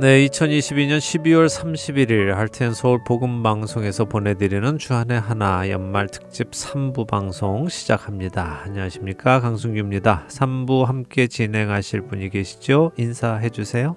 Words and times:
네, 0.00 0.26
2022년 0.28 0.96
12월 0.96 1.46
31일 1.46 2.32
할텐 2.32 2.72
서울 2.72 3.04
복음 3.04 3.42
방송에서 3.42 4.06
보내드리는 4.06 4.78
주한의 4.78 5.20
하나 5.20 5.68
연말 5.68 6.08
특집 6.08 6.52
3부 6.52 7.06
방송 7.06 7.68
시작합니다. 7.68 8.62
안녕하십니까 8.64 9.40
강승규입니다. 9.40 10.24
3부 10.28 10.86
함께 10.86 11.26
진행하실 11.26 12.06
분이 12.06 12.30
계시죠? 12.30 12.92
인사해 12.96 13.50
주세요. 13.50 13.94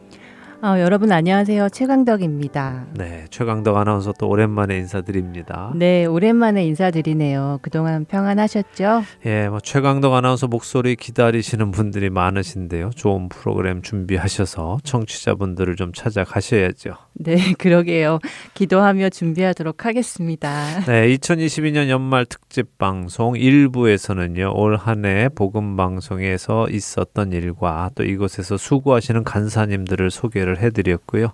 어, 0.65 0.79
여러분 0.79 1.11
안녕하세요. 1.11 1.67
최강덕입니다. 1.67 2.85
네, 2.95 3.25
최강덕 3.29 3.75
아나운서 3.75 4.13
또 4.17 4.29
오랜만에 4.29 4.77
인사드립니다. 4.77 5.73
네, 5.75 6.05
오랜만에 6.05 6.63
인사드리네요. 6.67 7.59
그동안 7.61 8.05
평안하셨죠? 8.05 9.01
예, 9.25 9.49
뭐 9.49 9.59
최강덕 9.59 10.13
아나운서 10.13 10.47
목소리 10.47 10.95
기다리시는 10.95 11.71
분들이 11.71 12.09
많으신데요. 12.09 12.91
좋은 12.95 13.27
프로그램 13.27 13.81
준비하셔서 13.81 14.77
청취자분들을 14.85 15.75
좀 15.75 15.91
찾아가셔야죠. 15.91 16.91
네, 17.15 17.35
그러게요. 17.59 18.19
기도하며 18.53 19.09
준비하도록 19.09 19.85
하겠습니다. 19.85 20.79
네, 20.85 21.09
2022년 21.17 21.89
연말 21.89 22.25
특집 22.25 22.77
방송 22.77 23.33
1부에서는요. 23.33 24.55
올 24.55 24.77
한 24.77 25.03
해 25.03 25.27
복음 25.27 25.75
방송에서 25.75 26.69
있었던 26.69 27.33
일과 27.33 27.89
또 27.95 28.05
이곳에서 28.05 28.55
수고하시는 28.55 29.25
간사님들을 29.25 30.09
소개를 30.09 30.52
해드렸고요. 30.57 31.33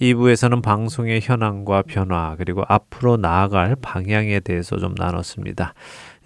2부에서는 0.00 0.62
방송의 0.62 1.20
현황과 1.22 1.82
변화 1.86 2.34
그리고 2.36 2.64
앞으로 2.68 3.16
나아갈 3.16 3.76
방향에 3.80 4.40
대해서 4.40 4.76
좀 4.78 4.94
나눴습니다. 4.96 5.74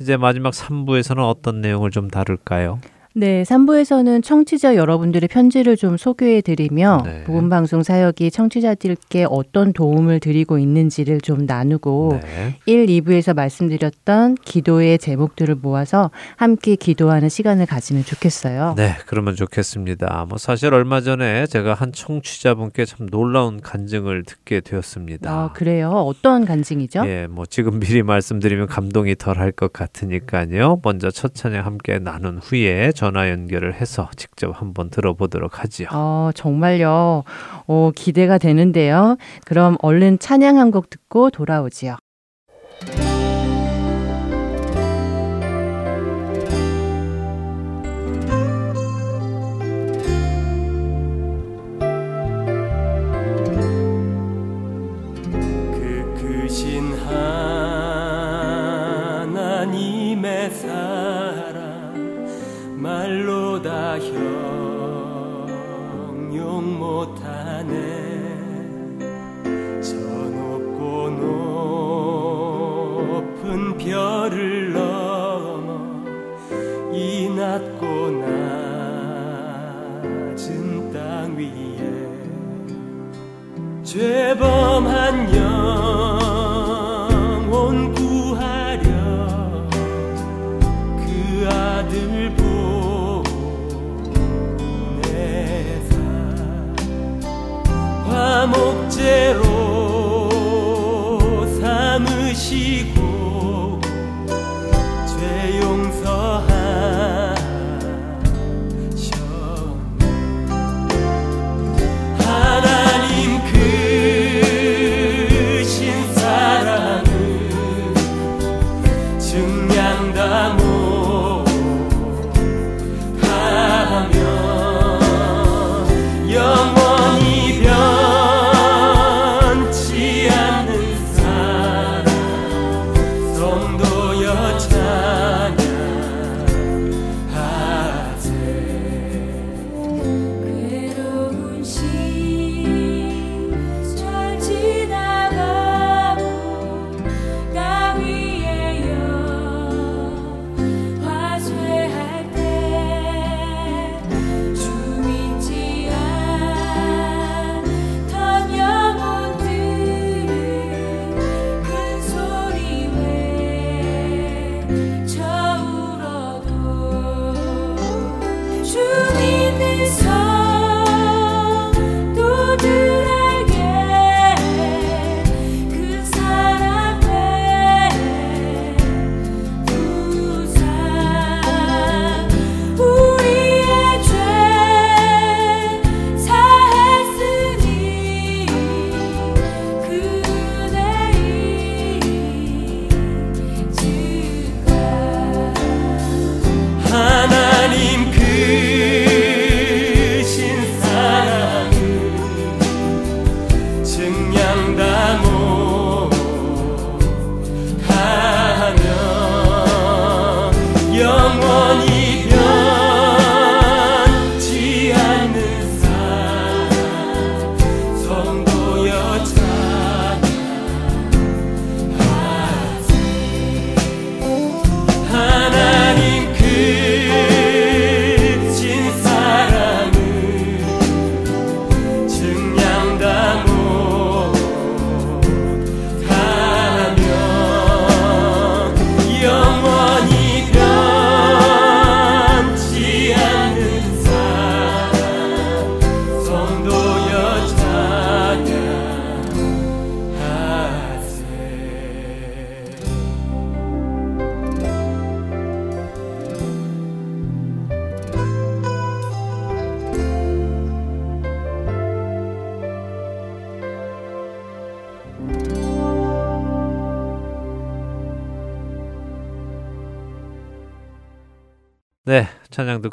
이제 0.00 0.16
마지막 0.16 0.52
3부에서는 0.52 1.18
어떤 1.18 1.60
내용을 1.60 1.90
좀 1.90 2.08
다룰까요? 2.08 2.80
네, 3.14 3.42
3부에서는 3.42 4.22
청취자 4.22 4.76
여러분들의 4.76 5.28
편지를 5.28 5.76
좀 5.76 5.96
소개해 5.96 6.42
드리며 6.42 7.02
네. 7.04 7.24
복음 7.24 7.48
방송 7.48 7.82
사역이 7.82 8.30
청취자들께 8.30 9.26
어떤 9.28 9.72
도움을 9.72 10.20
드리고 10.20 10.58
있는지를 10.58 11.20
좀 11.22 11.46
나누고 11.46 12.20
네. 12.22 12.56
1, 12.66 12.86
2부에서 12.86 13.34
말씀드렸던 13.34 14.36
기도의 14.36 14.98
제목들을 14.98 15.54
모아서 15.56 16.10
함께 16.36 16.76
기도하는 16.76 17.28
시간을 17.28 17.66
가지면 17.66 18.04
좋겠어요. 18.04 18.74
네, 18.76 18.94
그러면 19.06 19.34
좋겠습니다. 19.34 20.26
뭐 20.28 20.36
사실 20.36 20.74
얼마 20.74 21.00
전에 21.00 21.46
제가 21.46 21.74
한 21.74 21.92
청취자분께 21.92 22.84
참 22.84 23.06
놀라운 23.10 23.60
간증을 23.60 24.24
듣게 24.24 24.60
되었습니다. 24.60 25.30
아, 25.30 25.52
그래요? 25.54 25.90
어떤 25.90 26.44
간증이죠? 26.44 27.04
예, 27.06 27.26
뭐 27.26 27.46
지금 27.46 27.80
미리 27.80 28.02
말씀드리면 28.02 28.66
감동이 28.66 29.16
덜할 29.16 29.52
것 29.52 29.72
같으니까요. 29.72 30.80
먼저 30.84 31.10
첫 31.10 31.34
찬양 31.34 31.64
함께 31.64 31.98
나눈 31.98 32.38
후에 32.38 32.92
전화 32.98 33.30
연결을 33.30 33.74
해서 33.74 34.10
직접 34.16 34.50
한번 34.60 34.90
들어보도록 34.90 35.62
하지요. 35.62 35.86
어, 35.92 36.30
정말요. 36.34 37.22
어, 37.68 37.90
기대가 37.94 38.38
되는데요. 38.38 39.16
그럼 39.46 39.76
얼른 39.82 40.18
찬양 40.18 40.58
한 40.58 40.72
곡 40.72 40.90
듣고 40.90 41.30
돌아오지요. 41.30 41.96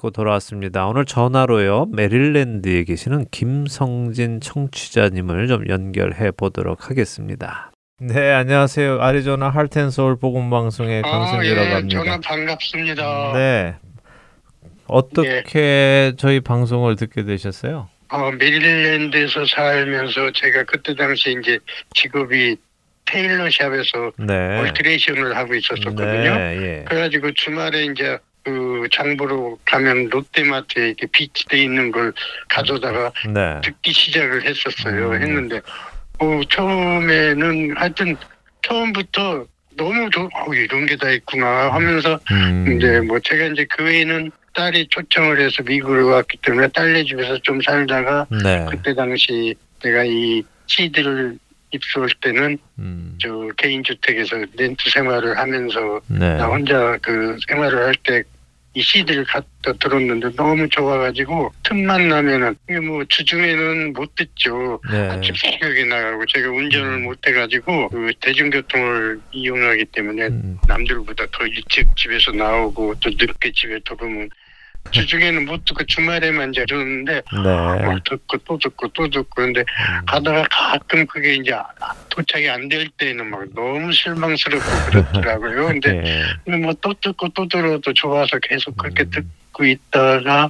듣고 0.06 0.12
돌아왔습니다. 0.12 0.88
오늘 0.88 1.06
전화로요, 1.06 1.88
메릴랜드에 1.92 2.84
계시는 2.84 3.26
김성진 3.32 4.40
청취자님을 4.40 5.48
좀 5.48 5.68
연결해 5.68 6.32
보도록 6.32 6.90
하겠습니다. 6.90 7.72
네, 8.00 8.32
안녕하세요. 8.32 9.02
아리조나 9.02 9.50
할텐서울 9.50 10.18
복음방송의 10.20 11.02
강승기라고 11.02 11.68
예, 11.68 11.74
합니다. 11.74 12.04
저는 12.04 12.22
반갑습니다. 12.22 13.34
네. 13.34 13.76
어떻게 14.88 16.14
저희 16.18 16.40
방송을 16.40 16.96
듣게 16.96 17.24
되셨어요? 17.24 17.90
어, 18.10 18.32
메릴랜드에서 18.32 19.46
살면서 19.46 20.32
제가 20.34 20.64
그때 20.66 20.94
당시 20.96 21.36
이제 21.40 21.58
직업이 21.96 22.56
테일러샵에서 23.06 24.12
네. 24.20 24.60
얼트레이션을 24.60 25.36
하고 25.36 25.56
있었었거든요. 25.56 26.36
네, 26.36 26.58
예. 26.62 26.86
그래가지고 26.88 27.32
주말에 27.34 27.86
이제 27.86 28.18
그 28.46 28.88
장보러 28.92 29.58
가면 29.66 30.10
롯데마트에 30.10 30.88
이렇게 30.90 31.08
비치돼 31.08 31.58
있는 31.64 31.92
걸 31.92 32.14
가져다가 32.48 33.12
네. 33.34 33.60
듣기 33.64 33.92
시작을 33.92 34.44
했었어요. 34.46 35.10
음. 35.10 35.22
했는데 35.22 35.62
어, 36.20 36.42
처음에는 36.50 37.76
하여튼 37.76 38.16
처음부터 38.62 39.46
너무 39.76 40.10
저, 40.14 40.22
어, 40.22 40.54
이런 40.54 40.86
게 40.86 40.96
다 40.96 41.10
있구나 41.10 41.74
하면서 41.74 42.20
음. 42.32 42.78
이제 42.78 43.02
뭐 43.02 43.20
제가 43.20 43.46
이제 43.48 43.66
그 43.76 43.84
외에는 43.84 44.32
딸이 44.54 44.88
초청을 44.90 45.42
해서 45.42 45.64
미국으로 45.64 46.08
왔기 46.10 46.38
때문에 46.44 46.68
딸네 46.70 47.04
집에서 47.06 47.38
좀 47.40 47.60
살다가 47.62 48.28
네. 48.44 48.66
그때 48.70 48.94
당시 48.94 49.56
내가 49.84 50.04
이 50.06 50.44
CD를 50.68 51.38
입수할 51.72 52.08
때는 52.22 52.58
음. 52.78 53.18
저 53.20 53.50
개인 53.58 53.84
주택에서 53.84 54.38
렌트 54.56 54.90
생활을 54.92 55.38
하면서 55.38 56.00
네. 56.08 56.38
나 56.38 56.46
혼자 56.46 56.98
그 57.02 57.36
생활을 57.50 57.86
할때 57.88 58.24
이 58.76 58.82
CD를 58.82 59.24
갖다 59.24 59.72
들었는데 59.80 60.36
너무 60.36 60.68
좋아가지고 60.68 61.52
틈만 61.64 62.10
나면은 62.10 62.56
뭐 62.86 63.04
주중에는 63.08 63.94
못 63.94 64.14
듣죠. 64.16 64.80
네. 64.92 65.10
아침 65.10 65.34
새벽에 65.34 65.86
나가고 65.86 66.26
제가 66.26 66.50
운전을 66.50 66.86
음. 66.86 67.04
못 67.04 67.26
해가지고 67.26 67.90
그 67.90 68.12
대중교통을 68.20 69.22
이용하기 69.32 69.86
때문에 69.86 70.28
음. 70.28 70.58
남들보다 70.68 71.26
더 71.32 71.48
일찍 71.48 71.88
집에서 71.96 72.34
나오고 72.34 72.96
또 73.00 73.10
늦게 73.10 73.54
집에 73.54 73.80
들어오면 73.86 74.30
주중에는 74.92 75.46
못 75.46 75.66
듣고 75.66 75.84
주말에만 75.86 76.52
이제 76.52 76.66
들었는데 76.66 77.14
네. 77.14 77.84
막 77.86 78.04
듣고 78.04 78.38
또 78.46 78.58
듣고 78.58 78.88
또 78.90 79.10
듣고 79.10 79.28
근데 79.36 79.60
음. 79.62 80.06
가다가 80.06 80.46
가끔 80.50 81.06
그게 81.08 81.34
이제 81.36 81.54
도착이 82.10 82.50
안 82.50 82.66
될 82.70 82.88
때는 82.98 83.30
막 83.30 83.44
너무 83.54 83.92
실망스럽고 83.92 84.66
그렇더라고요. 84.90 85.68
근데 85.80 86.02
예. 86.48 86.56
뭐또 86.58 86.94
듣고 87.02 87.30
또 87.30 87.48
들어도 87.48 87.94
좋아서 87.94 88.40
계속 88.40 88.76
그렇게 88.78 89.04
음. 89.04 89.10
듣고 89.12 89.66
있다가 89.66 90.50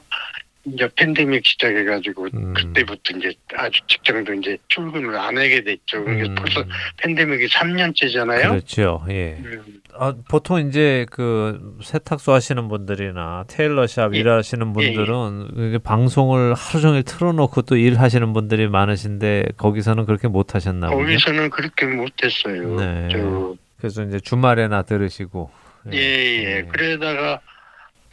이제 0.66 0.90
팬데믹 0.96 1.46
시작해가지고 1.46 2.28
음. 2.34 2.54
그때부터 2.54 3.18
이제 3.18 3.34
아주 3.56 3.80
직장도 3.88 4.34
이제 4.34 4.58
출근을 4.68 5.16
안 5.18 5.38
하게 5.38 5.64
됐죠. 5.64 6.00
음. 6.00 6.36
벌써 6.36 6.64
팬데믹이 6.98 7.48
3년째잖아요. 7.48 8.50
그렇죠. 8.50 9.06
예. 9.10 9.38
음. 9.40 9.82
아, 9.98 10.14
보통 10.28 10.68
이제 10.68 11.06
그 11.12 11.78
세탁소 11.84 12.34
하시는 12.34 12.68
분들이나 12.68 13.46
테일러샵 13.48 14.16
예. 14.16 14.20
일하시는 14.20 14.74
분들은 14.74 15.50
이게 15.58 15.78
방송을 15.78 16.54
하루 16.56 16.82
종일 16.82 17.04
틀어놓고 17.04 17.62
또 17.64 17.78
일하시는 17.78 18.34
분들이 18.34 18.68
많으신데 18.68 19.46
거기서는 19.58 20.06
그렇게 20.06 20.28
못 20.28 20.56
하셨나 20.56 20.90
보요 20.90 20.98
거기서는 21.06 21.50
그렇게 21.52 21.86
못했어요. 21.86 22.76
네. 22.76 23.08
저, 23.12 23.56
그래서 23.78 24.04
이제 24.04 24.20
주말에나 24.20 24.82
들으시고. 24.82 25.52
예, 25.94 25.98
예. 25.98 26.68
그러다가 26.72 27.40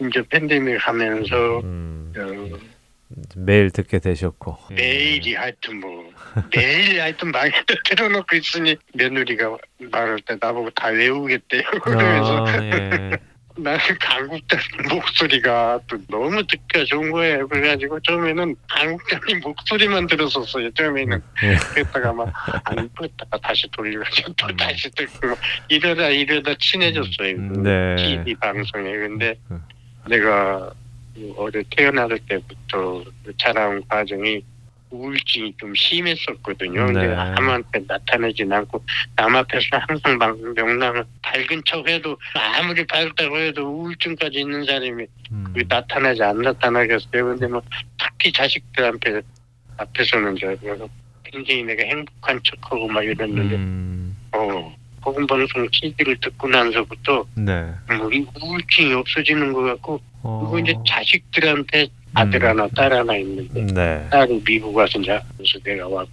이제 0.08 0.22
팬데믹 0.28 0.86
하면서 0.86 1.60
음, 1.60 2.12
어, 2.16 2.58
매일 3.36 3.70
듣게 3.70 3.98
되셨고. 3.98 4.58
예. 4.72 4.74
매일이 4.74 5.34
하여튼 5.34 5.80
뭐 5.80 6.10
매일 6.54 7.00
하여튼 7.00 7.30
많이 7.30 7.52
틀어놓고 7.84 8.36
있으니 8.36 8.76
며느리가 8.94 9.56
말할 9.78 10.18
때 10.20 10.36
나보고 10.40 10.70
다 10.70 10.88
외우겠대요. 10.88 11.62
그러면서 11.82 12.46
아, 12.46 12.64
예. 12.64 13.10
나는 13.54 13.78
강국장 14.00 14.58
목소리가 14.88 15.78
또 15.86 15.98
너무 16.08 16.42
듣기가 16.46 16.84
좋은 16.86 17.10
거예요. 17.10 17.46
그래가지고 17.48 18.00
처음에는 18.00 18.56
강국장님 18.68 19.40
목소리만 19.40 20.06
들었었어요. 20.06 20.70
처음에는 20.72 21.20
예. 21.42 21.56
그랬다가 21.74 22.12
막안 22.14 22.88
그랬다가 22.96 23.38
다시 23.42 23.68
돌려가지고 23.72 24.32
또 24.34 24.46
음. 24.46 24.56
다시 24.56 24.90
듣고 24.92 25.36
이러다 25.68 26.08
이러다 26.08 26.54
친해졌어요. 26.58 27.36
그 27.36 27.58
네. 27.58 27.96
TV 27.96 28.34
방송에 28.36 28.90
근데 28.96 29.34
음. 29.50 29.62
내가 30.08 30.72
그 31.14 31.34
어려 31.36 31.62
태어날 31.70 32.18
때부터 32.28 33.04
그 33.24 33.32
자라온 33.38 33.82
과정이 33.88 34.42
우울증이 34.92 35.54
좀 35.58 35.74
심했었거든요. 35.74 36.86
근데 36.86 37.06
네. 37.06 37.14
아무한테 37.14 37.82
나타나진 37.86 38.52
않고 38.52 38.84
남 39.16 39.34
앞에서 39.34 39.66
항상 39.88 40.18
막 40.18 40.38
명랑을 40.38 41.04
밝은 41.22 41.62
척해도 41.64 42.16
아무리 42.34 42.86
밝다고 42.86 43.38
해도 43.38 43.66
우울증까지 43.68 44.40
있는 44.40 44.64
사람이 44.64 45.06
음. 45.32 45.52
그 45.54 45.64
나타나지 45.66 46.22
안 46.22 46.38
나타나겠어요. 46.38 47.24
근데 47.24 47.46
뭐 47.46 47.62
특히 47.98 48.32
자식들한테 48.32 49.22
앞에서는 49.78 50.36
저 50.38 50.54
굉장히 51.24 51.64
내가 51.64 51.82
행복한 51.84 52.40
척하고 52.44 52.86
막 52.88 53.02
이랬는데 53.02 53.56
음, 53.56 54.16
어 54.32 54.76
복음 55.02 55.26
방송 55.26 55.68
CD를 55.70 56.16
듣고 56.20 56.48
나서부터 56.48 57.26
네. 57.34 57.70
뭐이 57.98 58.24
우울증이 58.40 58.94
없어지는 58.94 59.52
것 59.52 59.62
같고 59.62 60.00
어, 60.22 60.48
그리고 60.50 60.58
이제 60.60 60.74
자식들한테 60.86 61.88
아들 62.14 62.44
하나 62.44 62.68
딸 62.76 62.92
하나 62.92 63.16
있는데 63.16 63.66
네. 63.72 64.08
딸이 64.10 64.42
미국 64.44 64.74
와서 64.76 64.98
이제 64.98 65.18
그래서 65.36 65.58
내가 65.64 65.88
와 65.88 66.04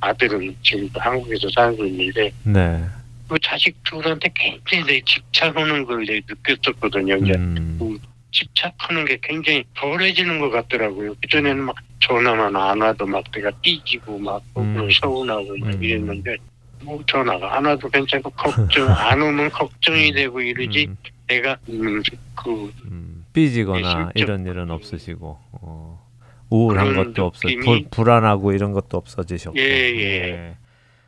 아들은 0.00 0.56
지금 0.62 0.88
한국에서 0.94 1.48
살고 1.54 1.84
있는데 1.84 2.32
네. 2.44 2.84
그 3.28 3.36
자식들한테 3.42 4.30
굉장히 4.34 4.84
내 4.86 5.00
집착하는 5.04 5.84
걸 5.84 6.06
내가 6.06 6.20
느꼈었거든요. 6.28 7.16
이제 7.16 7.34
음, 7.34 7.98
집착하는 8.32 9.04
게 9.04 9.18
굉장히 9.22 9.64
덜해지는 9.74 10.38
것 10.38 10.50
같더라고요. 10.50 11.14
그전에는 11.20 11.64
막 11.64 11.76
전화만 12.00 12.54
안 12.56 12.80
와도 12.80 13.04
막 13.06 13.24
내가 13.32 13.50
삐지고 13.62 14.18
막 14.18 14.42
음. 14.56 14.88
서운하고 14.90 15.56
막 15.58 15.74
음. 15.74 15.82
이랬는데 15.82 16.36
뭐 16.82 17.02
전화가 17.06 17.56
안 17.56 17.64
와도 17.64 17.88
괜찮고 17.88 18.30
걱정 18.30 18.88
안 18.90 19.20
오면 19.20 19.50
걱정이 19.50 20.12
되고 20.12 20.40
이러지 20.40 20.86
음, 20.88 20.96
내가 21.26 21.56
음, 21.68 22.02
그 22.34 22.72
음, 22.84 23.24
삐지거나 23.32 24.10
예. 24.16 24.20
이런 24.20 24.46
일은 24.46 24.70
없으시고 24.70 25.38
어, 25.52 26.08
우울한 26.50 26.94
것도 26.94 27.26
없어 27.26 27.48
불, 27.62 27.84
불안하고 27.90 28.52
이런 28.52 28.72
것도 28.72 28.96
없어지셨고 28.96 29.58
예, 29.58 29.62
예. 29.62 30.56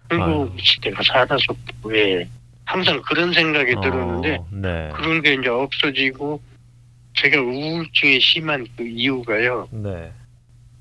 그리고 0.09 0.50
내가 0.83 1.03
살아서 1.03 1.55
왜 1.85 2.29
항상 2.65 3.00
그런 3.03 3.33
생각이 3.33 3.75
어, 3.75 3.81
들었는데 3.81 4.39
네. 4.50 4.91
그런 4.95 5.23
게 5.23 5.35
이제 5.35 5.49
없어지고 5.49 6.41
제가 7.15 7.41
우울증이 7.41 8.21
심한 8.21 8.67
그 8.77 8.87
이유가요 8.87 9.69
네. 9.73 10.12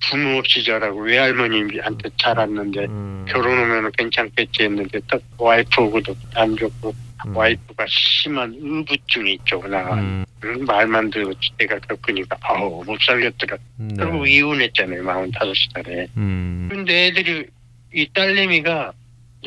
부모 0.07 0.37
없이 0.37 0.63
자라고 0.63 1.01
외할머니한테 1.01 2.09
자랐는데 2.17 2.85
음, 2.85 3.25
결혼하면 3.27 3.91
괜찮겠지 3.97 4.63
했는데 4.63 4.99
딱 5.07 5.21
와이프하고도 5.37 6.15
안 6.35 6.55
좋고 6.55 6.93
음, 7.25 7.35
와이프가 7.35 7.85
심한 7.89 8.53
의부증이 8.57 9.33
있죠 9.33 9.61
나. 9.67 9.93
음, 9.95 10.25
음, 10.43 10.65
말만 10.65 11.09
들었지 11.09 11.51
내가 11.57 11.77
겪으니까 11.79 12.37
아우 12.41 12.83
못 12.85 12.97
살겠더라. 13.01 13.57
네. 13.77 13.95
그리고 13.97 14.25
이혼했잖아요 14.25 15.03
마흔 15.03 15.29
다섯 15.31 15.53
살에. 15.73 16.07
음, 16.15 16.69
근데 16.71 17.07
애들이 17.07 17.45
이 17.93 18.07
딸내미가 18.13 18.93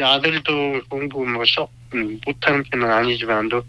아들도 0.00 0.82
공부 0.88 1.24
뭐썩 1.24 1.70
음, 1.94 2.20
못하는 2.26 2.62
편은 2.64 2.90
아니지만도 2.90 3.64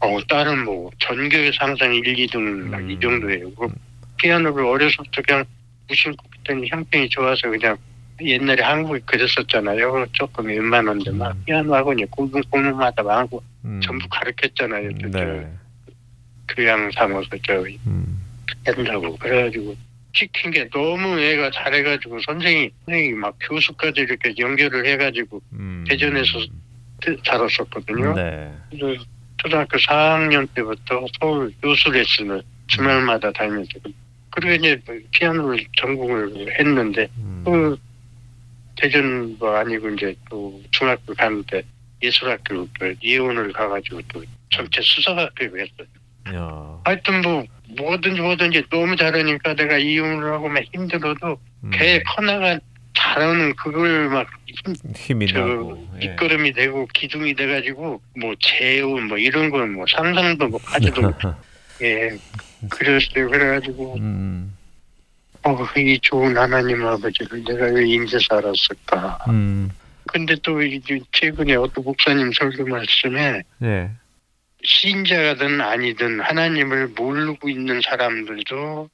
어 0.00 0.20
딸은 0.28 0.64
뭐 0.64 0.90
전교에서 0.98 1.56
항상 1.60 1.94
1, 1.94 2.02
2등 2.02 2.40
막 2.68 2.80
음. 2.80 2.90
이 2.90 2.98
정도예요. 2.98 3.54
그 3.54 3.68
피아노를 4.18 4.64
어려서부터 4.64 5.22
그냥 5.26 5.44
무심코 5.88 6.28
그때는 6.30 6.66
형편이 6.66 7.08
좋아서 7.08 7.48
그냥 7.50 7.76
옛날에 8.20 8.62
한국에 8.62 9.00
그랬었잖아요. 9.06 10.06
조금 10.12 10.46
웬만한데 10.46 11.10
막 11.12 11.32
음. 11.32 11.42
피아노 11.44 11.74
학원이 11.74 12.04
공부 12.06 12.40
공부마다 12.48 13.02
많고 13.02 13.42
음, 13.64 13.80
전부 13.82 14.06
가르쳤잖아요. 14.08 14.90
저, 15.00 15.08
네. 15.08 15.46
저 16.46 16.54
교양 16.54 16.90
삼아서 16.92 17.28
저 17.42 17.64
음, 17.86 18.22
한다고 18.64 19.16
그래가지고 19.16 19.74
시킨 20.12 20.52
게 20.52 20.68
너무 20.68 21.18
애가 21.18 21.50
잘해가지고 21.50 22.20
선생이 22.20 22.70
선생이 22.84 23.12
막 23.14 23.36
교수까지 23.40 24.02
이렇게 24.02 24.32
연결을 24.38 24.86
해가지고 24.86 25.42
음, 25.52 25.84
대전에서 25.88 26.38
살았었거든요. 27.24 28.14
네. 28.14 28.52
그래서 28.70 29.04
초등학교 29.38 29.76
4학년 29.76 30.46
때부터 30.54 31.04
서울 31.18 31.52
교수 31.60 31.90
레슨을 31.90 32.42
주말마다 32.68 33.32
다니면서 33.32 33.70
그리고 34.34 34.52
이제 34.54 34.80
피아노를 35.12 35.64
전공을 35.76 36.58
했는데 36.58 37.06
음, 37.18 37.42
그 37.44 37.76
대전 38.76 39.36
뭐 39.38 39.54
아니고 39.56 39.90
이제 39.90 40.12
또 40.28 40.60
중학교 40.72 41.14
가는데 41.14 41.62
예술학교 42.02 42.66
그 42.78 42.96
예원을 43.02 43.52
가가지고 43.52 44.00
또 44.12 44.24
전체 44.50 44.80
수석학교를 44.82 45.60
했어요. 45.60 45.86
야, 46.34 46.80
하여튼 46.84 47.22
뭐 47.22 47.44
뭐든지 47.78 48.20
뭐든지 48.20 48.64
너무 48.70 48.96
잘하니까 48.96 49.54
내가 49.54 49.78
이혼을 49.78 50.32
하고 50.32 50.48
막 50.48 50.64
힘들어도 50.74 51.38
음, 51.62 51.70
걔 51.72 52.02
커나가 52.02 52.58
잘하는 52.96 53.54
그걸 53.54 54.08
막 54.08 54.26
힘이 54.96 55.28
저 55.28 55.46
나고. 55.46 55.88
예. 56.02 56.08
밑거름이 56.08 56.52
되고 56.54 56.88
기둥이 56.92 57.34
돼가지고 57.34 58.00
뭐 58.20 58.34
재혼 58.40 59.06
뭐 59.06 59.16
이런 59.16 59.50
건뭐 59.50 59.84
상상도 59.88 60.48
뭐 60.48 60.58
하지도 60.64 61.12
예 61.82 62.16
그랬어요 62.70 63.28
그래가지고. 63.30 63.96
음, 63.96 64.56
어 65.42 65.56
이 65.76 65.98
좋은 66.00 66.36
하나님 66.36 66.84
아버지를 66.86 67.44
내가 67.44 67.66
왜 67.66 67.86
인제 67.86 68.18
살았을까? 68.28 69.18
음, 69.28 69.70
근데 70.06 70.34
또 70.42 70.62
이제 70.62 70.98
최근에 71.12 71.54
어떤 71.56 71.84
목사님 71.84 72.32
설교 72.32 72.64
말씀에 72.66 73.42
예. 73.62 73.90
신자가든 74.64 75.60
아니든 75.60 76.20
하나님을 76.20 76.88
모르고 76.88 77.50
있는 77.50 77.80
사람들도 77.82 78.88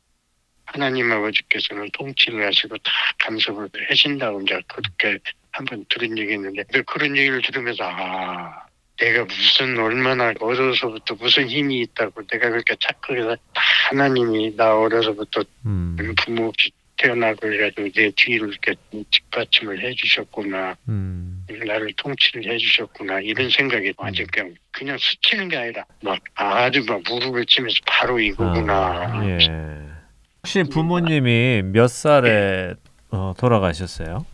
하나님 0.64 1.12
아버지께서는 1.12 1.88
통치를 1.92 2.44
하시고 2.46 2.76
다 2.78 2.90
간섭을 3.20 3.68
하신다고 3.88 4.40
이제 4.40 4.60
그렇게 4.66 5.18
한번 5.52 5.84
들은 5.88 6.16
얘기 6.18 6.32
있는데 6.34 6.62
그런 6.86 7.16
얘기를 7.16 7.40
들으면서 7.42 7.84
아 7.84 8.62
내가 9.00 9.24
무슨 9.24 9.78
얼마나 9.78 10.32
어려서부터 10.38 11.14
무슨 11.14 11.48
힘이 11.48 11.80
있다고 11.80 12.22
내가 12.26 12.50
그렇게 12.50 12.76
착각해서 12.78 13.34
다 13.34 13.62
하나님이 13.88 14.54
나 14.56 14.76
어려서부터 14.76 15.42
음, 15.64 15.96
부모 16.22 16.48
없이 16.48 16.70
태어나고 16.98 17.50
해가지고 17.50 17.88
내 17.94 18.10
뒤를 18.14 18.48
이렇게 18.48 18.74
뒷받침을 19.10 19.80
해주셨구나. 19.80 20.76
음, 20.90 21.46
나를 21.66 21.94
통치를 21.96 22.52
해주셨구나. 22.52 23.20
이런 23.20 23.48
생각이 23.48 23.94
완전 23.96 24.26
그냥 24.26 24.54
그냥 24.70 24.98
스치는 24.98 25.48
게 25.48 25.56
아니라 25.56 25.84
막 26.02 26.18
아주 26.34 26.84
막 26.86 27.00
무릎을 27.08 27.46
치면서 27.46 27.76
바로 27.86 28.20
이거구나. 28.20 28.74
아, 28.74 29.26
예. 29.26 29.38
혹시 30.42 30.62
부모님이 30.64 31.62
몇 31.64 31.88
살에 31.88 32.74
어, 33.10 33.32
돌아가셨어요? 33.38 34.26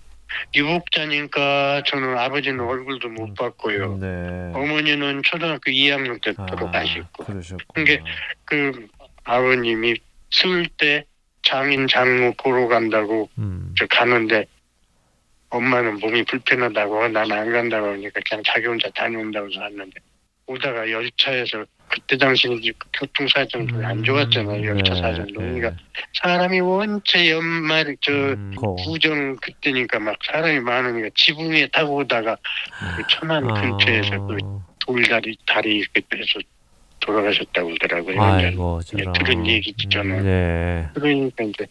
유복자니까 0.54 1.82
저는 1.86 2.16
아버지는 2.18 2.60
얼굴도 2.60 3.08
못 3.10 3.34
봤고요 3.34 3.98
네. 3.98 4.52
어머니는 4.54 5.22
초등학교 5.24 5.70
2학년 5.70 6.22
때 6.22 6.32
아, 6.36 6.46
돌아가셨고 6.46 7.24
그러셨고. 7.24 7.64
그게 7.74 8.00
그 8.44 8.86
아버님이 9.24 9.96
스물 10.30 10.66
때 10.78 11.04
장인 11.42 11.86
장모 11.88 12.34
보러 12.42 12.66
간다고 12.68 13.28
음, 13.38 13.72
저 13.78 13.86
가는데 13.86 14.46
엄마는 15.50 16.00
몸이 16.00 16.24
불편하다고 16.24 17.08
난 17.08 17.30
안 17.32 17.52
간다고 17.52 17.88
하니까 17.92 18.20
그냥 18.28 18.42
자기 18.44 18.66
혼자 18.66 18.88
다녀온다고 18.90 19.48
해서 19.48 19.60
왔는데 19.60 20.00
오다가 20.46 20.90
열차에서 20.90 21.64
그때 21.96 22.18
당시는 22.18 22.58
이제 22.58 22.72
그 22.76 22.88
교통 22.92 23.26
사정도 23.28 23.84
안 23.84 24.04
좋았잖아요 24.04 24.66
열차 24.66 24.94
네, 24.94 25.00
사정도 25.00 25.40
그러니까 25.40 25.70
네. 25.70 25.76
사람이 26.20 26.60
원체 26.60 27.30
연말 27.30 27.96
저 28.02 28.12
음, 28.12 28.52
거. 28.54 28.74
구정 28.74 29.36
그때니까 29.36 29.98
막 29.98 30.14
사람이 30.22 30.60
많으니까 30.60 31.08
지붕에 31.14 31.68
타고 31.68 31.96
오다가 31.96 32.36
그 32.96 33.02
천안 33.08 33.50
아. 33.50 33.60
근처에서 33.60 34.26
그 34.26 34.36
돌다리 34.80 35.36
다리 35.46 35.76
이렇게 35.76 36.02
해서 36.14 36.38
돌아가셨다고 37.00 37.68
그러더라고요. 37.68 38.20
아이고, 38.20 38.80
저런. 38.82 39.12
들은 39.12 39.46
얘기지 39.46 39.88
저는. 39.88 40.22
네. 40.24 40.88
그러니까 40.94 41.44
이제 41.44 41.66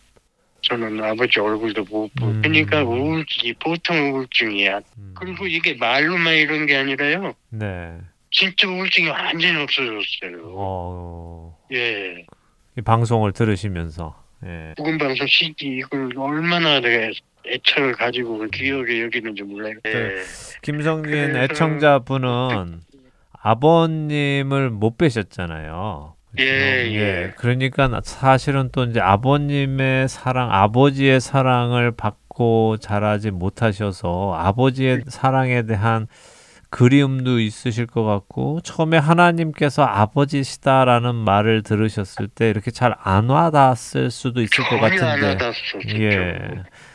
저는 0.62 1.04
아버지 1.04 1.40
얼굴도 1.40 1.86
못 1.86 2.10
보고 2.16 2.32
음. 2.32 2.42
그러니까 2.42 2.84
우울증이 2.84 3.54
보통 3.60 4.14
우울증이야. 4.14 4.80
음, 4.98 5.14
그리고 5.16 5.46
이게 5.46 5.76
말로만 5.76 6.34
이런 6.36 6.66
게 6.66 6.78
아니라요. 6.78 7.36
네. 7.50 7.98
진짜 8.38 8.68
우울증이 8.68 9.08
완전히 9.08 9.62
없어졌어요. 9.64 10.54
어, 10.58 11.58
예. 11.72 12.26
이 12.78 12.82
방송을 12.82 13.32
들으시면서. 13.32 14.14
예. 14.46 14.74
부근방송 14.76 15.26
CD 15.28 15.78
이걸 15.78 16.10
얼마나 16.18 16.82
내가 16.82 17.12
애착을 17.48 17.94
가지고 17.94 18.40
그 18.40 18.48
기억에 18.50 19.02
여기는지 19.04 19.44
몰라요. 19.44 19.76
예. 19.86 19.92
네. 19.94 20.16
김성진 20.62 21.12
그래서- 21.12 21.40
애청자분은 21.54 22.82
아버님을 23.32 24.70
못 24.72 24.98
뵈셨잖아요. 24.98 26.16
예, 26.40 26.44
예. 26.44 27.34
그러니까 27.38 28.02
사실은 28.04 28.70
또 28.74 28.84
이제 28.84 29.00
아버님의 29.00 30.10
사랑, 30.10 30.52
아버지의 30.52 31.22
사랑을 31.22 31.92
받고 31.96 32.78
자라지 32.78 33.32
못하셔서 33.32 34.34
아버지의 34.38 35.04
사랑에 35.08 35.62
대한 35.62 36.08
그리움도 36.76 37.40
있으실 37.40 37.88
것 37.88 38.04
같고 38.04 38.60
처음에 38.60 38.98
하나님께서 38.98 39.84
아버지시다라는 39.84 41.16
말을 41.16 41.64
들으셨을 41.64 42.28
때 42.28 42.50
이렇게 42.50 42.70
잘 42.70 42.94
안 43.02 43.30
와닿았을 43.30 44.12
수도 44.12 44.42
있을 44.42 44.66
것 44.66 44.80
같은데. 44.82 45.38
예. 46.00 46.38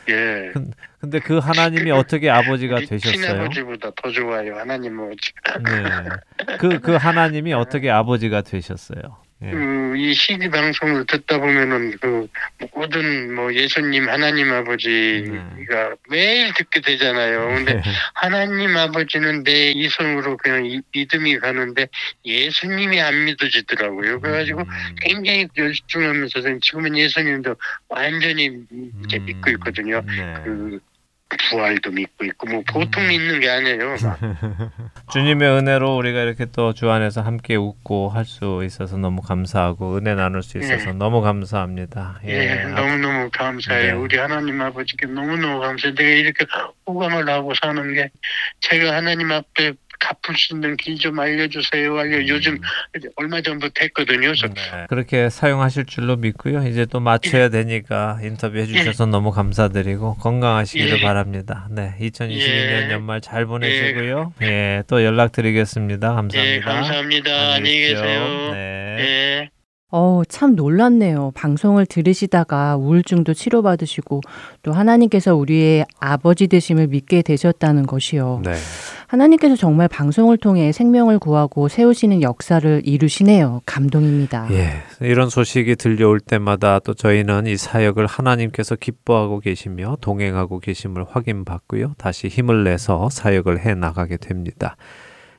예. 0.09 0.51
근데 0.99 1.19
그 1.19 1.39
하나님이 1.39 1.89
어떻게 1.89 2.29
아버지가 2.29 2.81
되셨어요? 2.81 3.13
친아버지보다 3.13 3.89
더 3.95 4.11
좋아요. 4.11 4.55
하나님 4.55 4.99
아버지가. 4.99 5.57
네. 5.63 6.57
그, 6.59 6.79
그 6.79 6.95
하나님이 6.95 7.53
어떻게 7.53 7.89
아버지가 7.89 8.41
되셨어요? 8.41 9.20
예. 9.43 9.49
그, 9.49 9.93
이 9.97 10.13
CD 10.13 10.49
방송을 10.49 11.05
듣다 11.07 11.39
보면은 11.39 11.97
그 11.99 12.27
모든 12.75 13.33
뭐 13.33 13.51
예수님 13.53 14.07
하나님 14.07 14.51
아버지가 14.53 15.95
매일 16.09 16.53
듣게 16.53 16.79
되잖아요. 16.81 17.47
근데 17.55 17.73
네. 17.75 17.81
하나님 18.13 18.77
아버지는 18.77 19.43
내 19.43 19.71
이성으로 19.71 20.37
그냥 20.37 20.65
이- 20.65 20.81
믿음이 20.93 21.39
가는데 21.39 21.87
예수님이 22.23 23.01
안 23.01 23.25
믿어지더라고요. 23.25 24.19
그래가지고 24.21 24.61
음, 24.61 24.95
굉장히 25.01 25.47
열중하면서 25.57 26.59
지금은 26.61 26.95
예수님도 26.97 27.55
완전히 27.89 28.45
이제 29.05 29.17
음, 29.17 29.25
믿고 29.25 29.49
있거든요. 29.51 30.01
네. 30.05 30.35
그 30.45 30.79
부활도 31.49 31.91
믿고 31.91 32.25
있고 32.25 32.47
뭐 32.47 32.63
보통 32.67 33.03
음. 33.03 33.09
믿는 33.09 33.39
게 33.39 33.49
아니에요. 33.49 33.95
막. 34.03 34.19
주님의 35.11 35.49
은혜로 35.49 35.95
우리가 35.97 36.21
이렇게 36.21 36.45
또 36.45 36.73
주 36.73 36.89
안에서 36.89 37.21
함께 37.21 37.55
웃고 37.55 38.09
할 38.09 38.25
수 38.25 38.61
있어서 38.65 38.97
너무 38.97 39.21
감사하고 39.21 39.97
은혜 39.97 40.15
나눌 40.15 40.41
수 40.43 40.57
있어서 40.57 40.89
예. 40.89 40.93
너무 40.93 41.21
감사합니다. 41.21 42.19
예, 42.25 42.63
너무 42.75 42.97
너무 42.97 43.29
감사해요. 43.31 43.93
네. 43.93 43.99
우리 43.99 44.17
하나님 44.17 44.61
아버지께 44.61 45.07
너무 45.07 45.35
너무 45.37 45.59
감사해요. 45.59 45.95
내가 45.95 46.09
이렇게 46.09 46.45
호감을 46.87 47.27
하고 47.29 47.53
사는 47.61 47.93
게 47.93 48.09
제가 48.61 48.95
하나님 48.95 49.31
앞에 49.31 49.73
갚을 50.01 50.35
수 50.37 50.53
있는 50.53 50.75
길 50.77 50.97
좀 50.97 51.19
알려주세요. 51.19 51.97
알려 51.97 52.27
요즘 52.27 52.59
얼마 53.15 53.41
전부터 53.41 53.73
했거든요. 53.83 54.33
네. 54.33 54.85
그렇게 54.89 55.29
사용하실 55.29 55.85
줄로 55.85 56.15
믿고요. 56.17 56.67
이제 56.67 56.85
또 56.85 56.99
맞춰야 56.99 57.49
되니까 57.49 58.19
인터뷰해 58.21 58.65
주셔서 58.65 59.05
너무 59.05 59.31
감사드리고 59.31 60.15
건강하시기를 60.17 60.99
예. 60.99 61.01
바랍니다. 61.01 61.67
네, 61.71 61.95
2022년 62.01 62.89
예. 62.89 62.91
연말 62.91 63.21
잘 63.21 63.45
보내시고요. 63.45 64.33
예, 64.41 64.83
또 64.87 65.03
연락드리겠습니다. 65.03 66.13
감사합니다. 66.13 66.45
예, 66.55 66.59
감사합니다. 66.59 67.53
안녕히. 67.53 67.79
계세요. 67.79 68.51
네. 68.53 68.97
예. 68.99 69.49
어우, 69.93 70.23
참 70.29 70.55
놀랐네요. 70.55 71.31
방송을 71.35 71.85
들으시다가 71.85 72.77
우울증도 72.77 73.33
치료받으시고 73.33 74.21
또 74.63 74.71
하나님께서 74.71 75.35
우리의 75.35 75.85
아버지 75.99 76.47
되심을 76.47 76.87
믿게 76.87 77.23
되셨다는 77.23 77.85
것이요. 77.87 78.41
네. 78.45 78.53
하나님께서 79.11 79.57
정말 79.57 79.89
방송을 79.89 80.37
통해 80.37 80.71
생명을 80.71 81.19
구하고 81.19 81.67
세우시는 81.67 82.21
역사를 82.21 82.81
이루시네요. 82.85 83.61
감동입니다. 83.65 84.47
예, 84.51 84.83
이런 85.01 85.29
소식이 85.29 85.75
들려올 85.75 86.21
때마다 86.21 86.79
또 86.79 86.93
저희는 86.93 87.45
이 87.45 87.57
사역을 87.57 88.05
하나님께서 88.05 88.77
기뻐하고 88.77 89.41
계시며 89.41 89.97
동행하고 89.99 90.59
계심을 90.59 91.03
확인받고요. 91.09 91.95
다시 91.97 92.29
힘을 92.29 92.63
내서 92.63 93.09
사역을 93.09 93.65
해 93.65 93.75
나가게 93.75 94.15
됩니다. 94.15 94.77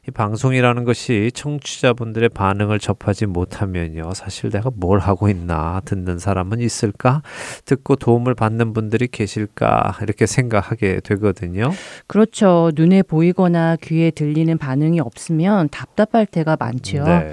이 0.08 0.10
방송이라는 0.10 0.82
것이 0.82 1.30
청취자분들의 1.32 2.30
반응을 2.30 2.80
접하지 2.80 3.26
못하면요. 3.26 4.14
사실 4.14 4.50
내가 4.50 4.68
뭘 4.74 4.98
하고 4.98 5.28
있나 5.28 5.80
듣는 5.84 6.18
사람은 6.18 6.58
있을까? 6.58 7.22
듣고 7.66 7.94
도움을 7.94 8.34
받는 8.34 8.72
분들이 8.72 9.06
계실까? 9.06 9.98
이렇게 10.02 10.26
생각하게 10.26 10.98
되거든요. 11.04 11.70
그렇죠. 12.08 12.72
눈에 12.74 13.02
보이거나 13.02 13.76
귀에 13.80 14.10
들리는 14.10 14.58
반응이 14.58 14.98
없으면 14.98 15.68
답답할 15.68 16.26
때가 16.26 16.56
많지요. 16.58 17.04
네. 17.04 17.30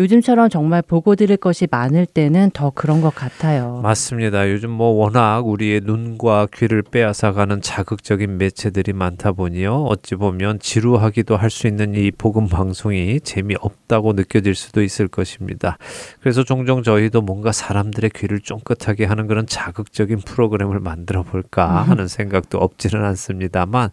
요즘처럼 0.00 0.48
정말 0.48 0.80
보고 0.80 1.14
들을 1.14 1.36
것이 1.36 1.68
많을 1.70 2.06
때는 2.06 2.50
더 2.52 2.70
그런 2.70 3.02
것 3.02 3.14
같아요. 3.14 3.80
맞습니다. 3.82 4.50
요즘 4.50 4.70
뭐 4.70 4.88
워낙 4.88 5.46
우리의 5.46 5.82
눈과 5.84 6.48
귀를 6.54 6.82
빼앗아가는 6.82 7.60
자극적인 7.60 8.38
매체들이 8.38 8.94
많다 8.94 9.32
보니요. 9.32 9.84
어찌 9.84 10.14
보면 10.14 10.58
지루하기도 10.58 11.36
할 11.36 11.50
수 11.50 11.66
있는 11.66 11.94
이 11.96 12.12
복음 12.12 12.48
방송이 12.48 13.20
재미없다고 13.20 14.12
느껴질 14.12 14.54
수도 14.54 14.82
있을 14.82 15.08
것입니다. 15.08 15.76
그래서 16.20 16.44
종종 16.44 16.82
저희도 16.84 17.22
뭔가 17.22 17.50
사람들의 17.50 18.10
귀를 18.14 18.40
쫑긋하게 18.40 19.04
하는 19.04 19.26
그런 19.26 19.46
자극적인 19.46 20.20
프로그램을 20.20 20.78
만들어 20.80 21.24
볼까 21.24 21.82
하는 21.82 22.06
생각도 22.06 22.58
없지는 22.58 23.04
않습니다만 23.04 23.90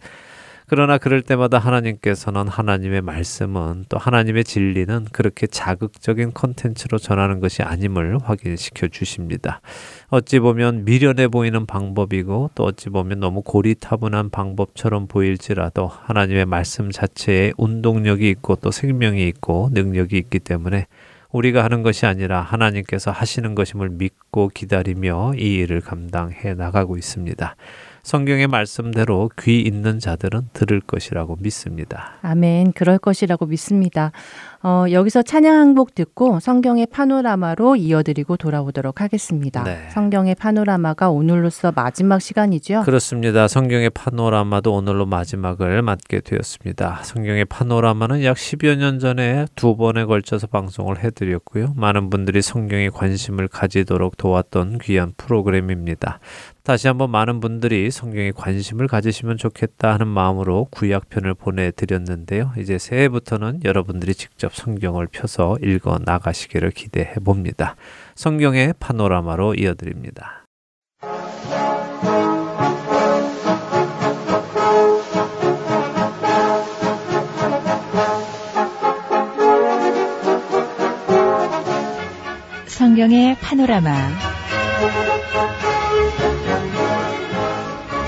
그러나 0.69 0.97
그럴 0.97 1.21
때마다 1.21 1.59
하나님께서는 1.59 2.49
하나님의 2.49 3.01
말씀은 3.01 3.85
또 3.87 3.97
하나님의 3.97 4.43
진리는 4.43 5.05
그렇게 5.13 5.47
자극적인 5.47 6.33
컨텐츠로 6.33 6.97
전하는 6.97 7.39
것이 7.39 7.63
아님을 7.63 8.17
확인시켜 8.21 8.89
주십니다. 8.89 9.61
어찌 10.09 10.39
보면 10.39 10.83
미련해 10.83 11.29
보이는 11.29 11.65
방법이고 11.65 12.51
또 12.53 12.65
어찌 12.65 12.89
보면 12.89 13.21
너무 13.21 13.43
고리타분한 13.43 14.29
방법처럼 14.29 15.07
보일지라도 15.07 15.87
하나님의 15.87 16.45
말씀 16.45 16.91
자체에 16.91 17.53
운동력이 17.55 18.29
있고 18.31 18.57
또 18.57 18.69
생명이 18.69 19.25
있고 19.29 19.69
능력이 19.71 20.17
있기 20.17 20.39
때문에 20.39 20.87
우리가 21.31 21.63
하는 21.63 21.81
것이 21.81 22.05
아니라 22.05 22.41
하나님께서 22.41 23.11
하시는 23.11 23.55
것임을 23.55 23.89
믿고 23.89 24.49
기다리며 24.53 25.33
이 25.37 25.55
일을 25.59 25.79
감당해 25.79 26.55
나가고 26.55 26.97
있습니다. 26.97 27.55
성경의 28.07 28.47
말씀대로 28.47 29.29
귀 29.41 29.59
있는 29.59 29.99
자들은 29.99 30.49
들을 30.53 30.79
것이라고 30.79 31.35
믿습니다. 31.41 32.13
아멘. 32.21 32.71
그럴 32.71 32.97
것이라고 32.99 33.45
믿습니다. 33.47 34.13
어, 34.63 34.85
여기서 34.89 35.21
찬양 35.21 35.53
한 35.55 35.67
곡 35.77 35.93
듣고 35.93 36.39
성경의 36.39 36.87
파노라마로 36.87 37.75
이어드리고 37.75 38.37
돌아오도록 38.37 39.01
하겠습니다. 39.01 39.63
네. 39.63 39.89
성경의 39.91 40.35
파노라마가 40.35 41.09
오늘로서 41.11 41.71
마지막 41.75 42.19
시간이죠. 42.19 42.83
그렇습니다. 42.83 43.47
성경의 43.47 43.89
파노라마도 43.91 44.73
오늘로 44.73 45.05
마지막을 45.05 45.81
맞게 45.81 46.21
되었습니다. 46.21 47.01
성경의 47.03 47.45
파노라마는 47.45 48.23
약 48.23 48.37
10여 48.37 48.77
년 48.77 48.97
전에 48.99 49.45
두 49.55 49.75
번에 49.75 50.05
걸쳐서 50.05 50.47
방송을 50.47 51.03
해드렸고요. 51.03 51.73
많은 51.75 52.09
분들이 52.09 52.41
성경에 52.41 52.89
관심을 52.89 53.49
가지도록 53.49 54.17
도왔던 54.17 54.79
귀한 54.79 55.13
프로그램입니다. 55.17 56.19
다시 56.67 56.89
한번 56.89 57.11
많은 57.11 57.39
분들이 57.39 57.89
성경에 57.89 58.31
관심을 58.31 58.89
가지시면 58.89 59.37
좋겠다 59.37 59.93
하는 59.93 60.05
마음으로 60.05 60.67
구약편을 60.69 61.33
보내드렸는데요. 61.35 62.51
이제 62.57 62.77
새해부터는 62.77 63.61
여러분들이 63.63 64.13
직접 64.13 64.53
성경을 64.53 65.07
펴서 65.07 65.55
읽어 65.63 65.97
나가시기를 66.03 66.71
기대해 66.71 67.13
봅니다. 67.23 67.77
성경의 68.15 68.73
파노라마로 68.81 69.53
이어드립니다. 69.53 70.43
성경의 82.67 83.37
파노라마 83.39 84.37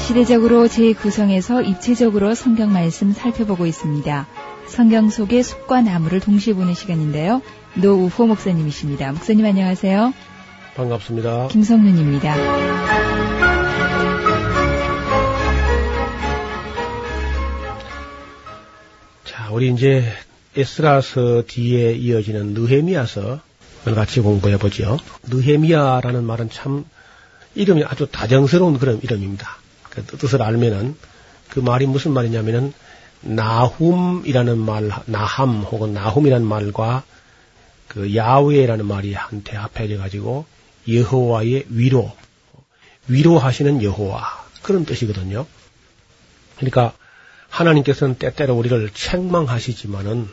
시대적으로 0.10 0.66
제9성에서 0.66 1.64
입체적으로 1.68 2.34
성경 2.34 2.74
말씀 2.74 3.14
살펴보고 3.14 3.68
있습니다. 3.68 4.28
성경 4.66 5.12
속의 5.12 5.44
숲과 5.44 5.84
나무를 5.84 6.20
동시에 6.20 6.56
보는 6.56 6.74
시간인데요. 6.74 7.44
노우호 7.76 8.26
목사님이십니다. 8.26 9.12
목사님 9.12 9.46
안녕하세요. 9.46 10.12
반갑습니다. 10.76 11.50
김성윤입니다. 11.50 12.36
자, 19.26 19.52
우리 19.52 19.72
이제 19.72 20.06
에스라서 20.58 21.44
뒤에 21.46 21.94
이어지는 21.94 22.56
느헤미야서를 22.56 23.40
같이 23.94 24.22
공부해 24.22 24.58
보죠. 24.58 24.98
느헤미야라는 25.28 26.24
말은 26.24 26.50
참 26.50 26.86
이름이 27.54 27.84
아주 27.84 28.08
다정스러운 28.08 28.80
그런 28.80 29.00
이름입니다. 29.04 29.60
그 29.90 30.06
뜻을 30.06 30.42
알면은 30.42 30.96
그 31.50 31.60
말이 31.60 31.86
무슨 31.88 32.12
말이냐면은 32.12 32.74
나훔이라는 33.22 34.58
말, 34.58 34.92
나함 35.06 35.64
혹은 35.64 35.94
나훔이라는 35.94 36.46
말과 36.46 37.04
그 37.88 38.16
야훼라는 38.16 38.86
말이 38.86 39.14
한테 39.14 39.58
합해져 39.58 39.98
가지고 39.98 40.46
여호와의 40.88 41.66
위로, 41.70 42.12
위로하시는 43.08 43.84
여호와 43.84 44.46
그런 44.62 44.86
뜻이거든요. 44.86 45.46
그러니까 46.58 46.94
하나님께서는 47.50 48.16
때때로 48.16 48.56
우리를 48.56 48.90
책망하시지만은 48.94 50.30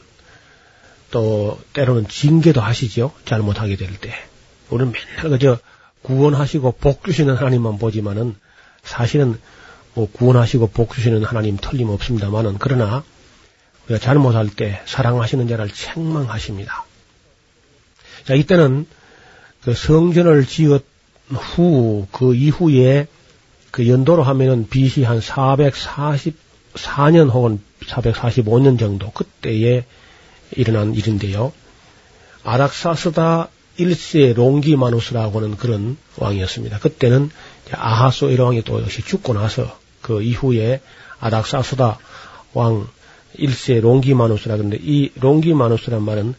또 1.11 1.59
때로는 1.73 2.09
징계도 2.09 2.61
하시죠. 2.61 3.13
잘못하게 3.25 3.77
될 3.77 3.97
때. 3.97 4.13
우리는 4.71 4.93
맨날 4.93 5.31
그저 5.31 5.59
구원하시고 6.03 6.73
복 6.73 7.05
주시는 7.05 7.37
하나님만 7.37 7.79
보지만은 7.79 8.37
사실은 8.87 9.39
뭐 9.95 10.09
구원하시고 10.11 10.69
복 10.69 10.95
주시는 10.95 11.25
하나님 11.25 11.57
틀림없습니다만은 11.57 12.57
그러나 12.59 13.03
우리가 13.87 14.01
잘못할 14.01 14.49
때 14.49 14.81
사랑하시는 14.87 15.49
자를 15.49 15.69
책망하십니다. 15.69 16.85
자, 18.25 18.35
이때는 18.35 18.87
그 19.63 19.75
성전을 19.75 20.47
지었 20.47 20.85
후, 21.29 22.07
그 22.13 22.35
이후에 22.35 23.09
그 23.71 23.89
연도로 23.89 24.23
하면은 24.23 24.69
BC 24.69 25.05
한 25.05 25.21
444년 25.21 27.31
혹은 27.31 27.61
445년 27.85 28.79
정도 28.79 29.11
그때에 29.11 29.85
일어난 30.53 30.95
일인데요. 30.95 31.53
아락사스다 32.45 33.49
1세 33.79 34.35
롱기마누스라고 34.35 35.41
하는 35.41 35.57
그런 35.57 35.97
왕이었습니다. 36.17 36.79
그때는 36.79 37.31
아하소이르 37.73 38.43
왕이 38.43 38.63
또 38.63 38.81
역시 38.83 39.03
죽고 39.03 39.35
나서 39.35 39.79
그 40.03 40.23
이후에 40.23 40.81
아닥사스다 41.21 41.99
왕 42.55 42.89
1세 43.39 43.81
롱기마누스라 43.81 44.57
그러는데 44.57 44.79
이 44.83 45.11
롱기마누스란 45.17 46.03
말은 46.03 46.35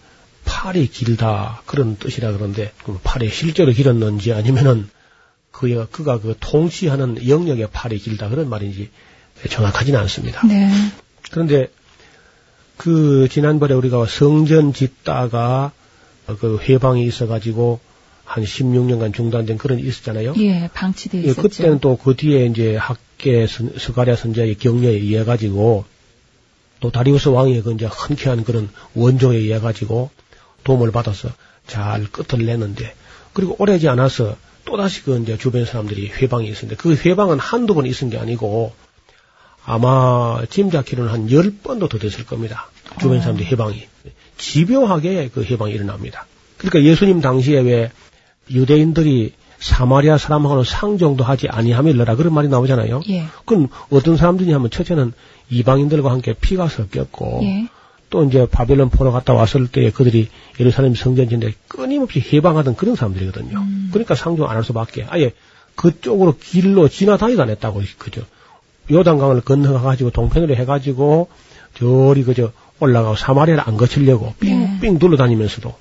팔이 0.45 0.87
길다 0.87 1.61
그런 1.65 1.97
뜻이라 1.97 2.31
그러는데 2.31 2.71
그럼 2.83 2.99
팔이 3.03 3.29
실제로 3.29 3.71
길었는지 3.71 4.33
아니면은 4.33 4.89
그가 5.51 5.87
그가 5.87 6.19
그 6.19 6.35
통치하는 6.39 7.27
영역의 7.27 7.69
팔이 7.71 7.97
길다 7.99 8.29
그런 8.29 8.49
말인지 8.49 8.89
정확하지는 9.49 9.99
않습니다. 10.01 10.45
네. 10.47 10.69
그런데 11.31 11.69
그 12.77 13.27
지난번에 13.29 13.73
우리가 13.73 14.05
성전 14.05 14.73
짓다가 14.73 15.71
그 16.39 16.59
회방이 16.61 17.05
있어가지고 17.05 17.79
한 18.27 18.43
16년간 18.43 19.13
중단된 19.13 19.57
그런 19.57 19.79
일이 19.79 19.87
있었잖아요. 19.87 20.33
예, 20.37 20.69
방치돼 20.73 21.19
예, 21.19 21.23
있었죠. 21.31 21.41
그때는 21.43 21.79
또 21.79 21.95
그 21.95 22.15
뒤에 22.15 22.45
이제 22.45 22.75
학계 22.75 23.47
선- 23.47 23.71
스가랴 23.77 24.15
선자의 24.17 24.55
격려에 24.55 24.91
의해 24.95 25.23
가지고 25.23 25.85
또 26.81 26.91
다리우스 26.91 27.29
왕의 27.29 27.63
그 27.63 27.71
이제 27.73 27.85
흔쾌한 27.89 28.43
그런 28.43 28.69
원조에 28.95 29.37
의해 29.37 29.59
가지고 29.59 30.11
도움을 30.65 30.91
받아서 30.91 31.29
잘 31.67 32.03
끝을 32.11 32.45
내는데 32.45 32.93
그리고 33.33 33.55
오래지 33.59 33.87
않아서 33.87 34.35
또다시 34.65 35.03
그 35.03 35.17
이제 35.21 35.37
주변 35.37 35.63
사람들이 35.63 36.09
회방이 36.09 36.49
있었는데 36.49 36.75
그 36.75 36.95
회방은 36.95 37.39
한두 37.39 37.73
번 37.73 37.85
있은 37.85 38.09
게 38.09 38.17
아니고 38.17 38.73
아마 39.63 40.43
짐작키로는 40.49 41.11
한 41.11 41.31
열 41.31 41.53
번도 41.63 41.87
더 41.87 41.97
됐을 41.97 42.25
겁니다. 42.25 42.69
주변 42.99 43.21
사람들 43.21 43.45
해방이. 43.45 43.87
집요하게 44.37 45.29
그 45.33 45.43
해방이 45.43 45.73
일어납니다. 45.73 46.27
그러니까 46.57 46.83
예수님 46.89 47.21
당시에 47.21 47.59
왜 47.61 47.91
유대인들이 48.49 49.33
사마리아 49.59 50.17
사람하고는 50.17 50.63
상종도 50.63 51.23
하지 51.23 51.47
아니하밀러라 51.49 52.15
그런 52.15 52.33
말이 52.33 52.47
나오잖아요. 52.47 53.01
예. 53.09 53.25
그건 53.45 53.69
어떤 53.89 54.15
사람들이 54.17 54.51
하면 54.51 54.69
첫째는 54.69 55.13
이방인들과 55.49 56.11
함께 56.11 56.33
피가 56.33 56.67
섞였고 56.67 57.39
예. 57.43 57.67
또 58.09 58.23
이제 58.23 58.47
바벨론 58.49 58.89
포로 58.89 59.11
갔다 59.11 59.33
왔을 59.33 59.67
때 59.67 59.91
그들이 59.91 60.29
예루살렘 60.59 60.93
성전 60.95 61.27
짓는데 61.27 61.55
끊임없이 61.67 62.21
해방하던 62.21 62.75
그런 62.75 62.95
사람들이거든요. 62.95 63.65
그러니까 63.91 64.15
상종 64.15 64.49
안 64.49 64.55
할 64.55 64.63
수밖에 64.63 65.05
아예 65.09 65.33
그쪽으로 65.75 66.35
길로 66.37 66.87
지나다니도 66.87 67.41
안 67.41 67.49
했다고 67.49 67.81
그죠. 67.97 68.21
요단강을 68.91 69.41
건너가지고 69.41 70.11
동편으로 70.11 70.55
해가지고 70.55 71.29
저리 71.73 72.23
그저 72.23 72.51
올라가고 72.79 73.15
사마리아를 73.15 73.63
안 73.65 73.75
거치려고 73.75 74.33
삥삥 74.39 74.99
둘러다니면서도 74.99 75.73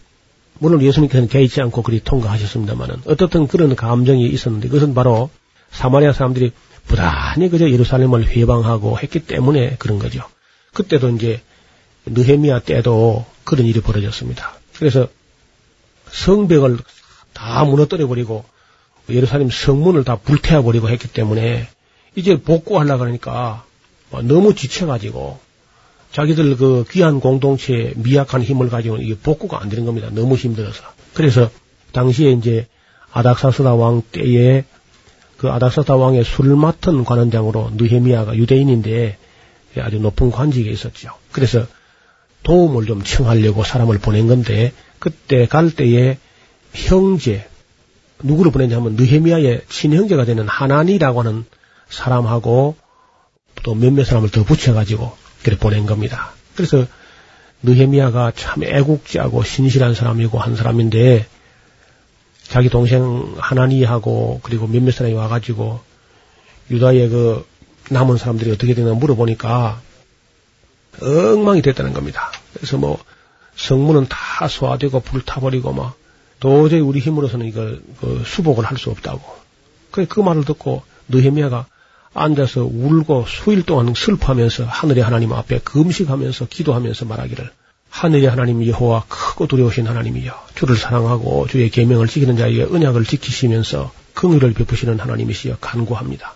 물론 0.58 0.82
예수님께서는 0.82 1.28
개의치 1.28 1.60
않고 1.60 1.82
그리 1.82 2.00
통과하셨습니다만은 2.02 3.02
어떻든 3.06 3.46
그런 3.46 3.76
감정이 3.76 4.26
있었는데 4.26 4.68
그것은 4.68 4.94
바로 4.94 5.30
사마리아 5.70 6.12
사람들이 6.12 6.52
부단히 6.86 7.48
그저 7.48 7.70
예루살렘을 7.70 8.28
회방하고 8.28 8.98
했기 8.98 9.20
때문에 9.20 9.76
그런 9.78 9.98
거죠. 9.98 10.22
그때도 10.72 11.10
이제 11.10 11.42
느헤미야 12.06 12.60
때도 12.60 13.26
그런 13.44 13.66
일이 13.66 13.80
벌어졌습니다. 13.80 14.54
그래서 14.78 15.08
성벽을 16.10 16.78
다 17.32 17.64
무너뜨려 17.64 18.06
버리고 18.06 18.44
예루살렘 19.10 19.50
성문을 19.50 20.04
다 20.04 20.16
불태워 20.16 20.62
버리고 20.62 20.88
했기 20.88 21.08
때문에 21.08 21.68
이제 22.14 22.40
복구하려고 22.40 23.00
그러니까 23.00 23.64
뭐 24.10 24.22
너무 24.22 24.54
지쳐가지고 24.54 25.38
자기들 26.16 26.56
그 26.56 26.86
귀한 26.90 27.20
공동체의 27.20 27.92
미약한 27.96 28.40
힘을 28.40 28.70
가지고 28.70 28.96
이게 28.96 29.14
복구가 29.14 29.60
안 29.60 29.68
되는 29.68 29.84
겁니다. 29.84 30.08
너무 30.10 30.34
힘들어서. 30.34 30.82
그래서 31.12 31.50
당시에 31.92 32.30
이제 32.32 32.66
아닥사스다 33.12 33.74
왕 33.74 34.00
때에 34.12 34.64
그 35.36 35.50
아닥사스다 35.50 35.94
왕의 35.96 36.24
술을 36.24 36.56
맡은 36.56 37.04
관원장으로 37.04 37.72
느헤미야가 37.74 38.34
유대인인데 38.36 39.18
아주 39.78 39.98
높은 39.98 40.30
관직에 40.30 40.70
있었죠. 40.70 41.10
그래서 41.32 41.66
도움을 42.44 42.86
좀 42.86 43.04
청하려고 43.04 43.62
사람을 43.62 43.98
보낸 43.98 44.26
건데 44.26 44.72
그때 44.98 45.44
갈 45.44 45.70
때에 45.70 46.16
형제 46.72 47.46
누구를 48.22 48.52
보냈냐면 48.52 48.96
느헤미야의 48.96 49.64
친형제가 49.68 50.24
되는 50.24 50.48
하나니라고 50.48 51.20
하는 51.20 51.44
사람하고 51.90 52.74
또 53.64 53.74
몇몇 53.74 54.04
사람을 54.04 54.30
더 54.30 54.44
붙여가지고 54.44 55.25
그렇게 55.46 55.60
보낸 55.60 55.86
겁니다. 55.86 56.32
그래서 56.56 56.86
느헤미야가 57.62 58.32
참 58.34 58.64
애국자고 58.64 59.44
신실한 59.44 59.94
사람이고 59.94 60.40
한 60.40 60.56
사람인데 60.56 61.24
자기 62.42 62.68
동생 62.68 63.36
하나니하고 63.38 64.40
그리고 64.42 64.66
몇몇 64.66 64.90
사람이 64.90 65.14
와가지고 65.14 65.80
유다의 66.70 67.08
그 67.10 67.46
남은 67.90 68.16
사람들이 68.16 68.50
어떻게 68.50 68.74
되나 68.74 68.94
물어보니까 68.94 69.80
엉망이 71.00 71.62
됐다는 71.62 71.92
겁니다. 71.92 72.32
그래서 72.54 72.76
뭐 72.76 72.98
성문은 73.54 74.08
다 74.08 74.48
소화되고 74.48 74.98
불타버리고 74.98 75.72
막 75.72 75.96
도저히 76.40 76.80
우리 76.80 76.98
힘으로서는 76.98 77.46
이걸 77.46 77.80
그 78.00 78.24
수복을 78.26 78.64
할 78.64 78.78
수 78.78 78.90
없다고. 78.90 79.22
그, 79.92 80.06
그 80.06 80.18
말을 80.18 80.44
듣고 80.44 80.82
느헤미야가 81.08 81.66
앉아서 82.16 82.64
울고 82.64 83.26
수일 83.28 83.62
동안 83.62 83.92
슬퍼하면서 83.94 84.64
하늘의 84.64 85.04
하나님 85.04 85.32
앞에 85.32 85.60
금식하면서 85.60 86.46
기도하면서 86.46 87.04
말하기를 87.04 87.50
하늘의 87.90 88.28
하나님 88.28 88.66
여호와 88.66 89.04
크고 89.08 89.46
두려우신 89.46 89.86
하나님이여 89.86 90.32
주를 90.54 90.76
사랑하고 90.76 91.46
주의 91.48 91.70
계명을 91.70 92.08
지키는 92.08 92.36
자에게 92.36 92.64
언약을 92.64 93.04
지키시면서 93.04 93.92
긍휼을 94.14 94.54
베푸시는 94.54 94.98
하나님이시여 94.98 95.58
간구합니다. 95.60 96.34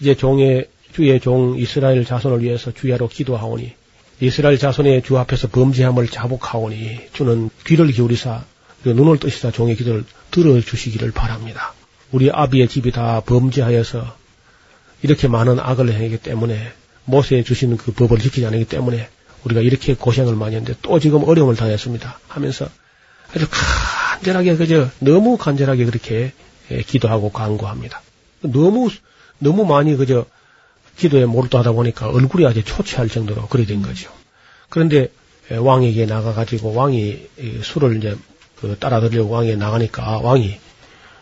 이제 0.00 0.14
종의 0.14 0.68
주의 0.92 1.20
종 1.20 1.58
이스라엘 1.58 2.04
자손을 2.04 2.42
위해서 2.42 2.72
주야로 2.72 3.08
기도하오니 3.08 3.74
이스라엘 4.20 4.58
자손의 4.58 5.02
주 5.02 5.18
앞에서 5.18 5.48
범죄함을 5.48 6.08
자복하오니 6.08 7.08
주는 7.12 7.50
귀를 7.66 7.88
기울이사 7.92 8.44
그 8.82 8.90
눈을 8.90 9.18
뜨시사 9.18 9.50
종의 9.50 9.76
기도를 9.76 10.04
들어주시기를 10.30 11.10
바랍니다. 11.10 11.74
우리 12.12 12.30
아비의 12.30 12.68
집이 12.68 12.92
다 12.92 13.20
범죄하여서 13.20 14.25
이렇게 15.06 15.28
많은 15.28 15.60
악을 15.60 15.92
행하기 15.92 16.18
때문에 16.18 16.72
모세에 17.04 17.44
주신 17.44 17.76
그 17.76 17.92
법을 17.92 18.18
지키지 18.18 18.44
않기 18.44 18.64
때문에 18.64 19.08
우리가 19.44 19.60
이렇게 19.60 19.94
고생을 19.94 20.34
많이 20.34 20.56
했는데 20.56 20.76
또 20.82 20.98
지금 20.98 21.22
어려움을 21.22 21.54
당했습니다. 21.54 22.18
하면서 22.26 22.68
아주 23.32 23.46
간절하게 23.48 24.56
그저 24.56 24.90
너무 24.98 25.36
간절하게 25.36 25.84
그렇게 25.84 26.32
예, 26.72 26.82
기도하고 26.82 27.30
간구합니다. 27.30 28.02
너무 28.40 28.90
너무 29.38 29.64
많이 29.64 29.96
그저 29.96 30.26
기도에 30.96 31.24
몰두하다 31.24 31.72
보니까 31.72 32.08
얼굴이 32.08 32.44
아주 32.44 32.64
초췌할 32.64 33.08
정도로 33.08 33.46
그리 33.46 33.64
된 33.64 33.82
거죠. 33.82 34.10
그런데 34.68 35.12
예, 35.52 35.56
왕에게 35.56 36.06
나가가지고 36.06 36.74
왕이 36.74 37.28
술을 37.62 37.98
이제 37.98 38.16
그 38.56 38.76
따라들려고 38.80 39.30
왕에 39.30 39.54
나가니까 39.54 40.18
왕이 40.18 40.58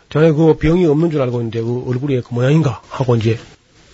전에 0.08 0.32
그 0.32 0.56
병이 0.56 0.86
없는 0.86 1.10
줄 1.10 1.20
알고 1.20 1.40
있는데 1.40 1.60
그 1.60 1.84
얼굴이 1.88 2.22
그 2.22 2.32
모양인가 2.32 2.80
하고 2.88 3.16
이제 3.16 3.38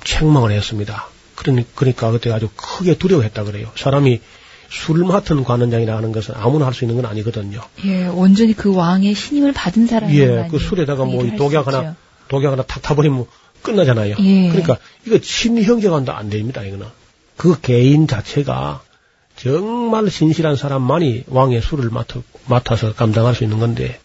책망을 0.05 0.53
했습니다. 0.53 1.09
그러니, 1.37 1.65
그러니까 1.75 2.11
그때 2.11 2.31
아주 2.33 2.49
크게 2.55 2.99
두려워했다 2.99 3.45
그래요. 3.45 3.71
사람이 3.77 4.21
술 4.69 5.05
맡은 5.05 5.43
관원장이라 5.43 5.97
하는 5.97 6.13
것은 6.13 6.35
아무나 6.37 6.67
할 6.67 6.75
수 6.75 6.85
있는 6.85 6.97
건 6.97 7.07
아니거든요. 7.11 7.61
예, 7.85 8.07
온전히 8.07 8.53
그 8.55 8.75
왕의 8.75 9.15
신임을 9.15 9.53
받은 9.53 9.87
사람이 9.87 10.19
예, 10.19 10.49
그 10.51 10.59
술에다가 10.59 11.05
뭐 11.05 11.27
독약 11.37 11.67
하나, 11.67 11.97
독약 12.29 12.53
하나 12.53 12.63
탁 12.63 12.81
타버리면 12.83 13.27
끝나잖아요. 13.63 14.17
예. 14.21 14.49
그러니까 14.49 14.79
이거 15.07 15.19
친형제간도 15.19 16.13
안 16.13 16.31
됩니다, 16.31 16.63
이거는. 16.63 16.87
그 17.37 17.61
개인 17.61 18.07
자체가 18.07 18.83
정말 19.37 20.11
신실한 20.11 20.57
사람만이 20.57 21.25
왕의 21.29 21.63
술을 21.63 21.89
맡아, 21.91 22.21
맡아서 22.47 22.93
감당할 22.95 23.35
수 23.35 23.45
있는 23.45 23.59
건데 23.59 23.99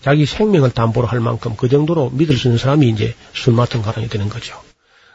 자기 0.00 0.24
생명을 0.26 0.70
담보로 0.70 1.06
할 1.06 1.20
만큼 1.20 1.54
그 1.56 1.68
정도로 1.68 2.10
믿을 2.10 2.36
수 2.36 2.48
있는 2.48 2.58
사람이 2.58 2.88
이제 2.88 3.14
술 3.34 3.52
맡은 3.52 3.82
가랑이 3.82 4.08
되는 4.08 4.28
거죠. 4.28 4.58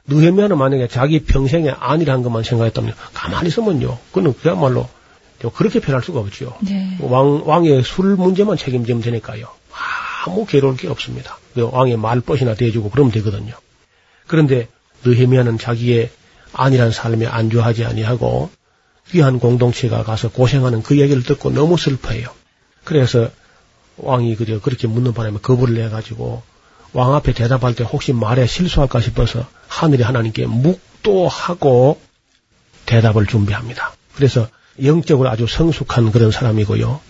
느헤미야는 0.08 0.58
만약에 0.58 0.88
자기 0.88 1.24
평생에 1.24 1.70
아니란 1.70 2.24
것만 2.24 2.44
생각했다면 2.44 2.94
가만히 3.14 3.48
있으면요. 3.48 3.98
그는 4.12 4.34
그야말로 4.34 4.90
그렇게 5.54 5.80
변할 5.80 6.02
수가 6.02 6.20
없죠. 6.20 6.56
네. 6.62 6.98
왕, 7.02 7.44
왕의 7.46 7.84
술 7.84 8.16
문제만 8.16 8.58
책임지면 8.58 9.02
되니까요. 9.02 9.48
아무 10.26 10.46
괴로울 10.46 10.78
게 10.78 10.88
없습니다. 10.88 11.38
그 11.54 11.70
왕의 11.70 11.98
말벗이나 11.98 12.56
대주고 12.56 12.90
그러면 12.90 13.12
되거든요. 13.12 13.54
그런데 14.28 14.70
느헤미야는 15.04 15.58
자기의 15.58 16.10
아니란 16.54 16.92
삶에 16.92 17.26
안주하지 17.26 17.84
아니하고 17.84 18.50
귀한 19.10 19.40
공동체가 19.40 20.04
가서 20.04 20.30
고생하는 20.32 20.82
그 20.82 20.98
얘기를 20.98 21.24
듣고 21.24 21.52
너무 21.52 21.78
슬퍼해요. 21.78 22.28
그래서 22.86 23.30
왕이 23.98 24.36
그저 24.38 24.62
그렇게 24.62 24.88
묻는 24.88 25.14
바람에 25.14 25.40
거부를 25.42 25.76
내가지고 25.76 26.42
왕 26.94 27.16
앞에 27.16 27.34
대답할 27.34 27.76
때 27.76 27.84
혹시 27.84 28.14
말에 28.14 28.48
실수할까 28.48 29.02
싶어서 29.02 29.46
하늘의 29.74 30.06
하나님께 30.06 30.46
묵도하고 30.46 32.00
대답을 32.86 33.26
준비합니다. 33.26 33.94
그래서 34.16 34.48
영적으로 34.84 35.30
아주 35.30 35.48
성숙한 35.48 36.12
그런 36.12 36.32
사람이고요. 36.32 37.02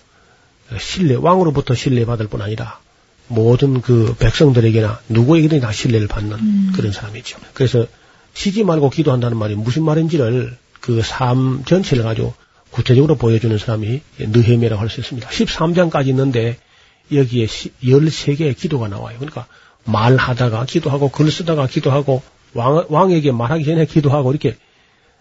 신뢰, 0.80 1.16
왕으로부터 1.16 1.76
신뢰받을 1.76 2.28
뿐 2.28 2.42
아니라 2.42 2.80
모든 3.28 3.82
그 3.82 4.16
백성들에게나 4.18 5.02
누구에게나 5.10 5.60
다 5.66 5.72
신뢰를 5.72 6.08
받는 6.08 6.40
음. 6.40 6.72
그런 6.76 6.92
사람이죠. 6.92 7.38
그래서 7.54 7.86
쉬지 8.34 8.64
말고 8.64 8.90
기도한다는 8.90 9.38
말이 9.38 9.56
무슨 9.56 9.84
말인지를 9.84 10.58
그 10.80 11.02
삶 11.02 11.64
전체를 11.66 12.04
가지고 12.04 12.34
구체적으로 12.72 13.16
보여주는 13.16 13.56
사람이 13.58 14.02
느헤미라고 14.20 14.82
할 14.82 14.90
수 14.90 15.00
있습니다. 15.02 15.30
13장까지 15.30 16.08
있는데 16.08 16.58
여기에 17.12 17.46
13개의 17.46 18.58
기도가 18.58 18.88
나와요. 18.88 19.18
그러니까 19.20 19.48
말하다가 19.86 20.66
기도하고 20.66 21.10
글 21.10 21.32
쓰다가 21.32 21.68
기도하고 21.68 22.24
왕, 22.54 22.86
왕에게 22.90 23.32
말하기 23.32 23.66
전에 23.66 23.86
기도하고 23.86 24.32
이렇게 24.32 24.56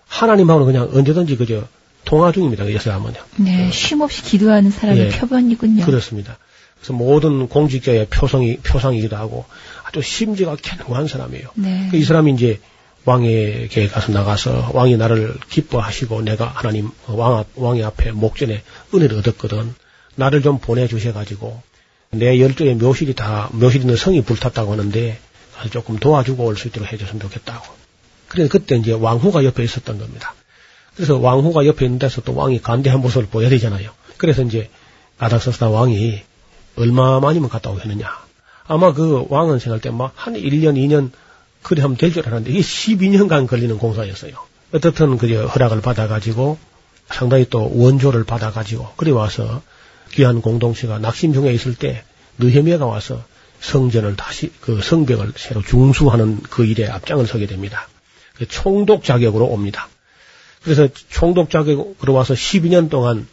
하나님하고는 0.07 0.73
그냥 0.73 0.91
언제든지 0.93 1.37
그저 1.37 1.65
통화 2.05 2.33
중입니다. 2.33 2.71
예수하면요. 2.71 3.17
네, 3.37 3.71
쉼없이 3.71 4.23
기도하는 4.23 4.71
사람의 4.71 5.07
예. 5.07 5.09
표본이군요. 5.09 5.85
그렇습니다. 5.85 6.39
그래서 6.77 6.93
모든 6.95 7.49
공직자의 7.49 8.09
표성이 8.11 8.57
표상이기도 8.57 9.17
하고 9.17 9.45
아주 9.85 10.03
심지가 10.03 10.57
견고한 10.61 11.07
사람이에요. 11.07 11.49
네. 11.55 11.89
그이 11.91 12.03
사람이 12.03 12.33
이제 12.33 12.61
왕에게 13.05 13.89
가서 13.89 14.13
나가서 14.13 14.71
왕이 14.75 14.97
나를 14.97 15.35
기뻐하시고 15.49 16.23
내가 16.23 16.47
하나님 16.47 16.91
왕 17.07 17.39
앞, 17.39 17.47
왕의 17.55 17.85
앞에 17.85 18.13
목전에 18.13 18.63
은혜를 18.95 19.19
얻었거든. 19.19 19.75
나를 20.15 20.43
좀 20.43 20.59
보내주셔가지고 20.59 21.63
내 22.11 22.39
열조의 22.41 22.75
묘실이 22.75 23.15
다 23.15 23.49
묘실 23.53 23.83
있는 23.83 23.97
성이 23.97 24.23
불탔다고 24.23 24.73
하는데 24.73 25.19
조금 25.71 25.99
도와주고 25.99 26.45
올 26.45 26.57
수 26.57 26.69
있도록 26.69 26.93
해줬으면 26.93 27.21
좋겠다고. 27.21 27.65
그래서 28.29 28.51
그때 28.51 28.77
이제 28.77 28.93
왕후가 28.93 29.45
옆에 29.45 29.63
있었던 29.65 29.99
겁니다. 29.99 30.35
그래서 30.97 31.19
왕후가 31.19 31.67
옆에 31.67 31.85
있는 31.87 31.99
데서 31.99 32.21
또 32.23 32.35
왕이 32.35 32.63
간대한 32.63 33.01
모습을 33.01 33.27
보여야 33.27 33.49
되잖아요. 33.51 33.91
그래서 34.17 34.43
이제 34.43 34.71
가닥서스다 35.19 35.69
왕이 35.71 36.23
얼마만이면 36.77 37.49
갔다 37.49 37.71
오겠느냐. 37.71 38.11
아마 38.67 38.93
그 38.93 39.27
왕은 39.29 39.59
생각할 39.59 39.81
때 39.81 39.91
막 39.91 40.13
한 40.17 40.35
1년, 40.35 40.77
2년 40.77 41.11
그래 41.63 41.83
하면 41.83 41.97
될 41.97 42.13
줄 42.13 42.27
알았는데 42.27 42.51
이게 42.51 42.61
12년간 42.61 43.47
걸리는 43.47 43.77
공사였어요. 43.79 44.35
어떻든 44.75 45.19
그 45.19 45.47
허락을 45.47 45.81
받아가지고 45.81 46.59
상당히 47.09 47.47
또 47.51 47.71
원조를 47.75 48.25
받아가지고 48.25 48.95
그래 48.97 49.11
와서 49.11 49.63
귀한 50.13 50.41
공동체가 50.41 50.99
낙심 50.99 51.33
중에 51.35 51.53
있을 51.53 51.75
때 51.75 52.05
느헤미야가 52.39 52.87
와서 52.87 53.23
성전을 53.63 54.17
다시 54.17 54.53
그 54.61 54.83
성벽을 54.83 55.33
새로 55.37 55.63
중수하는 55.63 56.43
그 56.43 56.67
일에 56.67 56.89
앞장을 56.89 57.27
서게 57.27 57.47
됩니다. 57.47 57.89
그 58.37 58.47
총독 58.47 59.05
자격으로 59.05 59.47
옵니다. 59.47 59.89
그래서 60.63 60.89
총독 61.11 61.49
자격으로 61.49 62.13
와서 62.13 62.35
12년 62.35 62.91
동안 62.91 63.27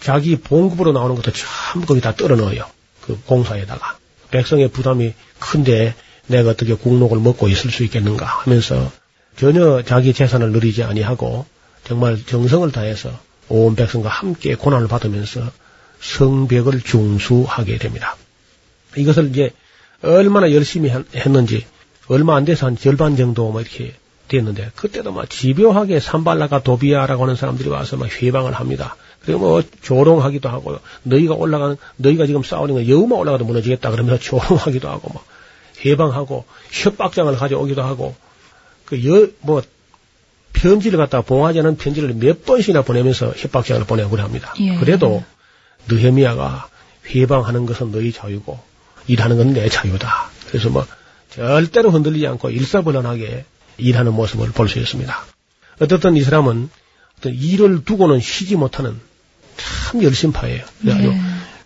자기 0.00 0.36
봉급으로 0.36 0.92
나오는 0.92 1.14
것도 1.16 1.32
전부 1.32 1.86
거기다 1.86 2.14
떨어 2.14 2.36
넣어요. 2.36 2.64
그 3.02 3.20
공사에다가. 3.26 3.98
백성의 4.30 4.68
부담이 4.68 5.14
큰데 5.38 5.94
내가 6.26 6.50
어떻게 6.50 6.74
국록을 6.74 7.18
먹고 7.18 7.48
있을 7.48 7.70
수 7.70 7.84
있겠는가 7.84 8.24
하면서 8.24 8.90
전혀 9.36 9.82
자기 9.82 10.12
재산을 10.12 10.52
누리지 10.52 10.82
아니하고 10.82 11.46
정말 11.84 12.24
정성을 12.24 12.70
다해서 12.72 13.18
온 13.48 13.76
백성과 13.76 14.08
함께 14.08 14.54
고난을 14.54 14.88
받으면서 14.88 15.50
성벽을 16.00 16.82
중수하게 16.82 17.78
됩니다. 17.78 18.16
이것을 18.96 19.30
이제 19.30 19.50
얼마나 20.02 20.52
열심히 20.52 20.90
했는지 21.14 21.66
얼마 22.08 22.36
안 22.36 22.44
돼서 22.44 22.66
한 22.66 22.76
절반 22.76 23.16
정도 23.16 23.50
뭐 23.50 23.60
이렇게 23.60 23.94
됐는데 24.28 24.70
그때도 24.74 25.12
막 25.12 25.28
집요하게 25.30 26.00
산발라가 26.00 26.62
도비아라고 26.62 27.24
하는 27.24 27.36
사람들이 27.36 27.68
와서 27.68 27.96
막 27.96 28.10
회방을 28.10 28.52
합니다. 28.52 28.96
그리고 29.24 29.40
뭐 29.40 29.62
조롱하기도 29.82 30.48
하고 30.48 30.78
너희가 31.02 31.34
올라가는 31.34 31.76
너희가 31.96 32.26
지금 32.26 32.42
싸우는 32.42 32.74
거 32.74 32.88
여우만 32.88 33.18
올라가도 33.18 33.44
무너지겠다 33.44 33.90
그러면서 33.90 34.18
조롱하기도 34.22 34.88
하고 34.88 35.12
막 35.12 35.24
해방하고 35.84 36.44
협박장을 36.70 37.34
가져오기도 37.36 37.82
하고 37.82 38.14
그여뭐 38.86 39.62
편지를 40.52 40.98
갖다 40.98 41.20
봉하지 41.20 41.58
않은 41.60 41.76
편지를 41.76 42.14
몇 42.14 42.44
번씩이나 42.44 42.82
보내면서 42.82 43.32
협박장을 43.36 43.84
보내고 43.84 44.10
그래 44.10 44.22
합니다. 44.22 44.54
예. 44.60 44.76
그래도 44.76 45.22
느헤미야가 45.88 46.68
회방하는 47.14 47.66
것은 47.66 47.92
너희 47.92 48.12
자유고 48.12 48.58
일하는 49.06 49.36
건 49.36 49.52
내 49.52 49.68
자유다. 49.68 50.30
그래서 50.48 50.68
뭐 50.70 50.86
절대로 51.30 51.90
흔들리지 51.90 52.26
않고 52.26 52.50
일사불란하게 52.50 53.44
일하는 53.78 54.12
모습을 54.14 54.50
볼 54.52 54.68
수 54.68 54.78
있습니다. 54.78 55.24
어떻든 55.80 56.16
이 56.16 56.22
사람은 56.22 56.70
어떤 57.18 57.34
일을 57.34 57.84
두고는 57.84 58.20
쉬지 58.20 58.56
못하는 58.56 58.98
참 59.56 60.02
열심파예요. 60.02 60.64
그래가지고 60.80 61.12
네. 61.12 61.20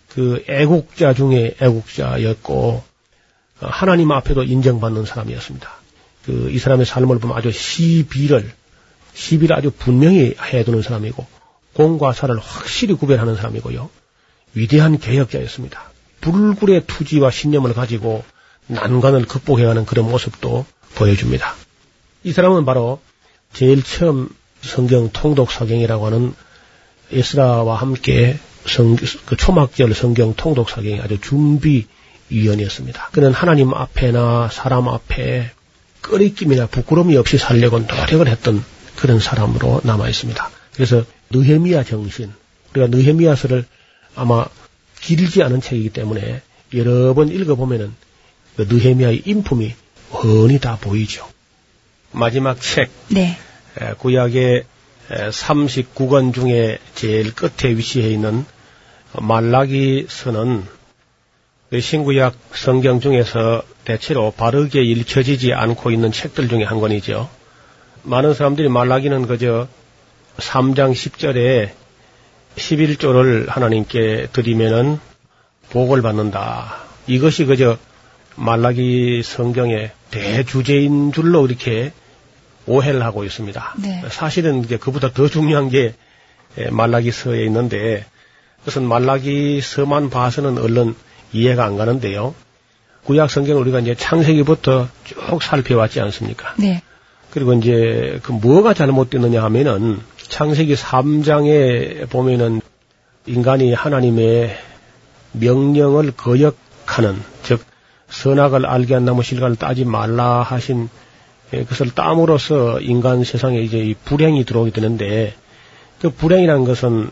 그 0.09 0.43
애국자 0.49 1.13
중에 1.13 1.55
애국자였고 1.61 2.83
어, 3.61 3.67
하나님 3.67 4.11
앞에도 4.11 4.43
인정받는 4.43 5.05
사람이었습니다. 5.05 5.69
그 6.25 6.49
이 6.51 6.59
사람의 6.59 6.85
삶을 6.85 7.19
보면 7.19 7.35
아주 7.37 7.51
시비를 7.51 8.51
시비를 9.13 9.55
아주 9.55 9.71
분명히 9.71 10.35
해두는 10.39 10.81
사람이고 10.81 11.25
공과 11.73 12.13
사를 12.13 12.37
확실히 12.39 12.93
구별하는 12.93 13.35
사람이고요. 13.35 13.89
위대한 14.53 14.99
개혁자였습니다. 14.99 15.90
불굴의 16.21 16.85
투지와 16.87 17.31
신념을 17.31 17.73
가지고 17.73 18.23
난관을 18.67 19.25
극복해가는 19.25 19.85
그런 19.85 20.09
모습도 20.09 20.65
보여줍니다. 20.95 21.55
이 22.23 22.31
사람은 22.31 22.65
바로 22.65 23.01
제일 23.53 23.83
처음 23.83 24.29
성경 24.61 25.09
통독 25.11 25.51
사경이라고 25.51 26.05
하는 26.05 26.33
에스라와 27.11 27.75
함께 27.75 28.39
성, 28.65 28.95
그 29.25 29.35
초막절 29.35 29.93
성경 29.93 30.33
통독 30.35 30.69
사경이 30.69 31.01
아주 31.01 31.19
준비 31.19 31.87
위원이었습니다. 32.29 33.09
그는 33.11 33.33
하나님 33.33 33.73
앞에나 33.73 34.49
사람 34.51 34.87
앞에 34.87 35.51
꺼리낌이나 36.01 36.67
부끄러움이 36.67 37.17
없이 37.17 37.37
살려고 37.37 37.79
노력을 37.79 38.27
했던 38.27 38.63
그런 38.95 39.19
사람으로 39.19 39.81
남아 39.83 40.07
있습니다. 40.09 40.49
그래서 40.73 41.03
느헤미야 41.31 41.83
정신, 41.83 42.31
우리가 42.71 42.87
느헤미야서를 42.87 43.65
아마 44.15 44.45
길지 45.01 45.43
않은 45.43 45.61
책이기 45.61 45.89
때문에 45.89 46.41
여러 46.73 47.13
번 47.13 47.29
읽어보면은 47.29 47.93
그 48.55 48.67
느헤미야의 48.69 49.23
인품이 49.25 49.73
훤히 50.11 50.59
다 50.59 50.77
보이죠. 50.79 51.27
마지막 52.11 52.59
책, 52.59 52.89
네. 53.09 53.37
에, 53.79 53.93
구약의 53.97 54.65
39권 55.09 56.33
중에 56.33 56.77
제일 56.95 57.33
끝에 57.33 57.75
위치해 57.75 58.09
있는 58.09 58.45
말라기서는 59.19 60.63
그 61.69 61.79
신구약 61.79 62.35
성경 62.53 62.99
중에서 62.99 63.63
대체로 63.85 64.31
바르게 64.31 64.81
읽혀지지 64.81 65.53
않고 65.53 65.91
있는 65.91 66.11
책들 66.11 66.47
중에 66.49 66.63
한 66.63 66.79
권이죠. 66.79 67.29
많은 68.03 68.33
사람들이 68.33 68.67
말라기는 68.69 69.27
그저 69.27 69.67
3장 70.37 70.93
10절에 70.93 71.71
11조를 72.55 73.47
하나님께 73.47 74.27
드리면은 74.33 74.99
복을 75.69 76.01
받는다. 76.01 76.75
이것이 77.07 77.45
그저 77.45 77.77
말라기 78.35 79.21
성경의 79.23 79.91
대주제인 80.11 81.11
줄로 81.11 81.45
이렇게 81.45 81.91
오해를 82.65 83.03
하고 83.03 83.23
있습니다. 83.23 83.75
네. 83.81 84.03
사실은 84.09 84.63
이제 84.63 84.77
그보다 84.77 85.11
더 85.11 85.27
중요한 85.27 85.69
게 85.69 85.93
에, 86.57 86.69
말라기서에 86.69 87.43
있는데 87.45 88.05
그것은 88.59 88.83
말라기서만 88.83 90.09
봐서는 90.09 90.57
얼른 90.57 90.95
이해가 91.33 91.65
안 91.65 91.77
가는데요. 91.77 92.35
구약 93.05 93.31
성경을 93.31 93.61
우리가 93.61 93.79
이제 93.79 93.95
창세기부터 93.95 94.87
쭉 95.05 95.41
살펴왔지 95.41 95.99
않습니까? 96.01 96.53
네. 96.57 96.83
그리고 97.31 97.53
이제 97.53 98.19
그 98.21 98.31
뭐가 98.31 98.73
잘못됐느냐 98.73 99.41
하면은 99.43 100.01
창세기 100.31 100.75
3장에 100.75 102.09
보면은 102.09 102.61
인간이 103.25 103.73
하나님의 103.73 104.55
명령을 105.33 106.11
거역하는 106.11 107.21
즉 107.43 107.61
선악을 108.07 108.65
알게 108.65 108.93
한 108.93 109.03
나무 109.03 109.23
실과를 109.23 109.57
따지 109.57 109.83
말라 109.83 110.41
하신 110.41 110.89
예, 111.53 111.63
그것을 111.63 111.93
땀으로써 111.93 112.79
인간 112.79 113.25
세상에 113.25 113.59
이제 113.59 113.79
이 113.79 113.93
불행이 113.93 114.45
들어오게 114.45 114.71
되는데 114.71 115.35
그 116.01 116.09
불행이라는 116.09 116.63
것은 116.63 117.11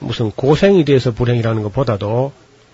무슨 0.00 0.30
고생이 0.30 0.84
돼서 0.84 1.12
불행이라는 1.12 1.62
것보다도 1.62 2.32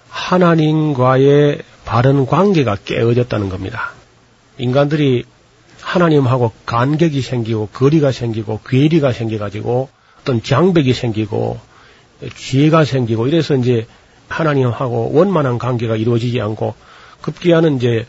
하나님과의 0.09 1.61
바른 1.85 2.27
관계가 2.27 2.77
깨어졌다는 2.85 3.49
겁니다. 3.49 3.93
인간들이 4.59 5.25
하나님하고 5.81 6.53
간격이 6.66 7.21
생기고 7.21 7.69
거리가 7.73 8.12
생기고 8.12 8.61
괴리가 8.66 9.12
생겨가지고 9.12 9.88
어떤 10.21 10.43
장벽이 10.43 10.93
생기고 10.93 11.59
지혜가 12.37 12.85
생기고 12.85 13.27
이래서 13.27 13.55
이제 13.55 13.87
하나님하고 14.29 15.12
원만한 15.12 15.59
관계가 15.59 15.97
이루어지지 15.97 16.40
않고 16.40 16.75
급기야는 17.23 17.77
이제 17.77 18.07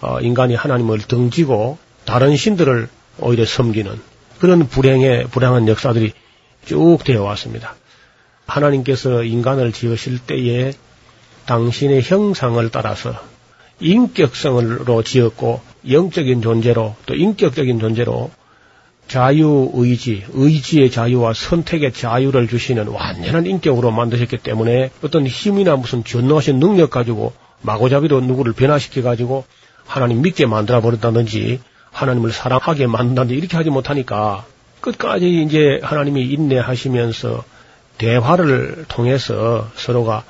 어, 0.00 0.20
인간이 0.20 0.54
하나님을 0.54 0.98
등지고 0.98 1.78
다른 2.04 2.36
신들을 2.36 2.88
오히려 3.20 3.44
섬기는 3.44 4.00
그런 4.38 4.68
불행의 4.68 5.28
불행한 5.28 5.68
역사들이 5.68 6.12
쭉 6.66 6.98
되어 7.04 7.22
왔습니다. 7.22 7.74
하나님께서 8.46 9.22
인간을 9.22 9.72
지으실 9.72 10.18
때에 10.18 10.72
당신의 11.46 12.02
형상을 12.02 12.68
따라서 12.70 13.14
인격성으로 13.80 15.02
지었고 15.02 15.60
영적인 15.90 16.42
존재로 16.42 16.94
또 17.06 17.14
인격적인 17.14 17.78
존재로 17.78 18.30
자유의지, 19.08 20.24
의지의 20.32 20.90
자유와 20.90 21.34
선택의 21.34 21.92
자유를 21.92 22.48
주시는 22.48 22.88
완전한 22.88 23.46
인격으로 23.46 23.90
만드셨기 23.90 24.38
때문에 24.38 24.90
어떤 25.02 25.26
힘이나 25.26 25.76
무슨 25.76 26.04
전능하신 26.04 26.58
능력 26.58 26.90
가지고 26.90 27.32
마구잡이로 27.60 28.20
누구를 28.22 28.54
변화시켜 28.54 29.02
가지고 29.02 29.44
하나님 29.86 30.22
믿게 30.22 30.46
만들어 30.46 30.80
버렸다든지 30.80 31.60
하나님을 31.90 32.32
사랑하게 32.32 32.86
만든다든지 32.86 33.34
이렇게 33.34 33.56
하지 33.56 33.70
못하니까 33.70 34.44
끝까지 34.80 35.42
이제 35.42 35.80
하나님이 35.82 36.24
인내하시면서 36.24 37.44
대화를 37.98 38.86
통해서 38.88 39.68
서로가 39.76 40.24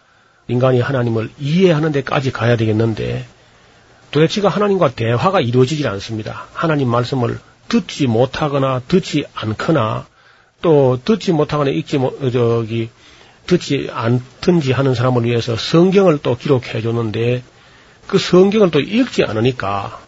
인간이 0.49 0.81
하나님을 0.81 1.31
이해하는 1.39 1.93
데까지 1.93 2.31
가야 2.31 2.57
되겠는데 2.57 3.25
도대체가 4.15 4.49
하나님과 4.49 4.95
대화가 4.95 5.41
이루어지질 5.41 5.89
않습니다. 5.89 6.47
하나님 6.53 6.89
말씀을 6.89 7.41
듣지 7.69 8.07
못하거나 8.07 8.83
듣지 8.87 9.25
않거나 9.35 10.07
또 10.63 11.01
듣지 11.05 11.33
못하거나 11.33 11.71
읽지 11.71 11.99
못, 11.99 12.31
저기, 12.31 12.91
듣지 13.47 13.89
않든지 13.93 14.71
하는 14.71 14.95
사람을 14.95 15.25
위해서 15.25 15.57
성경을 15.57 16.21
또 16.23 16.37
기록해 16.37 16.81
줬는데 16.81 17.43
그 18.07 18.19
성경을 18.19 18.71
또 18.71 18.79
읽지 18.79 19.25
않으니까 19.25 19.99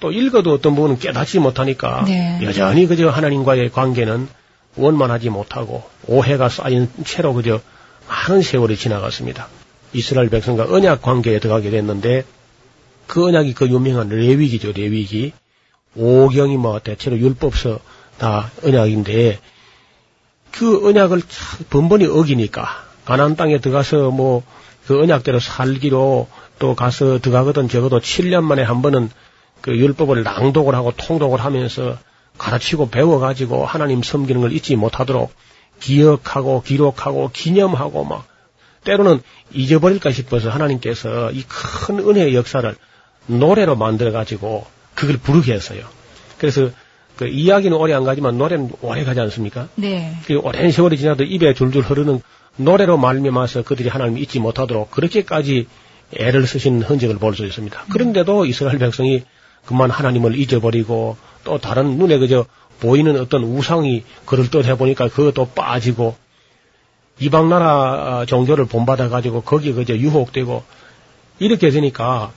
또 0.00 0.10
읽어도 0.12 0.54
어떤 0.54 0.74
부분은 0.74 0.98
깨닫지 0.98 1.40
못하니까 1.40 2.04
네. 2.06 2.40
여전히 2.42 2.86
그저 2.86 3.10
하나님과의 3.10 3.70
관계는 3.70 4.28
원만하지 4.76 5.28
못하고 5.28 5.84
오해가 6.06 6.48
쌓인 6.48 6.88
채로 7.04 7.34
그저 7.34 7.60
많은 8.08 8.40
세월이 8.40 8.78
지나갔습니다. 8.78 9.48
이스라엘 9.92 10.30
백성과 10.30 10.68
언약 10.70 11.02
관계에 11.02 11.38
들어가게 11.38 11.68
됐는데 11.68 12.24
그 13.10 13.26
언약이 13.26 13.54
그 13.54 13.68
유명한 13.68 14.08
레위기죠, 14.08 14.72
레위기. 14.72 15.32
오경이 15.96 16.56
뭐 16.56 16.78
대체로 16.78 17.18
율법서 17.18 17.80
다 18.18 18.50
언약인데 18.64 19.40
그 20.52 20.88
언약을 20.88 21.22
참 21.22 21.66
번번이 21.70 22.06
어기니까 22.06 22.68
가나안 23.04 23.36
땅에 23.36 23.58
들어가서 23.58 24.10
뭐 24.10 24.44
그 24.90 25.00
언약대로 25.00 25.38
살기로 25.38 26.26
또 26.58 26.74
가서 26.74 27.20
들어가거든 27.20 27.68
적어도 27.68 28.00
7년 28.00 28.42
만에 28.42 28.62
한 28.64 28.82
번은 28.82 29.08
그 29.60 29.76
율법을 29.76 30.24
낭독을 30.24 30.74
하고 30.74 30.92
통독을 30.96 31.38
하면서 31.44 31.96
가르치고 32.38 32.90
배워가지고 32.90 33.66
하나님 33.66 34.02
섬기는 34.02 34.40
걸 34.40 34.52
잊지 34.52 34.74
못하도록 34.74 35.32
기억하고 35.78 36.62
기록하고 36.62 37.30
기념하고 37.32 38.04
막 38.04 38.26
때로는 38.82 39.22
잊어버릴까 39.52 40.10
싶어서 40.10 40.50
하나님께서 40.50 41.30
이 41.30 41.44
큰 41.46 42.00
은혜의 42.00 42.34
역사를 42.34 42.74
노래로 43.38 43.76
만들어 43.76 44.12
가지고 44.12 44.66
그걸 44.94 45.16
부르게 45.16 45.52
했어요. 45.52 45.82
그래서 46.38 46.70
그 47.16 47.28
이야기는 47.28 47.76
오래 47.76 47.92
안 47.94 48.04
가지만 48.04 48.38
노래는 48.38 48.70
오래 48.82 49.04
가지 49.04 49.20
않습니까? 49.20 49.68
네. 49.76 50.16
그 50.26 50.38
오랜 50.38 50.70
세월이 50.70 50.96
지나도 50.96 51.24
입에 51.24 51.54
줄줄 51.54 51.82
흐르는 51.82 52.20
노래로 52.56 52.96
말미암아서 52.96 53.62
그들이 53.62 53.88
하나님 53.88 54.18
잊지 54.18 54.40
못하도록 54.40 54.90
그렇게까지 54.90 55.66
애를 56.16 56.46
쓰신 56.46 56.82
흔적을 56.82 57.18
볼 57.18 57.34
수 57.34 57.46
있습니다. 57.46 57.84
그런데도 57.92 58.46
이스라엘 58.46 58.78
백성이 58.78 59.22
그만 59.64 59.90
하나님을 59.90 60.36
잊어버리고 60.38 61.16
또 61.44 61.58
다른 61.58 61.98
눈에 61.98 62.18
그저 62.18 62.46
보이는 62.80 63.20
어떤 63.20 63.44
우상이 63.44 64.04
그를 64.24 64.50
떠해 64.50 64.76
보니까 64.76 65.08
그것도 65.08 65.50
빠지고 65.54 66.16
이방 67.20 67.50
나라 67.50 68.24
종교를 68.26 68.64
본받아 68.64 69.08
가지고 69.10 69.42
거기에 69.42 69.74
그저 69.74 69.94
유혹되고 69.94 70.64
이렇게 71.38 71.70
되니까 71.70 72.32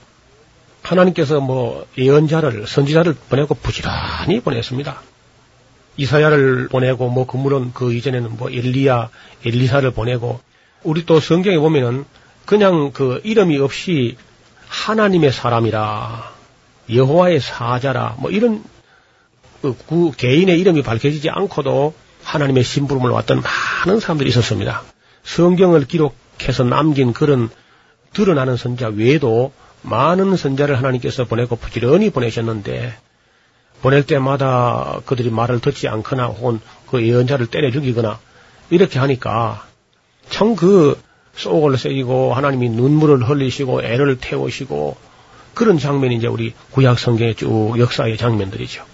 하나님께서 0.84 1.40
뭐 1.40 1.86
예언자를 1.96 2.66
선지자를 2.66 3.14
보내고 3.28 3.54
부지런히 3.54 4.40
보냈습니다. 4.40 5.02
이사야를 5.96 6.68
보내고 6.68 7.08
뭐 7.08 7.26
그 7.26 7.36
물론 7.36 7.72
그 7.72 7.94
이전에는 7.94 8.36
뭐 8.36 8.50
엘리야, 8.50 9.08
엘리사를 9.44 9.90
보내고 9.92 10.40
우리 10.82 11.06
또 11.06 11.20
성경에 11.20 11.58
보면은 11.58 12.04
그냥 12.44 12.90
그 12.92 13.20
이름이 13.24 13.58
없이 13.58 14.16
하나님의 14.68 15.32
사람이라 15.32 16.32
여호와의 16.92 17.40
사자라 17.40 18.16
뭐 18.18 18.30
이런 18.30 18.62
그, 19.62 19.74
그 19.88 20.10
개인의 20.14 20.60
이름이 20.60 20.82
밝혀지지 20.82 21.30
않고도 21.30 21.94
하나님의 22.22 22.62
심부름을 22.62 23.10
왔던 23.10 23.42
많은 23.86 24.00
사람들이 24.00 24.28
있었습니다. 24.28 24.82
성경을 25.22 25.86
기록해서 25.86 26.64
남긴 26.64 27.14
그런 27.14 27.48
드러나는 28.12 28.56
선자 28.56 28.88
외에도 28.88 29.52
많은 29.84 30.36
선자를 30.36 30.76
하나님께서 30.78 31.24
보내고 31.24 31.56
부지런히 31.56 32.10
보내셨는데 32.10 32.94
보낼 33.82 34.06
때마다 34.06 35.00
그들이 35.04 35.30
말을 35.30 35.60
듣지 35.60 35.88
않거나 35.88 36.26
혹은 36.26 36.60
그 36.90 37.06
예언자를 37.06 37.46
때려 37.48 37.70
죽이거나 37.70 38.18
이렇게 38.70 38.98
하니까 38.98 39.64
참 40.30 40.56
그 40.56 40.98
속을 41.36 41.76
새기고 41.76 42.32
하나님이 42.32 42.70
눈물을 42.70 43.28
흘리시고 43.28 43.82
애를 43.82 44.18
태우시고 44.20 44.96
그런 45.52 45.78
장면이 45.78 46.16
이제 46.16 46.26
우리 46.26 46.54
구약 46.70 46.98
성경의 46.98 47.34
쭉 47.34 47.74
역사의 47.78 48.16
장면들이죠. 48.16 48.84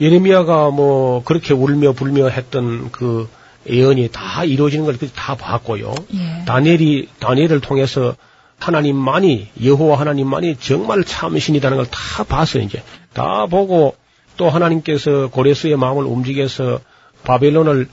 예레미야가 0.00 0.70
뭐 0.70 1.22
그렇게 1.24 1.54
울며 1.54 1.92
불며 1.92 2.28
했던 2.28 2.90
그 2.90 3.28
예언이 3.68 4.10
다 4.12 4.44
이루어지는 4.44 4.84
걸 4.84 4.96
다 5.14 5.34
봤고요. 5.36 5.94
예. 6.14 6.44
다니엘이 6.46 7.08
다니엘을 7.18 7.60
통해서 7.60 8.14
하나님만이 8.58 9.48
여호와 9.62 10.00
하나님만이 10.00 10.56
정말 10.60 11.04
참신이라는 11.04 11.76
걸 11.76 11.86
다 11.90 12.24
봤어요. 12.24 12.62
이제 12.62 12.82
다 13.12 13.46
보고 13.46 13.94
또 14.36 14.48
하나님께서 14.50 15.28
고레스의 15.28 15.76
마음을 15.76 16.04
움직여서 16.04 16.80
바벨론을 17.24 17.88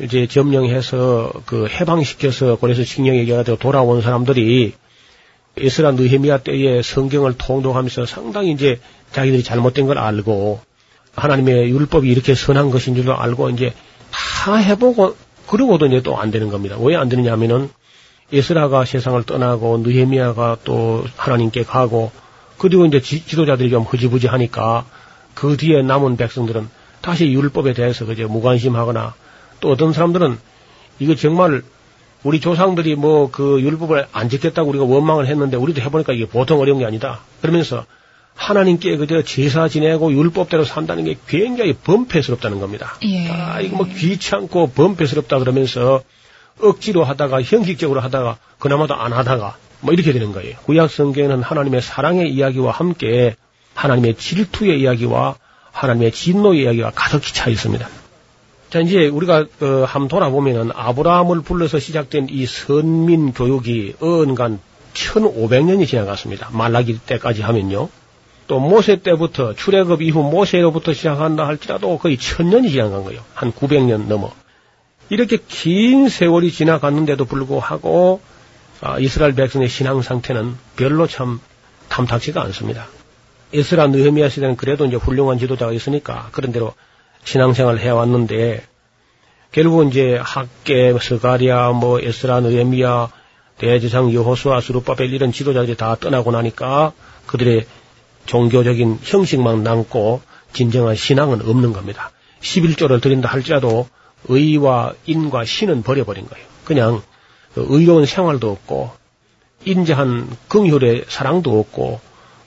이제 0.00 0.26
점령해서 0.26 1.32
그 1.46 1.66
해방시켜서 1.68 2.56
고레스 2.56 2.84
칙령에 2.84 3.26
가지고 3.26 3.56
돌아온 3.58 4.00
사람들이 4.02 4.72
에스라 5.58 5.92
느헤미야 5.92 6.38
때에 6.38 6.80
성경을 6.82 7.34
통독하면서 7.36 8.06
상당히 8.06 8.52
이제 8.52 8.80
자기들이 9.12 9.42
잘못된 9.42 9.86
걸 9.86 9.98
알고 9.98 10.60
하나님의 11.14 11.68
율법이 11.70 12.08
이렇게 12.10 12.34
선한 12.34 12.70
것인 12.70 12.94
줄도 12.94 13.14
알고 13.14 13.50
이제 13.50 13.74
다 14.10 14.56
해보고 14.56 15.14
그러고도 15.46 15.86
이제 15.86 16.00
또 16.02 16.16
안 16.16 16.30
되는 16.30 16.48
겁니다. 16.48 16.76
왜 16.80 16.96
안 16.96 17.10
되느냐 17.10 17.32
하면은 17.32 17.68
에스라가 18.32 18.84
세상을 18.84 19.22
떠나고 19.24 19.78
느헤미야가 19.78 20.58
또 20.64 21.04
하나님께 21.16 21.64
가고 21.64 22.10
그리고 22.58 22.86
이제 22.86 23.00
지, 23.00 23.24
지도자들이 23.26 23.70
좀 23.70 23.82
흐지부지 23.82 24.28
하니까 24.28 24.84
그 25.34 25.56
뒤에 25.56 25.82
남은 25.82 26.16
백성들은 26.16 26.68
다시 27.00 27.30
율법에 27.32 27.72
대해서 27.72 28.06
그저 28.06 28.28
무관심하거나 28.28 29.14
또 29.60 29.70
어떤 29.70 29.92
사람들은 29.92 30.38
이거 30.98 31.14
정말 31.14 31.62
우리 32.22 32.40
조상들이 32.40 32.94
뭐 32.94 33.30
그 33.32 33.60
율법을 33.60 34.06
안 34.12 34.28
지켰다고 34.28 34.70
우리가 34.70 34.84
원망을 34.84 35.26
했는데 35.26 35.56
우리도 35.56 35.80
해보니까 35.82 36.12
이게 36.12 36.26
보통 36.26 36.60
어려운 36.60 36.78
게 36.78 36.84
아니다. 36.84 37.20
그러면서 37.40 37.84
하나님께 38.34 38.96
그저 38.96 39.22
제사 39.22 39.68
지내고 39.68 40.12
율법대로 40.12 40.64
산다는 40.64 41.04
게 41.04 41.16
굉장히 41.26 41.74
범패스럽다는 41.74 42.60
겁니다. 42.60 42.94
예. 43.02 43.28
아, 43.28 43.60
이거 43.60 43.76
뭐 43.76 43.86
귀찮고 43.86 44.70
범패스럽다 44.70 45.38
그러면서 45.38 46.02
억지로 46.62 47.04
하다가 47.04 47.42
형식적으로 47.42 48.00
하다가 48.00 48.38
그나마도 48.58 48.94
안 48.94 49.12
하다가 49.12 49.56
뭐 49.80 49.92
이렇게 49.92 50.12
되는 50.12 50.32
거예요. 50.32 50.56
구약 50.64 50.90
성경은 50.90 51.42
하나님의 51.42 51.82
사랑의 51.82 52.30
이야기와 52.30 52.72
함께 52.72 53.36
하나님의 53.74 54.14
질투의 54.16 54.80
이야기와 54.80 55.36
하나님의 55.72 56.12
진노의 56.12 56.62
이야기가 56.62 56.92
가득히 56.94 57.34
차 57.34 57.50
있습니다. 57.50 57.88
자, 58.70 58.80
이제 58.80 59.06
우리가 59.06 59.46
어, 59.60 59.84
한번 59.86 60.08
돌아보면은 60.08 60.70
아브라함을 60.74 61.42
불러서 61.42 61.78
시작된 61.78 62.28
이 62.30 62.46
선민 62.46 63.32
교육이 63.32 63.96
언간 64.00 64.60
1500년이 64.94 65.86
지나갔습니다. 65.86 66.50
말라기 66.52 66.98
때까지 66.98 67.42
하면요. 67.42 67.88
또 68.46 68.60
모세 68.60 68.96
때부터 68.96 69.54
출애굽 69.54 70.02
이후 70.02 70.22
모세로부터 70.22 70.92
시작한다 70.92 71.46
할지라도 71.46 71.98
거의 71.98 72.16
천년이 72.16 72.70
지나간 72.70 73.04
거예요. 73.04 73.20
한 73.34 73.52
900년 73.52 74.06
넘어. 74.06 74.30
이렇게 75.12 75.36
긴 75.36 76.08
세월이 76.08 76.50
지나갔는데도 76.50 77.26
불구하고 77.26 78.22
아, 78.80 78.98
이스라엘 78.98 79.34
백성의 79.34 79.68
신앙 79.68 80.00
상태는 80.00 80.56
별로 80.74 81.06
참 81.06 81.38
탐탁지가 81.90 82.40
않습니다. 82.44 82.86
에스라 83.52 83.88
느헤미야 83.88 84.30
시대는 84.30 84.56
그래도 84.56 84.86
이제 84.86 84.96
훌륭한 84.96 85.38
지도자가 85.38 85.72
있으니까 85.72 86.30
그런 86.32 86.50
대로 86.50 86.72
신앙생활을 87.24 87.78
해왔는데 87.80 88.64
결국 89.50 89.86
이제 89.86 90.18
학계, 90.18 90.98
스가리아, 90.98 91.72
뭐 91.72 92.00
에스라, 92.00 92.40
느헤미야, 92.40 93.10
대제상 93.58 94.14
여호수아, 94.14 94.62
수르바벨 94.62 95.12
이런 95.12 95.30
지도자들이 95.30 95.76
다 95.76 95.94
떠나고 96.00 96.30
나니까 96.30 96.94
그들의 97.26 97.66
종교적인 98.24 99.00
형식만 99.02 99.62
남고 99.62 100.22
진정한 100.54 100.94
신앙은 100.94 101.46
없는 101.46 101.74
겁니다. 101.74 102.12
11조를 102.40 103.02
드린다 103.02 103.28
할지라도 103.28 103.88
의와 104.28 104.94
인과 105.06 105.44
신은 105.44 105.82
버려버린 105.82 106.26
거예요. 106.28 106.46
그냥 106.64 107.02
의로운 107.56 108.06
생활도 108.06 108.50
없고 108.50 108.90
인자한 109.64 110.28
긍휼의 110.48 111.04
사랑도 111.08 111.58
없고 111.58 112.00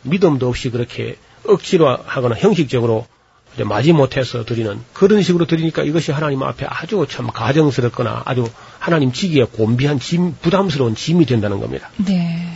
믿음도 0.04 0.48
없이 0.48 0.70
그렇게 0.70 1.18
억지로 1.48 1.98
하거나 2.06 2.36
형식적으로 2.36 3.06
이제 3.54 3.64
마지못해서 3.64 4.44
드리는 4.44 4.82
그런 4.94 5.22
식으로 5.22 5.46
드리니까 5.46 5.84
이것이 5.84 6.12
하나님 6.12 6.44
앞에 6.44 6.66
아주 6.68 7.06
참 7.10 7.28
가정스럽거나 7.28 8.24
아주 8.26 8.50
하나님 8.80 9.12
지기에 9.14 9.46
곤비한 9.46 10.00
짐, 10.00 10.36
부담스러운 10.42 10.96
짐이 10.96 11.26
된다는 11.26 11.60
겁니다. 11.60 11.90
네. 11.98 12.52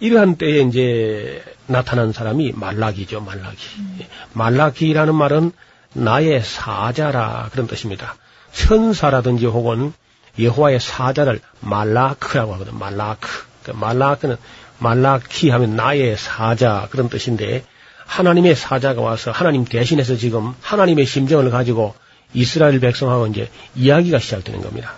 이러한 0.00 0.36
때에 0.36 0.62
이제 0.62 1.44
나타난 1.66 2.12
사람이 2.12 2.52
말라기죠, 2.56 3.20
말라기. 3.20 3.58
예, 4.00 4.08
말라기라는 4.32 5.14
말은 5.14 5.52
나의 5.92 6.42
사자라 6.42 7.48
그런 7.52 7.66
뜻입니다. 7.66 8.16
천사라든지 8.52 9.46
혹은 9.46 9.92
여호와의 10.38 10.80
사자를 10.80 11.40
말라크라고 11.60 12.54
하거든. 12.54 12.78
말라크. 12.78 13.28
그 13.62 13.72
말라크는 13.72 14.36
말라키 14.78 15.50
하면 15.50 15.76
나의 15.76 16.16
사자 16.16 16.88
그런 16.90 17.08
뜻인데 17.08 17.64
하나님의 18.06 18.56
사자가 18.56 19.00
와서 19.02 19.30
하나님 19.30 19.64
대신해서 19.64 20.16
지금 20.16 20.54
하나님의 20.62 21.06
심정을 21.06 21.50
가지고 21.50 21.94
이스라엘 22.32 22.80
백성하고 22.80 23.26
이제 23.28 23.48
이야기가 23.76 24.18
시작되는 24.18 24.62
겁니다. 24.62 24.94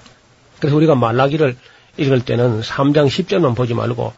그래서 0.60 0.76
우리가 0.76 0.94
말라기를 0.94 1.56
읽을 1.98 2.24
때는 2.24 2.60
3장 2.62 3.08
10절만 3.08 3.56
보지 3.56 3.74
말고 3.74 4.12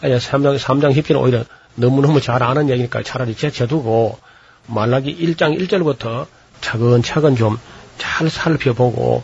아니 0.00 0.16
3장 0.16 0.58
3장 0.58 0.94
10절은 0.96 1.20
오히려 1.20 1.44
너무너무 1.74 2.20
잘 2.20 2.42
아는 2.42 2.70
얘기니까 2.70 3.02
차라리 3.02 3.34
제쳐두고 3.34 4.18
말라기 4.66 5.16
1장 5.16 5.58
1절부터 5.58 6.26
차근차근 6.60 7.36
좀 7.36 7.58
잘 7.98 8.30
살펴보고 8.30 9.22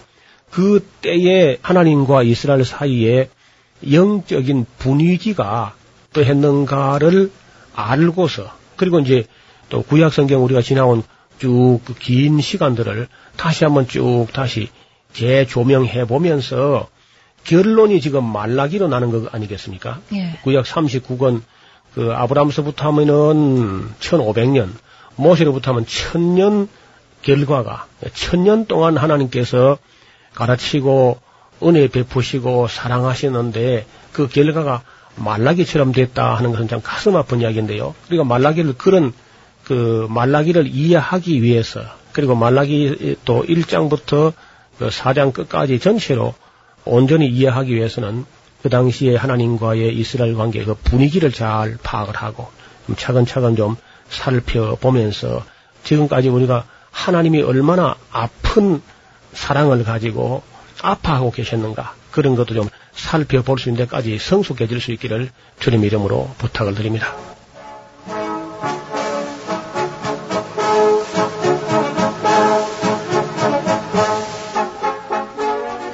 그 0.50 0.87
때에 1.00 1.58
하나님과 1.62 2.22
이스라엘 2.22 2.64
사이에 2.64 3.31
영적인 3.90 4.66
분위기가 4.79 5.75
어떠했는가를 6.10 7.31
알고서 7.75 8.52
그리고 8.77 9.00
이제 9.00 9.25
또 9.68 9.83
구약 9.83 10.12
성경 10.12 10.44
우리가 10.44 10.62
지나온 10.62 11.02
쭉 11.38 11.81
긴 11.98 12.40
시간들을 12.40 13.08
다시 13.37 13.64
한번 13.64 13.88
쭉 13.88 14.29
다시 14.33 14.68
재조명해 15.12 16.06
보면서 16.06 16.88
결론이 17.44 18.00
지금 18.00 18.25
말라기로 18.25 18.88
나는 18.88 19.10
거 19.10 19.29
아니겠습니까? 19.31 20.00
예. 20.14 20.38
구약 20.42 20.64
39권 20.64 21.42
그 21.94 22.12
아브라함서부터 22.12 22.88
하면은 22.88 23.88
1500년, 24.00 24.68
모세로부터 25.16 25.72
하면 25.72 25.85
1000년 25.85 26.68
결과가 27.25 27.87
1000년 28.04 28.68
동안 28.68 28.96
하나님께서 28.96 29.79
가르치고 30.35 31.18
은혜 31.62 31.88
베푸시고 31.88 32.68
사랑하시는데 32.68 33.87
그 34.12 34.29
결과가 34.29 34.83
말라기처럼 35.16 35.92
됐다 35.92 36.35
하는 36.35 36.50
것은 36.52 36.68
참 36.68 36.81
가슴 36.83 37.16
아픈 37.16 37.40
이야기인데요. 37.40 37.94
우리가 38.08 38.25
말라기를 38.25 38.75
그런 38.77 39.12
그 39.64 40.06
말라기를 40.10 40.66
이해하기 40.66 41.42
위해서 41.42 41.81
그리고 42.12 42.35
말라기 42.35 43.16
또 43.25 43.42
1장부터 43.42 44.33
그 44.79 44.88
4장 44.88 45.33
끝까지 45.33 45.79
전체로 45.79 46.35
온전히 46.85 47.29
이해하기 47.29 47.75
위해서는 47.75 48.27
그 48.62 48.68
당시에 48.68 49.16
하나님과의 49.16 49.96
이스라엘 49.96 50.35
관계의 50.35 50.66
그 50.66 50.75
분위기를 50.75 51.33
잘 51.33 51.79
파악을 51.83 52.14
하고 52.16 52.48
좀 52.87 52.96
차근차근 52.96 53.56
좀 53.56 53.77
살펴보면서 54.08 55.44
지금까지 55.85 56.29
우리가 56.29 56.64
하나님이 56.94 57.42
얼마나 57.42 57.96
아픈 58.10 58.80
사랑을 59.32 59.84
가지고 59.84 60.42
아파하고 60.80 61.32
계셨는가 61.32 61.94
그런 62.12 62.36
것도 62.36 62.54
좀 62.54 62.68
살펴볼 62.92 63.58
수 63.58 63.68
있는 63.68 63.84
데까지 63.84 64.18
성숙해질 64.18 64.80
수 64.80 64.92
있기를 64.92 65.28
주님 65.58 65.84
이름으로 65.84 66.30
부탁을 66.38 66.74
드립니다. 66.74 67.14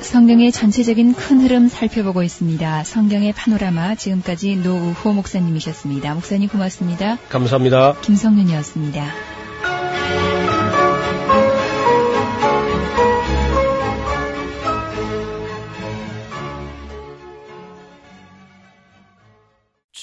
성경의 0.02 0.52
전체적인 0.52 1.14
큰 1.14 1.40
흐름 1.40 1.68
살펴보고 1.68 2.22
있습니다. 2.22 2.84
성경의 2.84 3.32
파노라마 3.32 3.94
지금까지 3.94 4.56
노우호 4.56 5.14
목사님이셨습니다. 5.14 6.14
목사님 6.14 6.48
고맙습니다. 6.50 7.16
감사합니다. 7.30 7.94
김성윤이었습니다. 8.02 9.39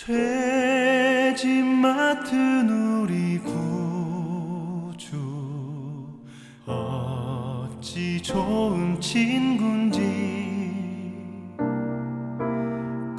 죄짐 0.08 1.66
맡은 1.82 2.70
우리 2.70 3.38
구주. 3.40 5.18
어찌 6.66 8.22
좋은 8.22 9.02
친군지. 9.02 10.00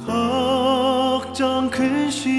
걱정 0.03 1.69
근심 1.69 2.38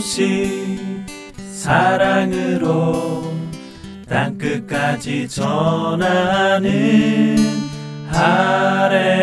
소식 0.00 1.04
사랑으로 1.52 3.22
땅끝까지 4.08 5.28
전하는 5.28 6.70
아랜소 8.08 9.20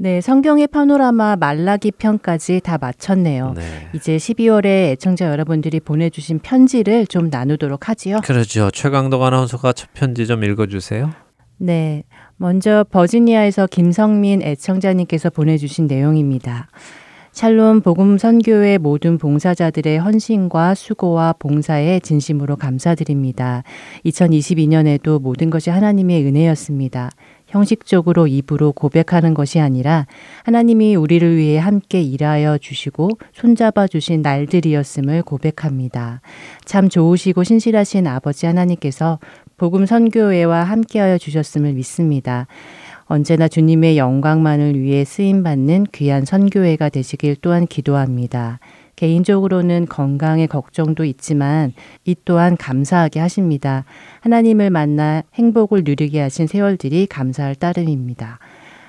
네, 0.00 0.20
성경의 0.20 0.66
파노라마 0.68 1.36
말라기 1.36 1.92
편까지 1.92 2.60
다 2.60 2.78
마쳤네요. 2.80 3.52
네. 3.54 3.88
이제 3.94 4.16
12월에 4.16 4.92
애청자 4.92 5.26
여러분들이 5.26 5.78
보내주신 5.80 6.40
편지를 6.40 7.06
좀 7.06 7.30
나누도록 7.30 7.88
하지요. 7.88 8.20
그러죠. 8.24 8.70
최강덕 8.72 9.22
아나운서가 9.22 9.72
첫 9.72 9.90
편지 9.94 10.26
좀 10.26 10.42
읽어주세요. 10.42 11.12
네. 11.58 12.04
먼저 12.40 12.84
버지니아에서 12.90 13.66
김성민 13.66 14.42
애청자님께서 14.42 15.28
보내주신 15.28 15.88
내용입니다. 15.88 16.68
샬롬 17.32 17.82
복음 17.82 18.16
선교회 18.16 18.78
모든 18.78 19.18
봉사자들의 19.18 19.98
헌신과 19.98 20.74
수고와 20.74 21.34
봉사에 21.38 22.00
진심으로 22.00 22.56
감사드립니다. 22.56 23.64
2022년에도 24.06 25.20
모든 25.20 25.50
것이 25.50 25.70
하나님의 25.70 26.24
은혜였습니다. 26.24 27.10
형식적으로 27.48 28.26
입으로 28.26 28.72
고백하는 28.72 29.34
것이 29.34 29.58
아니라 29.58 30.06
하나님이 30.44 30.96
우리를 30.96 31.36
위해 31.36 31.58
함께 31.58 32.02
일하여 32.02 32.58
주시고 32.58 33.10
손잡아 33.32 33.86
주신 33.86 34.22
날들이었음을 34.22 35.22
고백합니다. 35.22 36.20
참 36.64 36.88
좋으시고 36.88 37.44
신실하신 37.44 38.06
아버지 38.06 38.46
하나님께서 38.46 39.18
복음 39.58 39.86
선교회와 39.86 40.62
함께하여 40.62 41.18
주셨음을 41.18 41.72
믿습니다. 41.74 42.46
언제나 43.06 43.48
주님의 43.48 43.98
영광만을 43.98 44.78
위해 44.78 45.04
쓰임 45.04 45.42
받는 45.42 45.86
귀한 45.92 46.24
선교회가 46.24 46.90
되시길 46.90 47.36
또한 47.40 47.66
기도합니다. 47.66 48.60
개인적으로는 48.94 49.86
건강의 49.86 50.46
걱정도 50.46 51.04
있지만 51.04 51.72
이 52.04 52.14
또한 52.24 52.56
감사하게 52.56 53.18
하십니다. 53.18 53.84
하나님을 54.20 54.70
만나 54.70 55.22
행복을 55.34 55.82
누리게 55.84 56.20
하신 56.20 56.46
세월들이 56.46 57.06
감사할 57.06 57.56
따름입니다. 57.56 58.38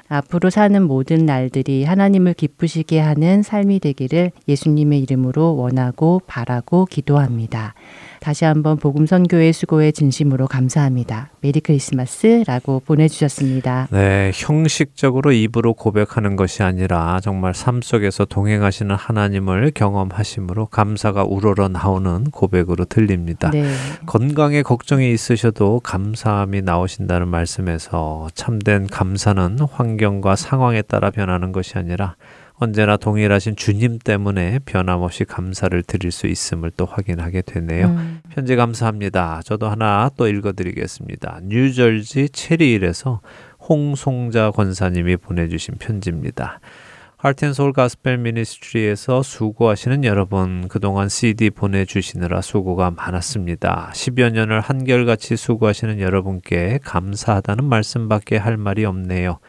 앞으로 0.07 0.49
사는 0.49 0.81
모든 0.83 1.25
날들이 1.25 1.83
하나님을 1.83 2.33
기쁘시게 2.33 2.99
하는 2.99 3.41
삶이 3.43 3.79
되기를 3.79 4.31
예수님의 4.47 5.01
이름으로 5.01 5.55
원하고 5.55 6.21
바라고 6.25 6.85
기도합니다. 6.85 7.75
다시 8.19 8.45
한번 8.45 8.77
복음 8.77 9.05
선교의 9.05 9.53
수고에 9.53 9.91
진심으로 9.91 10.47
감사합니다. 10.47 11.29
메리 11.41 11.59
크리스마스라고 11.61 12.81
보내주셨습니다. 12.85 13.87
네, 13.91 14.31
형식적으로 14.33 15.31
입으로 15.31 15.73
고백하는 15.73 16.35
것이 16.35 16.63
아니라 16.63 17.19
정말 17.21 17.53
삶 17.53 17.81
속에서 17.81 18.25
동행하시는 18.25 18.93
하나님을 18.93 19.71
경험하심으로 19.73 20.67
감사가 20.67 21.23
우러러 21.23 21.69
나오는 21.69 22.25
고백으로 22.25 22.85
들립니다. 22.85 23.49
네. 23.51 23.65
건강에 24.05 24.61
걱정이 24.61 25.11
있으셔도 25.13 25.79
감사함이 25.79 26.61
나오신다는 26.61 27.27
말씀에서 27.27 28.27
참된 28.33 28.87
감사는 28.87 29.57
환경과 29.71 30.35
상황에 30.35 30.81
따라 30.81 31.09
변하는 31.09 31.51
것이 31.51 31.77
아니라 31.77 32.15
언제나 32.59 32.97
동일하신 32.97 33.55
주님 33.55 33.99
때문에 33.99 34.59
변함없이 34.65 35.23
감사를 35.23 35.81
드릴 35.83 36.11
수 36.11 36.27
있음을 36.27 36.71
또 36.75 36.85
확인하게 36.85 37.41
되네요. 37.41 37.87
음. 37.87 38.21
편지 38.29 38.57
감사합니다. 38.57 39.41
저도 39.45 39.69
하나 39.69 40.09
또 40.17 40.27
읽어드리겠습니다. 40.27 41.39
뉴저지 41.45 42.29
체리일에서 42.29 43.21
홍송자 43.69 44.51
권사님이 44.51 45.17
보내주신 45.17 45.75
편지입니다. 45.79 46.59
하트앤소울 47.15 47.73
가스펠 47.73 48.17
미니스트리에서 48.17 49.23
수고하시는 49.23 50.05
여러분 50.05 50.67
그동안 50.69 51.09
CD 51.09 51.49
보내주시느라 51.49 52.41
수고가 52.41 52.91
많았습니다. 52.91 53.91
10여 53.93 54.31
년을 54.31 54.61
한결같이 54.61 55.35
수고하시는 55.35 55.99
여러분께 55.99 56.79
감사하다는 56.83 57.65
말씀밖에 57.65 58.37
할 58.37 58.55
말이 58.55 58.85
없네요. 58.85 59.39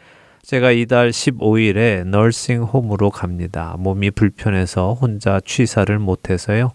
제가 0.43 0.73
이달 0.73 1.11
15일에 1.11 2.05
널싱홈으로 2.07 3.11
갑니다. 3.11 3.77
몸이 3.79 4.11
불편해서 4.11 4.95
혼자 4.95 5.41
취사를 5.45 5.97
못해서요. 5.99 6.73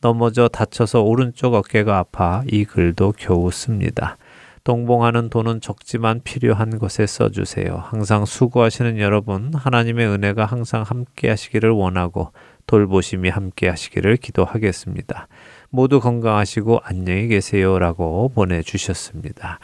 넘어져 0.00 0.48
다쳐서 0.48 1.02
오른쪽 1.02 1.54
어깨가 1.54 1.96
아파 1.96 2.42
이 2.50 2.64
글도 2.64 3.14
겨우 3.16 3.50
씁니다. 3.50 4.16
동봉하는 4.64 5.28
돈은 5.30 5.60
적지만 5.60 6.22
필요한 6.24 6.78
것에 6.78 7.06
써주세요. 7.06 7.82
항상 7.84 8.24
수고하시는 8.24 8.98
여러분, 8.98 9.52
하나님의 9.54 10.06
은혜가 10.08 10.46
항상 10.46 10.82
함께 10.82 11.28
하시기를 11.28 11.70
원하고 11.70 12.32
돌보심이 12.66 13.28
함께 13.28 13.68
하시기를 13.68 14.16
기도하겠습니다. 14.16 15.28
모두 15.68 16.00
건강하시고 16.00 16.80
안녕히 16.82 17.28
계세요. 17.28 17.78
라고 17.78 18.30
보내주셨습니다. 18.30 19.58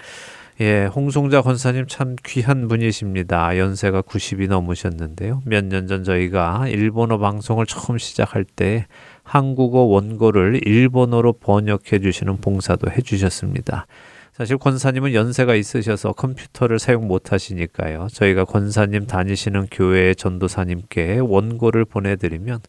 예, 0.61 0.85
홍송자 0.85 1.41
권사님 1.41 1.87
참 1.89 2.17
귀한 2.27 2.69
분이십니다. 2.69 3.57
연세가 3.57 4.03
90이 4.03 4.47
넘으셨는데요. 4.49 5.41
몇 5.47 5.65
년 5.65 5.87
전 5.89 6.05
저희가 6.05 6.69
일본어 6.69 7.17
방송을 7.19 7.65
처음 7.65 7.97
시작할 7.97 8.45
때 8.45 8.87
한국어 9.23 9.81
원고를 9.85 10.61
일본어로 10.67 11.35
번역해 11.35 12.01
주시는 12.03 12.39
봉사도 12.43 12.91
해 12.91 13.01
주셨습니다. 13.01 13.87
사실 14.35 14.59
권사님은 14.59 15.15
연세가 15.15 15.55
있으셔서 15.55 16.13
컴퓨터를 16.13 16.79
사용 16.79 17.09
못 17.09 17.33
하시니까요. 17.33 18.09
저희가 18.13 18.45
권사님 18.45 19.07
다니시는 19.07 19.69
교회의 19.71 20.15
전도사님께 20.17 21.19
원고를 21.21 21.87
보내드리면 21.87 22.61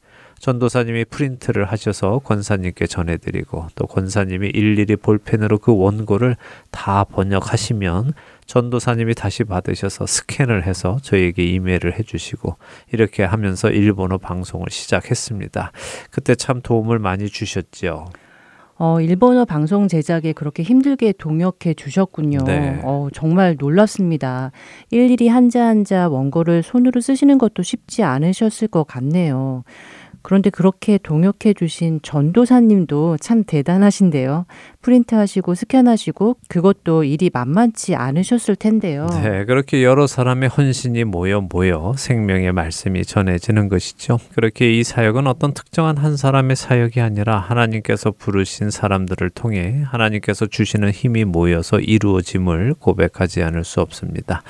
전도사님이 0.42 1.06
프린트를 1.06 1.66
하셔서 1.66 2.20
권사님께 2.20 2.88
전해드리고 2.88 3.68
또 3.76 3.86
권사님이 3.86 4.50
일일이 4.50 4.96
볼펜으로 4.96 5.60
그 5.60 5.76
원고를 5.78 6.36
다 6.72 7.04
번역하시면 7.04 8.14
전도사님이 8.48 9.14
다시 9.14 9.44
받으셔서 9.44 10.08
스캔을 10.08 10.66
해서 10.66 10.98
저에게 11.04 11.46
이메일을 11.46 11.98
해주시고 12.00 12.58
이렇게 12.92 13.24
하면서 13.24 13.70
일본어 13.70 14.18
방송을 14.18 14.66
시작했습니다. 14.72 15.72
그때 16.10 16.34
참 16.34 16.62
도움을 16.62 16.98
많이 16.98 17.28
주셨죠. 17.28 18.08
어, 18.84 19.00
일본어 19.00 19.46
방송 19.46 19.88
제작에 19.88 20.34
그렇게 20.34 20.64
힘들게 20.64 21.14
동역해 21.16 21.76
주셨군요. 21.76 22.40
네. 22.48 22.82
어, 22.84 23.10
정말 23.14 23.56
놀랐습니다. 23.60 24.52
일일이 24.90 25.28
한자 25.28 25.68
한자 25.68 26.10
원고를 26.10 26.64
손으로 26.64 27.00
쓰시는 27.00 27.38
것도 27.38 27.62
쉽지 27.62 28.02
않으셨을 28.02 28.70
것 28.70 28.88
같네요. 28.88 29.64
그런데 30.22 30.50
그렇게 30.50 30.98
동역해 30.98 31.54
주신 31.56 32.00
전도사님도 32.04 33.18
참 33.18 33.44
대단하신데요. 33.44 34.46
프린트하시고 34.82 35.56
스캔하시고 35.56 36.38
그것도 36.48 37.04
일이 37.04 37.30
만만치 37.34 37.96
않으셨을 37.96 38.56
텐데요. 38.56 39.08
네, 39.24 39.46
그렇게 39.46 39.84
여러 39.84 40.08
사람의 40.08 40.50
헌신이 40.50 41.04
모여 41.04 41.42
모여 41.42 41.94
생명의 41.98 42.52
말씀이 42.52 43.04
전해지는 43.04 43.70
것이죠. 43.70 44.20
그렇게 44.34 44.72
이 44.78 44.84
사역은 44.84 45.28
어떤 45.28 45.54
특정한 45.54 45.98
한 45.98 46.18
사람의 46.18 46.56
사역이 46.56 47.02
아니라 47.02 47.38
하나님께서 47.38 48.12
부르신 48.12 48.70
사람들을 48.70 49.30
통해 49.32 49.84
하나님께서 49.86 50.48
주시는 50.48 50.92
힘이 50.92 51.26
모여서 51.26 51.80
이루어짐을 51.80 52.76
고백하지 52.80 53.44
않을 53.44 53.64
수 53.64 53.82
없습니다. 53.82 54.42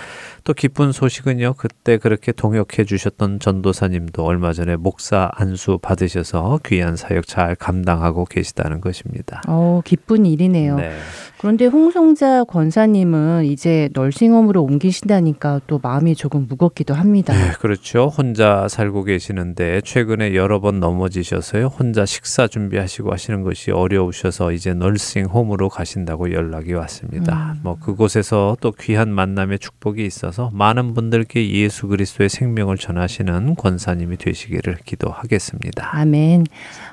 또 0.43 0.53
기쁜 0.53 0.91
소식은요. 0.91 1.55
그때 1.57 1.97
그렇게 1.97 2.31
동역해 2.31 2.85
주셨던 2.85 3.39
전도사님도 3.39 4.23
얼마 4.23 4.53
전에 4.53 4.75
목사 4.75 5.29
안수 5.33 5.79
받으셔서 5.81 6.59
귀한 6.65 6.95
사역 6.95 7.27
잘 7.27 7.55
감당하고 7.55 8.25
계시다는 8.25 8.81
것입니다. 8.81 9.41
어, 9.47 9.81
기쁜 9.85 10.20
일이네요. 10.25 10.77
네. 10.77 10.97
그런데 11.41 11.65
홍성자 11.65 12.43
권사님은 12.43 13.45
이제 13.45 13.89
널싱홈으로 13.93 14.61
옮기신다니까 14.61 15.61
또 15.65 15.79
마음이 15.81 16.13
조금 16.13 16.45
무겁기도 16.47 16.93
합니다. 16.93 17.33
네, 17.33 17.53
그렇죠. 17.59 18.09
혼자 18.15 18.67
살고 18.67 19.05
계시는데 19.05 19.81
최근에 19.81 20.35
여러 20.35 20.59
번 20.59 20.79
넘어지셔서요. 20.79 21.65
혼자 21.65 22.05
식사 22.05 22.47
준비하시고 22.47 23.11
하시는 23.11 23.41
것이 23.41 23.71
어려우셔서 23.71 24.51
이제 24.51 24.75
널싱 24.75 25.25
홈으로 25.25 25.69
가신다고 25.69 26.31
연락이 26.31 26.73
왔습니다. 26.73 27.55
뭐 27.63 27.75
그곳에서 27.79 28.55
또 28.61 28.71
귀한 28.73 29.09
만남의 29.09 29.57
축복이 29.57 30.05
있어서 30.05 30.51
많은 30.53 30.93
분들께 30.93 31.49
예수 31.53 31.87
그리스도의 31.87 32.29
생명을 32.29 32.77
전하시는 32.77 33.55
권사님이 33.55 34.17
되시기를 34.17 34.77
기도하겠습니다. 34.85 35.89
아멘. 35.97 36.45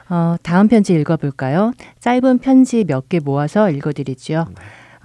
어, 0.09 0.37
다음 0.43 0.69
편지 0.69 0.95
읽어볼까요? 0.95 1.73
짧은 2.01 2.39
편지 2.39 2.85
몇 2.85 3.09
개 3.11 3.21
모아서 3.21 3.71
읽어드리죠. 3.71 4.38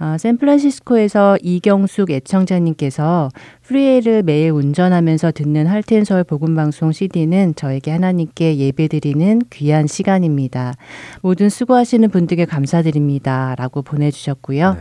어, 0.00 0.16
샌프란시스코에서 0.18 1.38
이경숙 1.40 2.10
애청자님께서 2.10 3.30
프리웨이를 3.62 4.22
매일 4.24 4.50
운전하면서 4.50 5.32
듣는 5.32 5.66
할텐서울 5.66 6.24
복음방송 6.24 6.92
CD는 6.92 7.54
저에게 7.54 7.92
하나님께 7.92 8.56
예배드리는 8.56 9.42
귀한 9.50 9.86
시간입니다. 9.86 10.74
모든 11.22 11.48
수고하시는 11.48 12.10
분들께 12.10 12.44
감사드립니다. 12.44 13.54
라고 13.56 13.82
보내주셨고요. 13.82 14.76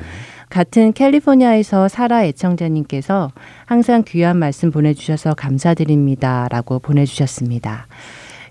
같은 0.49 0.93
캘리포니아에서 0.93 1.87
사라 1.87 2.25
애청자님께서 2.25 3.31
항상 3.65 4.03
귀한 4.07 4.37
말씀 4.37 4.71
보내주셔서 4.71 5.35
감사드립니다. 5.35 6.47
라고 6.49 6.79
보내주셨습니다. 6.79 7.87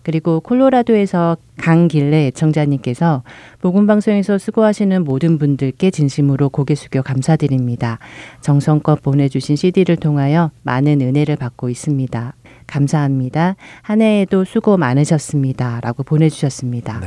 그리고 0.02 0.40
콜로라도에서 0.40 1.36
강길래 1.58 2.26
애청자님께서 2.28 3.22
복음 3.60 3.86
방송에서 3.86 4.38
수고하시는 4.38 5.04
모든 5.04 5.38
분들께 5.38 5.90
진심으로 5.90 6.48
고개 6.48 6.74
숙여 6.74 7.02
감사드립니다. 7.02 7.98
정성껏 8.40 9.02
보내주신 9.02 9.56
CD를 9.56 9.96
통하여 9.96 10.50
많은 10.62 11.00
은혜를 11.00 11.36
받고 11.36 11.68
있습니다. 11.68 12.34
감사합니다. 12.66 13.56
한 13.82 14.00
해에도 14.00 14.44
수고 14.44 14.76
많으셨습니다. 14.76 15.80
라고 15.82 16.02
보내주셨습니다. 16.02 17.00
네. 17.00 17.06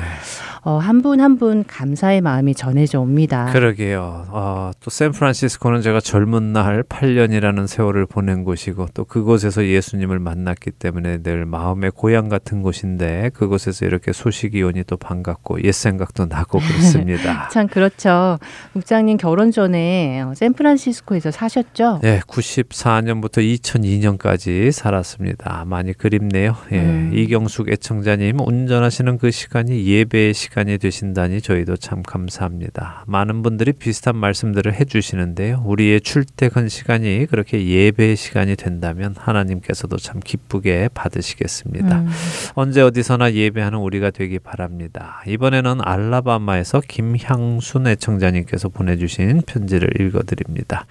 어, 0.68 0.80
한분 0.80 1.22
한 1.22 1.36
분 1.38 1.63
감사의 1.66 2.22
마음이 2.22 2.55
전해져 2.55 2.99
옵니다. 3.01 3.49
그러게요. 3.51 4.26
어, 4.30 4.72
또 4.80 4.89
샌프란시스코는 4.89 5.82
제가 5.82 5.99
젊은 5.99 6.53
날 6.53 6.82
8년이라는 6.84 7.68
세월을 7.68 8.05
보낸 8.05 8.43
곳이고 8.43 8.88
또 8.93 9.03
그곳에서 9.03 9.66
예수님을 9.66 10.18
만났기 10.20 10.72
때문에 10.72 11.22
늘 11.24 11.45
마음의 11.45 11.91
고향 11.91 12.30
같은 12.30 12.61
곳인데 12.61 13.32
그곳에서 13.34 13.86
이렇게 13.86 14.13
소식이 14.13 14.63
오니 14.63 14.86
또 14.86 14.95
반갑고 14.97 15.61
옛 15.63 15.72
생각도 15.74 16.26
나고 16.28 16.59
그렇습니다. 16.59 17.49
참 17.53 17.68
그렇죠. 17.68 18.39
국장님 18.74 19.18
결혼 19.18 19.51
전에 19.51 20.22
어, 20.22 20.34
샌프란시스코에서 20.36 21.32
사셨죠? 21.32 21.99
네, 22.01 22.22
94년부터 22.22 23.39
2002년까지 23.59 24.72
살았습니다. 24.72 25.66
많이 25.68 25.93
그립네요. 25.93 26.55
예, 26.72 26.80
음. 26.80 27.11
이경숙 27.13 27.70
애청자님 27.70 28.39
운전하시는 28.39 29.18
그 29.18 29.32
시간이 29.32 29.86
예배의 29.86 30.34
시간 30.34 30.55
이 30.64 30.78
되신다니 30.78 31.41
저희도 31.41 31.76
참 31.76 32.01
감사합니다. 32.01 33.03
많은 33.08 33.43
분들이 33.43 33.74
비슷한 33.74 34.16
말씀들을 34.16 34.74
해주시는데요. 34.74 35.64
우리의 35.66 35.99
출퇴근 35.99 36.70
시간이 36.70 37.28
그렇게 37.30 37.68
예배의 37.68 38.16
시간이 38.16 38.56
된다면 38.56 39.14
하나님께서도 39.18 39.97
참 39.97 40.22
기쁘게 40.24 40.89
받으시겠습니다. 40.93 41.99
음. 41.99 42.10
언제 42.56 42.82
어디서나 42.82 43.34
예배하는 43.34 43.80
우리가 43.80 44.12
되기 44.12 44.39
바랍니다. 44.39 45.22
이번에는 45.28 45.80
알라바마에서 45.82 46.82
김향순 46.88 47.88
애청자님께서 47.88 48.70
보내주신 48.70 49.41
편지를 49.45 49.89
읽어드립니다. 49.99 50.86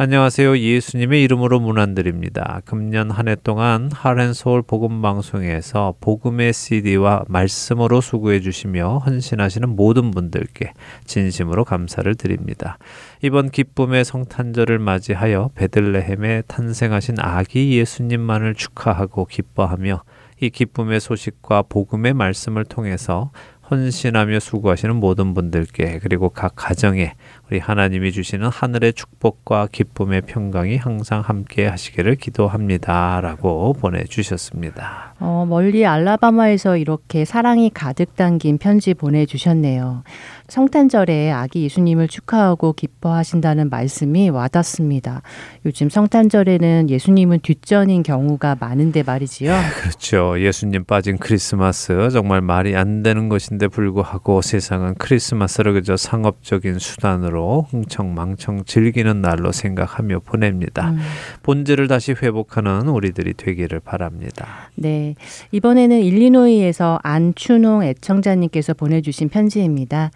안녕하세요. 0.00 0.58
예수님의 0.58 1.24
이름으로 1.24 1.58
문안드립니다. 1.58 2.60
금년 2.64 3.10
한 3.10 3.26
해 3.26 3.34
동안 3.34 3.90
하렌서울 3.92 4.62
복음방송에서 4.62 5.96
복음의 6.00 6.52
CD와 6.52 7.24
말씀으로 7.26 8.00
수고해 8.00 8.38
주시며 8.38 8.98
헌신하시는 8.98 9.68
모든 9.68 10.12
분들께 10.12 10.72
진심으로 11.04 11.64
감사를 11.64 12.14
드립니다. 12.14 12.78
이번 13.22 13.50
기쁨의 13.50 14.04
성탄절을 14.04 14.78
맞이하여 14.78 15.50
베들레헴에 15.56 16.42
탄생하신 16.46 17.16
아기 17.18 17.76
예수님만을 17.76 18.54
축하하고 18.54 19.24
기뻐하며 19.24 20.04
이 20.40 20.50
기쁨의 20.50 21.00
소식과 21.00 21.62
복음의 21.62 22.14
말씀을 22.14 22.64
통해서 22.64 23.32
헌신하며 23.70 24.40
수고하시는 24.40 24.96
모든 24.96 25.34
분들께 25.34 25.98
그리고 25.98 26.30
각 26.30 26.52
가정에 26.56 27.14
우리 27.50 27.58
하나님이 27.58 28.12
주시는 28.12 28.48
하늘의 28.48 28.92
축복과 28.92 29.68
기쁨의 29.72 30.22
평강이 30.22 30.76
항상 30.76 31.22
함께 31.22 31.66
하시기를 31.66 32.16
기도합니다 32.16 33.22
라고 33.22 33.72
보내주셨습니다. 33.72 35.14
어, 35.18 35.46
멀리 35.48 35.86
알라바마에서 35.86 36.76
이렇게 36.76 37.24
사랑이 37.24 37.70
가득 37.70 38.16
담긴 38.16 38.58
편지 38.58 38.92
보내주셨네요. 38.92 40.02
성탄절에 40.48 41.30
아기 41.30 41.64
예수님을 41.64 42.08
축하하고 42.08 42.72
기뻐하신다는 42.72 43.68
말씀이 43.70 44.30
와닿습니다. 44.30 45.22
요즘 45.66 45.90
성탄절에는 45.90 46.88
예수님은 46.88 47.40
뒷전인 47.40 48.02
경우가 48.02 48.56
많은데 48.60 49.02
말이지요. 49.02 49.52
그렇죠. 49.80 50.40
예수님 50.40 50.84
빠진 50.84 51.18
크리스마스 51.18 52.10
정말 52.10 52.40
말이 52.40 52.76
안 52.76 53.02
되는 53.02 53.28
것인데 53.28 53.68
불구하고 53.68 54.40
세상은 54.40 54.94
크리스마스를 54.94 55.74
그저 55.74 55.96
상업적인 55.96 56.78
수단으로 56.78 57.37
흥청망청 57.70 58.64
즐기는 58.64 59.20
날로 59.20 59.52
생각하며 59.52 60.20
보냅니다. 60.20 60.90
음. 60.90 60.98
본질을 61.42 61.88
다시 61.88 62.12
회복하는 62.12 62.88
우리들이 62.88 63.34
되기를 63.34 63.80
바랍니다. 63.80 64.70
네. 64.74 65.14
이번에는 65.52 66.00
일리노이에서 66.00 67.00
안춘홍 67.02 67.84
애청자님께서 67.84 68.74
보내주신 68.74 69.28
편지입니다. 69.28 70.10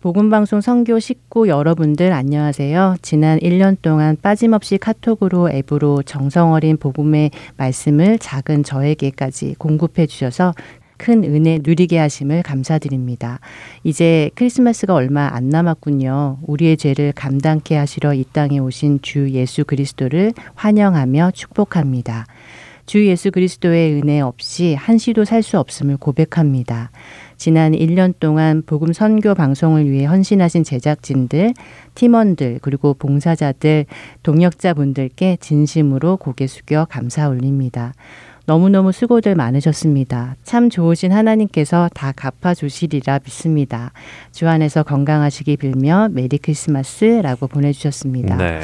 복음방송 0.00 0.62
선교 0.62 0.98
식구 0.98 1.48
여러분들 1.48 2.10
안녕하세요. 2.10 2.96
지난 3.02 3.38
1년 3.38 3.76
동안 3.82 4.16
빠짐없이 4.22 4.78
카톡으로 4.78 5.50
앱으로 5.50 6.02
정성어린 6.04 6.78
복음의 6.78 7.30
말씀을 7.58 8.18
작은 8.18 8.62
저에게까지 8.64 9.56
공급해 9.58 10.06
주셔서 10.06 10.54
큰 11.00 11.24
은혜 11.24 11.58
누리게 11.62 11.96
하심을 11.96 12.42
감사드립니다. 12.42 13.40
이제 13.84 14.30
크리스마스가 14.34 14.92
얼마 14.92 15.30
안 15.32 15.48
남았군요. 15.48 16.40
우리의 16.42 16.76
죄를 16.76 17.12
감당케 17.12 17.74
하시러 17.74 18.12
이 18.12 18.26
땅에 18.30 18.58
오신 18.58 19.00
주 19.00 19.30
예수 19.30 19.64
그리스도를 19.64 20.34
환영하며 20.56 21.30
축복합니다. 21.30 22.26
주 22.84 23.06
예수 23.06 23.30
그리스도의 23.30 23.94
은혜 23.94 24.20
없이 24.20 24.74
한시도 24.74 25.24
살 25.24 25.42
수 25.42 25.58
없음을 25.58 25.96
고백합니다. 25.96 26.90
지난 27.38 27.72
1년 27.72 28.12
동안 28.20 28.62
복음 28.66 28.92
선교 28.92 29.34
방송을 29.34 29.90
위해 29.90 30.04
헌신하신 30.04 30.64
제작진들, 30.64 31.54
팀원들, 31.94 32.58
그리고 32.60 32.92
봉사자들, 32.92 33.86
동역자분들께 34.22 35.38
진심으로 35.40 36.18
고개 36.18 36.46
숙여 36.46 36.84
감사 36.84 37.28
올립니다. 37.28 37.94
너무너무 38.46 38.92
수고들 38.92 39.34
많으셨습니다. 39.34 40.36
참 40.42 40.70
좋으신 40.70 41.12
하나님께서 41.12 41.88
다 41.94 42.12
갚아주시리라 42.12 43.20
믿습니다. 43.24 43.92
주 44.32 44.48
안에서 44.48 44.82
건강하시기 44.82 45.56
빌며 45.56 46.08
메리 46.10 46.38
크리스마스라고 46.38 47.46
보내주셨습니다. 47.46 48.36
네. 48.36 48.60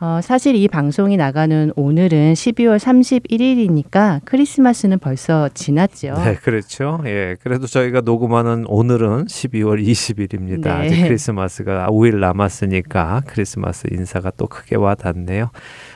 어, 0.00 0.20
사실 0.22 0.54
이 0.54 0.68
방송이 0.68 1.16
나가는 1.16 1.72
오늘은 1.74 2.34
12월 2.34 2.78
31일이니까 2.78 4.20
크리스마스는 4.24 5.00
벌써 5.00 5.48
지났죠. 5.52 6.14
네, 6.24 6.36
그렇죠. 6.36 7.00
예. 7.06 7.34
그래도 7.42 7.66
저희가 7.66 8.02
녹음하는 8.02 8.64
오늘은 8.68 9.24
12월 9.24 9.84
20일입니다. 9.84 10.62
네. 10.62 10.70
아직 10.70 11.02
크리스마스가 11.02 11.88
5일 11.88 12.20
남았으니까 12.20 13.22
크리스마스 13.26 13.88
인사가 13.90 14.30
또 14.36 14.46
크게 14.46 14.76
와 14.76 14.94
닿네요. 14.94 15.50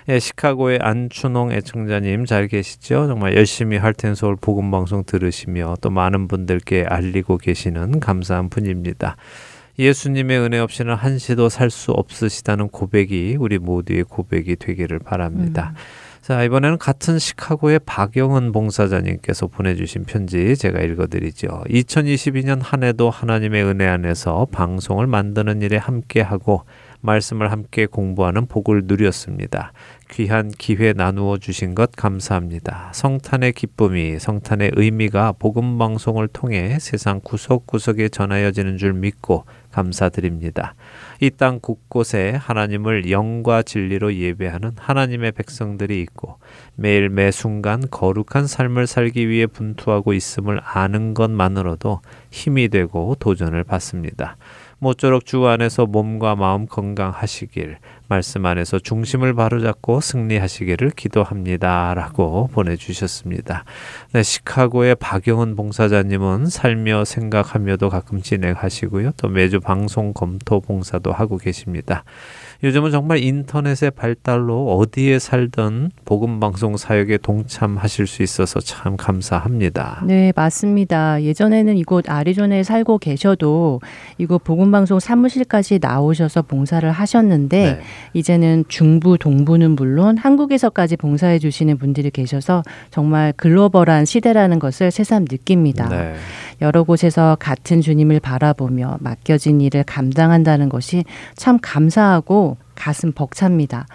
예, 0.09 0.19
시카고의 0.19 0.81
안춘홍 0.83 1.53
애청자님 1.53 2.25
잘 2.25 2.49
계시죠? 2.49 3.07
정말 3.07 3.37
열심히 3.37 3.77
할텐 3.77 4.17
서울 4.17 4.35
복음 4.35 4.73
방송 4.73 5.05
들으시며 5.05 5.77
또 5.81 5.91
많은 5.91 6.27
분들께 6.27 6.87
알리고 6.89 7.39
계시는 7.39 8.01
감사한 8.01 8.49
분입니다. 8.49 9.15
예수님의 9.83 10.39
은혜 10.39 10.59
없이는 10.59 10.95
한시도 10.95 11.49
살 11.49 11.71
수 11.71 11.93
없으시다는 11.93 12.69
고백이 12.69 13.37
우리 13.41 13.59
모두의 13.59 14.05
고백이 14.05 14.57
되기를 14.57 14.99
바랍니다. 14.99 15.75
자, 16.21 16.45
이번에는 16.45 16.79
같은 16.79 17.19
시카고의 17.19 17.81
박영은 17.85 18.53
봉사자님께서 18.53 19.49
보내주신 19.49 20.05
편지 20.05 20.57
제가 20.57 20.81
읽어드리죠. 20.81 21.65
2022년 21.69 22.61
한 22.63 22.85
해도 22.85 23.11
하나님의 23.11 23.65
은혜 23.65 23.89
안에서 23.89 24.47
방송을 24.53 25.09
만드는 25.09 25.63
일에 25.63 25.79
함께하고 25.79 26.63
말씀을 27.01 27.51
함께 27.51 27.87
공부하는 27.87 28.47
복을 28.47 28.83
누렸습니다. 28.85 29.73
귀한 30.13 30.53
기회 30.57 30.93
나누어 30.93 31.39
주신 31.39 31.75
것 31.75 31.91
감사합니다. 31.91 32.93
성탄의 32.95 33.55
기쁨이 33.55 34.21
성탄의 34.21 34.73
의미가 34.77 35.33
복음 35.41 35.79
방송을 35.79 36.29
통해 36.29 36.79
세상 36.79 37.21
구석구석에 37.25 38.11
전하여지는 38.11 38.79
줄 38.79 38.93
믿고 38.93 39.45
감사드립니다. 39.73 40.75
이 41.21 41.31
땅 41.31 41.61
곳곳에 41.61 42.33
하나님을 42.33 43.11
영과 43.11 43.63
진리로 43.63 44.15
예배하는 44.15 44.73
하나님의 44.77 45.33
백성들이 45.33 46.01
있고 46.03 46.39
매일 46.75 47.09
매 47.09 47.31
순간 47.31 47.83
거룩한 47.91 48.47
삶을 48.47 48.87
살기 48.87 49.29
위해 49.29 49.47
분투하고 49.47 50.13
있음을 50.13 50.61
아는 50.63 51.15
것만으로도 51.15 52.01
힘이 52.31 52.69
되고 52.69 53.17
도전을 53.19 53.65
받습니다. 53.65 54.37
모쪼록 54.79 55.25
주 55.25 55.47
안에서 55.47 55.87
몸과 55.87 56.35
마음 56.35 56.67
건강하시길 56.67 57.79
말씀 58.13 58.45
안에서 58.45 58.79
중심을 58.79 59.33
바로잡고 59.33 60.03
승리하시기를 60.03 60.91
기도합니다. 60.91 61.95
라고 61.95 62.51
보내주셨습니다. 62.53 63.65
네, 64.13 64.23
시카고의 64.23 64.97
박영은 64.97 65.57
봉사자님은 65.57 66.45
살며 66.45 67.07
생각하며도 67.07 67.89
가끔 67.89 68.21
진행하시고요. 68.21 69.13
또 69.17 69.29
매주 69.29 69.61
방송 69.61 70.13
검토 70.13 70.61
봉사도 70.61 71.11
하고 71.11 71.39
계십니다. 71.39 72.05
요즘은 72.65 72.91
정말 72.91 73.19
인터넷의 73.19 73.91
발달로 73.91 74.77
어디에 74.77 75.19
살든 75.19 75.91
복음 76.05 76.39
방송 76.39 76.77
사역에 76.77 77.19
동참하실 77.19 78.07
수 78.07 78.23
있어서 78.23 78.61
참 78.61 78.97
감사합니다. 78.97 80.05
네, 80.07 80.33
맞습니다. 80.37 81.23
예전에는 81.23 81.77
이곳 81.77 82.09
아리조나에 82.09 82.63
살고 82.63 82.99
계셔도 82.99 83.81
이곳 84.19 84.45
복음방송 84.45 85.01
사무실까지 85.01 85.81
나오셔서 85.81 86.43
봉사를 86.43 86.89
하셨는데 86.89 87.65
네. 87.65 87.81
이제는 88.13 88.65
중부, 88.69 89.19
동부는 89.19 89.73
물론 89.73 90.17
한국에서까지 90.19 90.97
봉사해 90.97 91.39
주시는 91.39 91.79
분들이 91.79 92.11
계셔서 92.11 92.63
정말 92.91 93.33
글로벌한 93.37 94.05
시대라는 94.05 94.59
것을 94.59 94.91
새삼 94.91 95.27
느낍니다. 95.31 95.89
네. 95.89 96.15
여러 96.61 96.85
곳에서 96.85 97.37
같은 97.41 97.81
주님을 97.81 98.21
바라보며 98.21 98.99
맡겨진 99.01 99.61
일을 99.61 99.85
감당한다는 99.85 100.69
것이 100.69 101.05
참 101.35 101.59
감사하고 101.61 102.57
가슴 102.75 103.13
벅찹니다. 103.13 103.87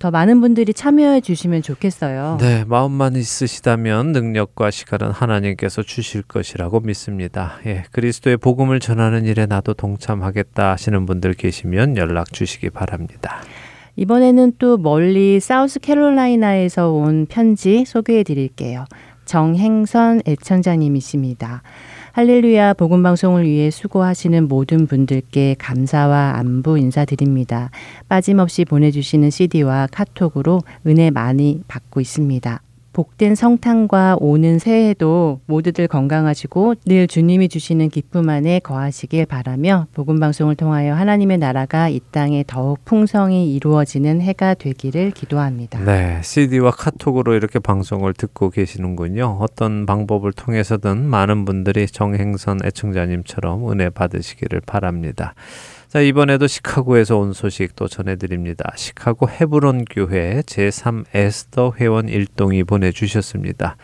더 0.00 0.10
많은 0.10 0.40
분들이 0.40 0.72
참여해 0.72 1.20
주시면 1.20 1.60
좋겠어요. 1.60 2.38
네, 2.40 2.64
마음만 2.64 3.16
있으시다면 3.16 4.12
능력과 4.12 4.70
시간은 4.70 5.10
하나님께서 5.10 5.82
주실 5.82 6.22
것이라고 6.22 6.80
믿습니다. 6.80 7.58
예, 7.66 7.84
그리스도의 7.92 8.38
복음을 8.38 8.80
전하는 8.80 9.26
일에 9.26 9.44
나도 9.44 9.74
동참하겠다 9.74 10.70
하시는 10.70 11.04
분들 11.04 11.34
계시면 11.34 11.98
연락 11.98 12.32
주시기 12.32 12.70
바랍니다. 12.70 13.42
이번에는 13.96 14.54
또 14.58 14.78
멀리 14.78 15.38
사우스캐롤라이나에서 15.38 16.92
온 16.92 17.26
편지 17.26 17.84
소개해 17.84 18.22
드릴게요. 18.22 18.86
정행선 19.26 20.22
애청자님이십니다. 20.26 21.62
할렐루야 22.12 22.74
복음 22.74 23.04
방송을 23.04 23.46
위해 23.46 23.70
수고하시는 23.70 24.48
모든 24.48 24.88
분들께 24.88 25.54
감사와 25.60 26.38
안부 26.38 26.76
인사드립니다. 26.76 27.70
빠짐없이 28.08 28.64
보내주시는 28.64 29.30
CD와 29.30 29.86
카톡으로 29.92 30.60
은혜 30.88 31.10
많이 31.10 31.62
받고 31.68 32.00
있습니다. 32.00 32.62
복된 32.92 33.34
성탄과 33.34 34.16
오는 34.18 34.58
새해도 34.58 35.40
모두들 35.46 35.86
건강하시고 35.86 36.74
늘 36.86 37.06
주님이 37.06 37.48
주시는 37.48 37.88
기쁨 37.88 38.28
안에 38.28 38.58
거하시길 38.60 39.26
바라며 39.26 39.86
복음 39.94 40.18
방송을 40.18 40.56
통하여 40.56 40.94
하나님의 40.94 41.38
나라가 41.38 41.88
이 41.88 42.00
땅에 42.10 42.44
더욱 42.46 42.84
풍성히 42.84 43.54
이루어지는 43.54 44.20
해가 44.20 44.54
되기를 44.54 45.12
기도합니다. 45.12 45.84
네, 45.84 46.20
CD와 46.22 46.72
카톡으로 46.72 47.34
이렇게 47.34 47.58
방송을 47.60 48.12
듣고 48.14 48.50
계시는군요. 48.50 49.38
어떤 49.40 49.86
방법을 49.86 50.32
통해서든 50.32 51.04
많은 51.04 51.44
분들이 51.44 51.86
정행선 51.86 52.60
애청자님처럼 52.64 53.70
은혜 53.70 53.88
받으시기를 53.90 54.62
바랍니다. 54.66 55.34
자, 55.90 56.00
이번에도 56.00 56.46
시카고에서 56.46 57.18
온 57.18 57.32
소식 57.32 57.74
또 57.74 57.88
전해드립니다. 57.88 58.72
시카고 58.76 59.28
헤브론 59.28 59.86
교회 59.86 60.40
제3 60.42 61.04
에스더 61.12 61.72
회원 61.80 62.08
일동이 62.08 62.62
보내주셨습니다. 62.62 63.76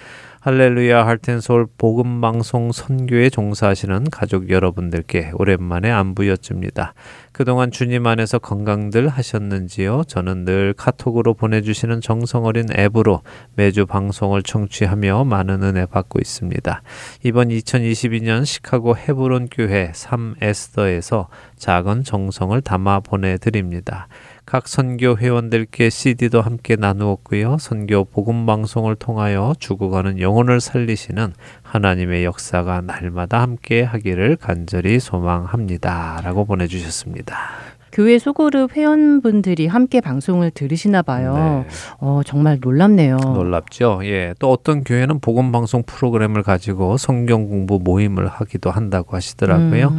할렐루야 0.47 1.05
할텐서울 1.05 1.67
복음방송 1.77 2.71
선교에 2.71 3.31
종사하시는 3.31 4.11
가족 4.13 4.49
여러분들께 4.49 5.33
오랜만에 5.35 5.91
안부 5.91 6.29
여쭙니다. 6.29 6.95
그동안 7.33 7.73
주님 7.73 8.07
안에서 8.07 8.39
건강들 8.39 9.09
하셨는지요? 9.09 10.05
저는 10.07 10.45
늘 10.45 10.73
카톡으로 10.73 11.35
보내주시는 11.35 12.01
정성어린 12.01 12.67
앱으로 12.79 13.23
매주 13.57 13.87
방송을 13.87 14.45
청취하며 14.45 15.25
많은 15.25 15.65
은혜 15.65 15.85
받고 15.85 16.21
있습니다. 16.21 16.81
이번 17.25 17.49
2022년 17.49 18.45
시카고 18.45 18.97
헤브론 18.97 19.49
교회 19.51 19.91
3에스더에서 19.91 21.27
작은 21.57 22.05
정성을 22.05 22.61
담아 22.61 23.01
보내드립니다. 23.01 24.07
각 24.47 24.69
선교 24.69 25.19
회원들께 25.19 25.91
CD도 25.91 26.41
함께 26.41 26.77
나누었고요. 26.77 27.59
선교 27.59 28.05
복음 28.05 28.47
방송을 28.47 28.95
통하여 28.95 29.55
죽어가는 29.59 30.21
영혼을 30.21 30.61
살리시는 30.61 31.35
하나님의 31.65 32.25
역사가 32.25 32.83
날마다 32.83 33.43
함께 33.43 33.83
하기를 33.83 34.37
간절히 34.37 35.01
소망합니다라고 35.01 36.45
보내 36.45 36.69
주셨습니다. 36.69 37.66
교회 37.97 38.19
소그룹 38.19 38.77
회원분들이 38.77 39.69
함께 39.69 40.03
방송을 40.03 40.51
들으시나 40.51 41.01
봐요. 41.01 41.65
네. 41.67 41.75
어, 41.99 42.21
정말 42.27 42.59
놀랍네요. 42.61 43.17
놀랍죠. 43.17 44.01
예. 44.03 44.35
또 44.39 44.53
어떤 44.53 44.85
교회는 44.85 45.21
복음 45.21 45.51
방송 45.51 45.83
프로그램을 45.83 46.43
가지고 46.43 46.99
성경 46.99 47.49
공부 47.49 47.81
모임을 47.83 48.27
하기도 48.27 48.71
한다고 48.71 49.17
하시더라고요. 49.17 49.89
음. 49.89 49.99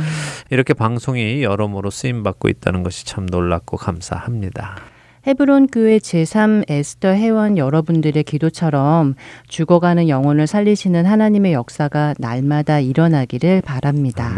이렇게 0.52 0.76
방송이 0.76 1.42
여러모로 1.42 1.90
쓰임 1.90 2.22
받고 2.22 2.50
있다는 2.50 2.84
것이 2.84 3.04
참 3.04 3.26
놀랍고 3.26 3.78
감사합니다. 3.78 4.76
헤브론 5.28 5.68
교회 5.68 5.98
제3 5.98 6.64
에스더 6.70 7.10
회원 7.10 7.58
여러분들의 7.58 8.24
기도처럼 8.24 9.16
죽어가는 9.50 10.08
영혼을 10.08 10.48
살리시는 10.48 11.06
하나님의 11.06 11.52
역사가 11.52 12.14
날마다 12.18 12.80
일어나기를 12.80 13.62
바랍니다. 13.62 14.34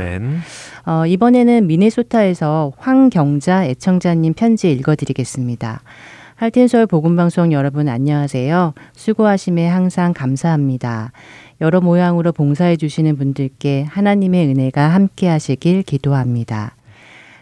어, 0.88 1.06
이번에는 1.06 1.68
미네소타에서 1.68 2.74
황경자 2.78 3.66
애청자님 3.66 4.34
편지 4.34 4.72
읽어드리겠습니다. 4.72 5.84
할텐서울 6.34 6.88
복음방송 6.88 7.52
여러분 7.52 7.88
안녕하세요. 7.88 8.74
수고하심에 8.94 9.68
항상 9.68 10.14
감사합니다. 10.14 11.12
여러 11.62 11.82
모양으로 11.82 12.32
봉사해 12.32 12.78
주시는 12.78 13.16
분들께 13.18 13.84
하나님의 13.84 14.48
은혜가 14.48 14.88
함께 14.88 15.28
하시길 15.28 15.84
기도합니다. 15.84 16.79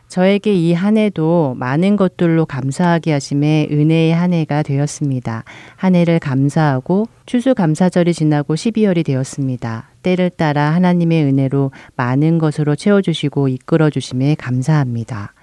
저에게 0.08 0.54
이 0.54 0.74
한 0.74 0.98
해도 0.98 1.56
많은 1.58 1.96
것들로 1.96 2.46
감사하게 2.46 3.12
하심에 3.14 3.68
은혜의 3.72 4.14
한 4.14 4.34
해가 4.34 4.64
되었습니다. 4.64 5.44
한 5.76 5.96
해를 5.96 6.20
감사하고 6.20 7.08
추수감사절이 7.26 8.14
지나고 8.14 8.56
12월이 8.56 9.06
되었습니다. 9.06 9.90
때를 10.04 10.30
따라 10.30 10.70
하나님의 10.72 11.24
은혜로 11.26 11.72
많은 11.96 12.38
것으로 12.38 12.76
채워주시고 12.76 13.48
이끌어주심에 13.50 14.36
감사합니다. 14.36 15.34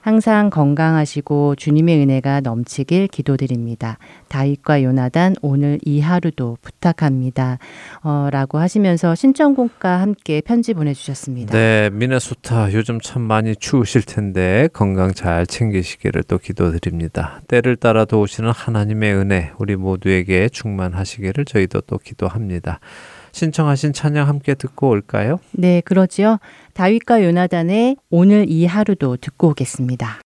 항상 0.00 0.50
건강하시고 0.50 1.56
주님의 1.56 2.00
은혜가 2.00 2.40
넘치길 2.40 3.06
기도드립니다. 3.08 3.98
다윗과 4.28 4.82
요나단 4.82 5.36
오늘 5.42 5.78
이 5.84 6.00
하루도 6.00 6.56
부탁합니다. 6.62 7.58
어, 8.02 8.28
라고 8.30 8.58
하시면서 8.58 9.14
신청곡과 9.14 10.00
함께 10.00 10.40
편지 10.40 10.72
보내주셨습니다. 10.74 11.52
네, 11.52 11.90
미네소타 11.92 12.72
요즘 12.72 13.00
참 13.00 13.22
많이 13.22 13.54
추우실 13.54 14.02
텐데 14.02 14.68
건강 14.72 15.12
잘 15.12 15.46
챙기시기를 15.46 16.22
또 16.24 16.38
기도드립니다. 16.38 17.42
때를 17.48 17.76
따라 17.76 18.04
도우시는 18.04 18.50
하나님의 18.50 19.14
은혜 19.14 19.52
우리 19.58 19.76
모두에게 19.76 20.48
충만하시기를 20.48 21.44
저희도 21.44 21.82
또 21.82 21.98
기도합니다. 21.98 22.80
신청하신 23.32 23.92
찬양 23.92 24.28
함께 24.28 24.54
듣고 24.54 24.88
올까요? 24.88 25.38
네, 25.52 25.80
그러지요. 25.84 26.38
다윗과 26.80 27.22
요나단의 27.24 27.96
오늘 28.08 28.48
이 28.48 28.64
하루도 28.64 29.18
듣고 29.18 29.48
오겠습니다. 29.48 30.22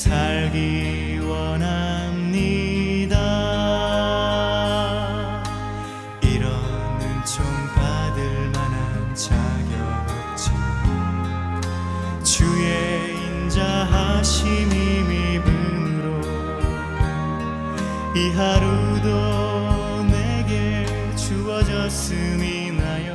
살기 0.00 1.18
원합니다. 1.18 3.16
이런 6.22 6.54
은총 7.02 7.44
받을 7.74 8.50
만한 8.50 9.14
자격 9.14 10.06
없지만 10.32 11.60
주의 12.24 13.14
인자하심이 13.14 14.72
믿음으로 15.02 16.22
이 18.16 18.30
하루도 18.30 20.04
내게 20.04 20.86
주어졌음이 21.14 22.70
나요 22.72 23.14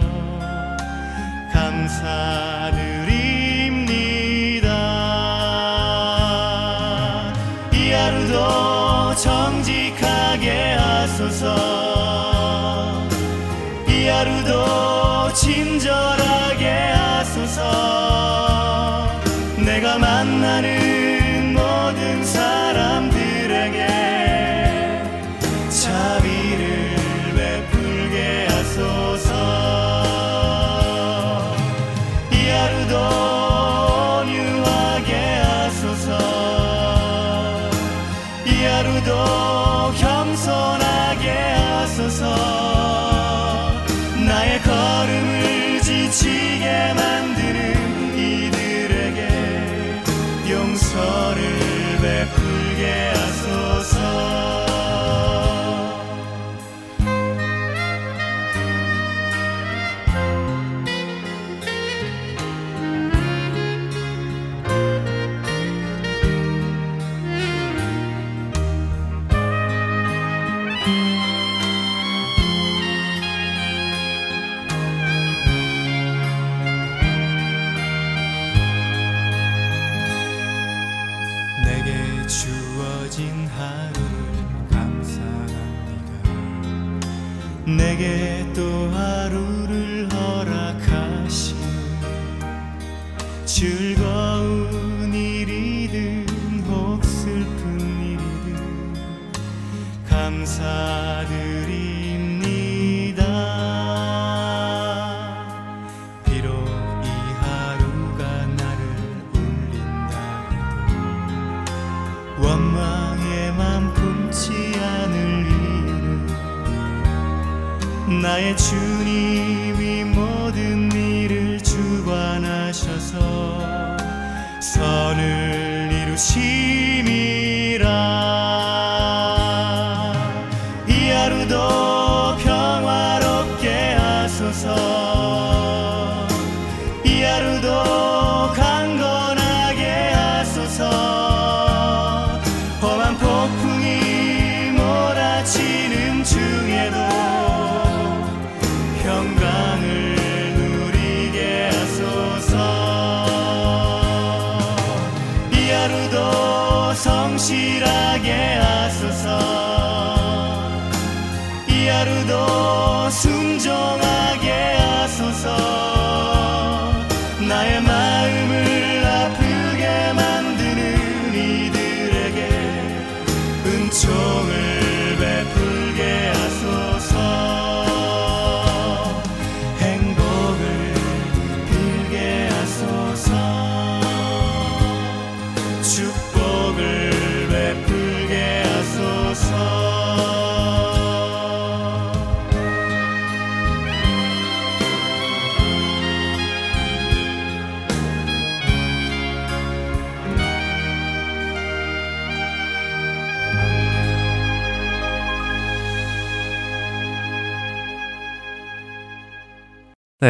감사 1.51 2.55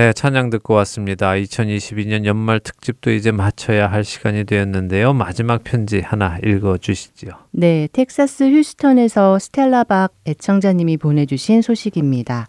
네, 0.05 0.13
찬양 0.13 0.51
듣고 0.51 0.75
왔습니다. 0.75 1.31
2022년 1.31 2.25
연말 2.25 2.59
특집도 2.59 3.09
이제 3.09 3.31
마쳐야 3.31 3.87
할 3.87 4.03
시간이 4.03 4.43
되었는데요. 4.43 5.13
마지막 5.13 5.63
편지 5.63 5.99
하나 5.99 6.37
읽어 6.45 6.77
주시지요. 6.77 7.31
네, 7.49 7.89
텍사스 7.91 8.43
휴스턴에서 8.43 9.39
스텔라 9.39 9.85
박 9.85 10.11
애청자님이 10.27 10.97
보내주신 10.97 11.63
소식입니다. 11.63 12.47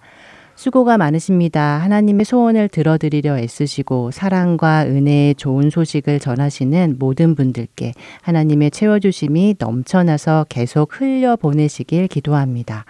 수고가 0.54 0.98
많으십니다. 0.98 1.78
하나님의 1.78 2.26
소원을 2.26 2.68
들어드리려 2.68 3.38
애쓰시고 3.38 4.11
사랑과 4.11 4.84
은혜의 4.84 5.36
좋은 5.36 5.70
소식을 5.70 6.20
전하시는 6.20 6.96
모든 6.98 7.34
분들께 7.34 7.94
하나님의 8.20 8.70
채워주심이 8.70 9.54
넘쳐나서 9.59 10.44
계속 10.50 11.00
흘려 11.00 11.36
보내시길 11.36 12.09
기도합니다. 12.09 12.84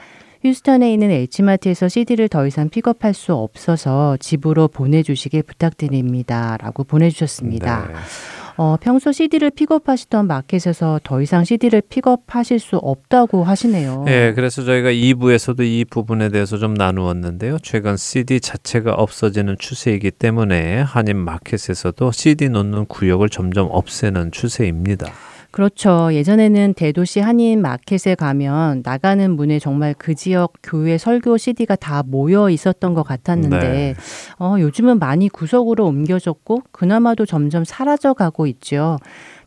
휴스턴에 0.47 0.93
있는 0.93 1.11
H마트에서 1.11 1.89
CD를 1.89 2.29
더 2.29 2.47
이상 2.47 2.69
픽업할 2.69 3.15
수 3.15 3.35
없어서 3.35 4.17
집으로 4.19 4.69
보내주시길 4.69 5.43
부탁드립니다. 5.43 6.57
라고 6.61 6.85
보내주셨습니다. 6.85 7.89
네. 7.89 7.95
어, 8.59 8.77
평소 8.81 9.13
CD를 9.13 9.51
픽업하시던 9.51 10.27
마켓에서 10.27 11.01
더 11.03 11.21
이상 11.21 11.45
CD를 11.45 11.83
픽업하실 11.83 12.59
수 12.59 12.77
없다고 12.77 13.45
하시네요. 13.45 14.07
예, 14.09 14.33
그래서 14.35 14.65
저희가 14.65 14.91
2부에서도 14.91 15.61
이 15.61 15.85
부분에 15.85 16.31
대해서 16.31 16.57
좀 16.57 16.73
나누었는데요. 16.73 17.59
최근 17.63 17.99
CD 17.99 18.41
자체가 18.41 18.95
없어지는 18.95 19.57
추세이기 19.59 20.13
때문에 20.13 20.81
한인 20.81 21.19
마켓에서도 21.19 22.13
CD 22.13 22.49
놓는 22.49 22.87
구역을 22.87 23.29
점점 23.29 23.69
없애는 23.71 24.33
추세입니다. 24.33 25.13
그렇죠. 25.57 26.11
예전에는 26.13 26.75
대도시 26.75 27.21
한인 27.21 27.63
마켓에 27.63 28.15
가면 28.15 28.83
나가는 28.85 29.31
문에 29.35 29.59
정말 29.59 29.95
그 29.97 30.15
지역 30.15 30.53
교회 30.63 30.99
설교 30.99 31.39
CD가 31.39 31.77
다 31.77 32.03
모여 32.05 32.51
있었던 32.51 32.93
것 32.93 33.03
같았는데 33.03 33.59
네. 33.59 33.95
어, 34.39 34.57
요즘은 34.59 34.99
많이 34.99 35.31
구석으로 35.31 35.87
옮겨졌고 35.87 36.65
그나마도 36.73 37.25
점점 37.25 37.65
사라져 37.65 38.13
가고 38.13 38.47
있죠. 38.47 38.99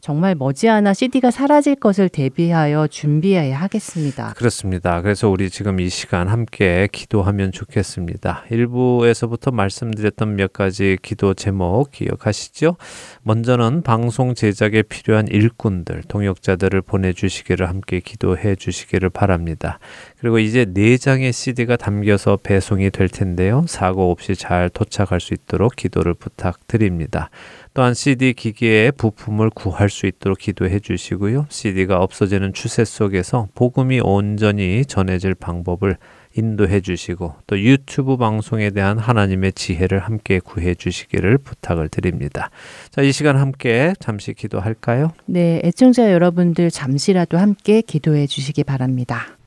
정말 0.02 0.34
머지않아 0.36 0.94
CD가 0.94 1.30
사라질 1.30 1.76
것을 1.76 2.10
대비하여 2.10 2.88
준비해야 2.88 3.60
하겠습니다. 3.60 4.34
그렇습니다. 4.36 5.02
그래서 5.02 5.30
우리 5.30 5.50
지금 5.50 5.80
이 5.80 5.90
시간 5.90 6.28
함께 6.28 6.88
기도하면 6.92 7.52
좋겠습니다. 7.52 8.46
1부에서부터 8.50 9.54
말씀드렸던 9.54 10.36
몇 10.36 10.54
가지 10.54 10.98
기도 11.02 11.34
제목 11.34 11.92
기억하시죠? 11.92 12.78
먼저는 13.24 13.82
방송 13.82 14.34
제작에 14.36 14.84
필요한 14.84 15.28
일꾼들, 15.28 16.04
동역자들을 16.08 16.82
보내주시기를 16.82 17.68
함께 17.68 18.00
기도해 18.00 18.56
주시기를 18.56 19.10
바랍니다. 19.10 19.80
그리고 20.20 20.40
이제 20.40 20.66
4장의 20.66 21.34
CD가 21.34 21.76
담겨서 21.76 22.38
배송이 22.42 22.90
될 22.92 23.10
텐데요. 23.10 23.66
사고 23.68 24.12
없이 24.12 24.36
잘 24.36 24.70
도착할 24.70 25.20
수 25.20 25.34
있도록 25.34 25.76
기도를 25.76 26.14
부탁드립니다. 26.14 27.30
또한 27.80 27.94
CD 27.94 28.34
기기의 28.34 28.92
부품을 28.92 29.52
구할 29.52 29.90
수 29.90 30.06
있도록 30.06 30.40
기도해 30.40 30.82
주시고요. 30.82 31.46
CD가 31.48 32.04
없어지는 32.04 32.52
추세 32.52 32.84
속에서 32.84 33.48
복음이 33.56 34.02
온전히 34.02 34.84
전해질 34.86 35.34
방법을 35.34 35.96
인도해 36.36 36.82
주시고 36.82 37.36
또 37.48 37.58
유튜브 37.58 38.18
방송에 38.18 38.72
대한 38.72 38.98
하나님의 38.98 39.54
지혜를 39.54 40.00
함께 40.00 40.40
구해 40.40 40.76
주시기를 40.76 41.38
부탁을 41.38 41.88
드립니다. 41.88 42.50
자, 42.92 43.02
이 43.02 43.14
시간 43.14 43.38
함께 43.38 43.94
잠시 44.02 44.34
기도할까요? 44.34 45.14
네, 45.26 45.62
애청자 45.64 46.12
여러분들 46.12 46.72
잠시라도 46.72 47.38
함께 47.38 47.80
기도해 47.80 48.28
주시기 48.28 48.66
바랍니다. 48.66 49.39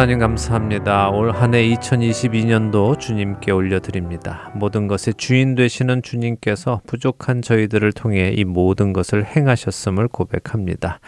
하나님 0.00 0.18
감사합니다. 0.18 1.10
올 1.10 1.30
한 1.30 1.52
해 1.52 1.62
2022년도 1.74 2.98
주님께 2.98 3.52
올려드립니다. 3.52 4.50
모든 4.54 4.88
것의 4.88 5.12
주인 5.18 5.54
되시는 5.54 6.00
주님께서 6.00 6.80
부족한 6.86 7.42
저희들을 7.42 7.92
통해 7.92 8.32
이 8.34 8.44
모든 8.44 8.94
것을 8.94 9.26
행하셨음을 9.26 10.08
고백합니다. 10.08 11.00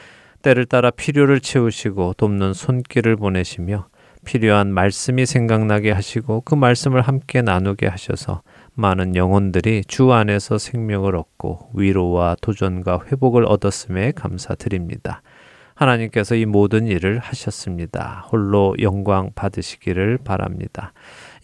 때를 0.42 0.66
따라 0.66 0.90
필요를 0.90 1.40
채우시고 1.40 2.12
돕는 2.18 2.52
손길을 2.52 3.16
보내시며 3.16 3.86
필요한 4.26 4.70
말씀이 4.74 5.24
생각나게 5.24 5.90
하시고 5.90 6.42
그 6.42 6.54
말씀을 6.54 7.00
함께 7.00 7.40
나누게 7.40 7.86
하셔서 7.86 8.42
많은 8.74 9.16
영혼들이 9.16 9.84
주 9.88 10.12
안에서 10.12 10.58
생명을 10.58 11.16
얻고 11.16 11.70
위로와 11.72 12.36
도전과 12.42 13.04
회복을 13.10 13.46
얻었음에 13.46 14.12
감사드립니다. 14.12 15.22
하나님께서 15.82 16.34
이 16.34 16.46
모든 16.46 16.86
일을 16.86 17.18
하셨습니다. 17.18 18.26
홀로 18.30 18.74
영광 18.80 19.32
받으시기를 19.34 20.18
바랍니다. 20.18 20.92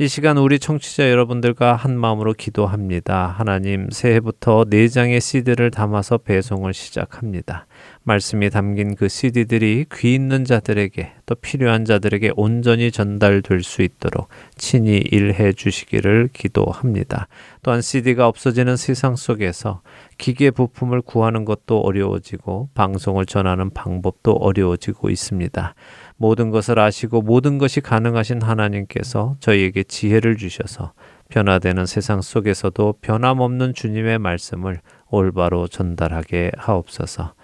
이 0.00 0.06
시간 0.06 0.38
우리 0.38 0.60
청취자 0.60 1.10
여러분들과 1.10 1.74
한 1.74 1.98
마음으로 1.98 2.32
기도합니다. 2.32 3.34
하나님 3.36 3.90
새해부터 3.90 4.66
네 4.70 4.86
장의 4.86 5.20
CD를 5.20 5.72
담아서 5.72 6.18
배송을 6.18 6.72
시작합니다. 6.72 7.66
말씀이 8.04 8.48
담긴 8.48 8.94
그 8.94 9.08
CD들이 9.08 9.86
귀 9.92 10.14
있는 10.14 10.44
자들에게 10.44 11.14
또 11.26 11.34
필요한 11.34 11.84
자들에게 11.84 12.30
온전히 12.36 12.92
전달될 12.92 13.64
수 13.64 13.82
있도록 13.82 14.28
친히 14.56 14.98
일해 14.98 15.52
주시기를 15.52 16.30
기도합니다. 16.32 17.26
또한 17.62 17.82
CD가 17.82 18.28
없어지는 18.28 18.76
세상 18.76 19.16
속에서 19.16 19.82
기계 20.18 20.50
부품을 20.50 21.00
구하는 21.00 21.44
것도 21.44 21.78
어려워지고 21.80 22.70
방송을 22.74 23.24
전하는 23.24 23.70
방법도 23.70 24.32
어려워지고 24.32 25.10
있습니다. 25.10 25.74
모든 26.16 26.50
것을 26.50 26.78
아시고 26.80 27.22
모든 27.22 27.58
것이 27.58 27.80
가능하신 27.80 28.42
하나님께서 28.42 29.36
저희에게 29.38 29.84
지혜를 29.84 30.36
주셔서 30.36 30.92
변화되는 31.28 31.86
세상 31.86 32.20
속에서도 32.20 32.94
변함없는 33.00 33.74
주님의 33.74 34.18
말씀을 34.18 34.80
올바로 35.08 35.68
전달하게 35.68 36.50
하옵소서. 36.56 37.34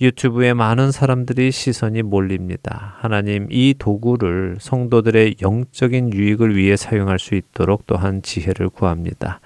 유튜브에 0.00 0.54
많은 0.54 0.92
사람들이 0.92 1.50
시선이 1.50 2.02
몰립니다. 2.02 2.94
하나님, 2.98 3.48
이 3.50 3.74
도구를 3.76 4.56
성도들의 4.60 5.36
영적인 5.42 6.12
유익을 6.12 6.56
위해 6.56 6.76
사용할 6.76 7.18
수 7.18 7.34
있도록 7.34 7.84
또한 7.86 8.22
지혜를 8.22 8.68
구합니다. 8.68 9.40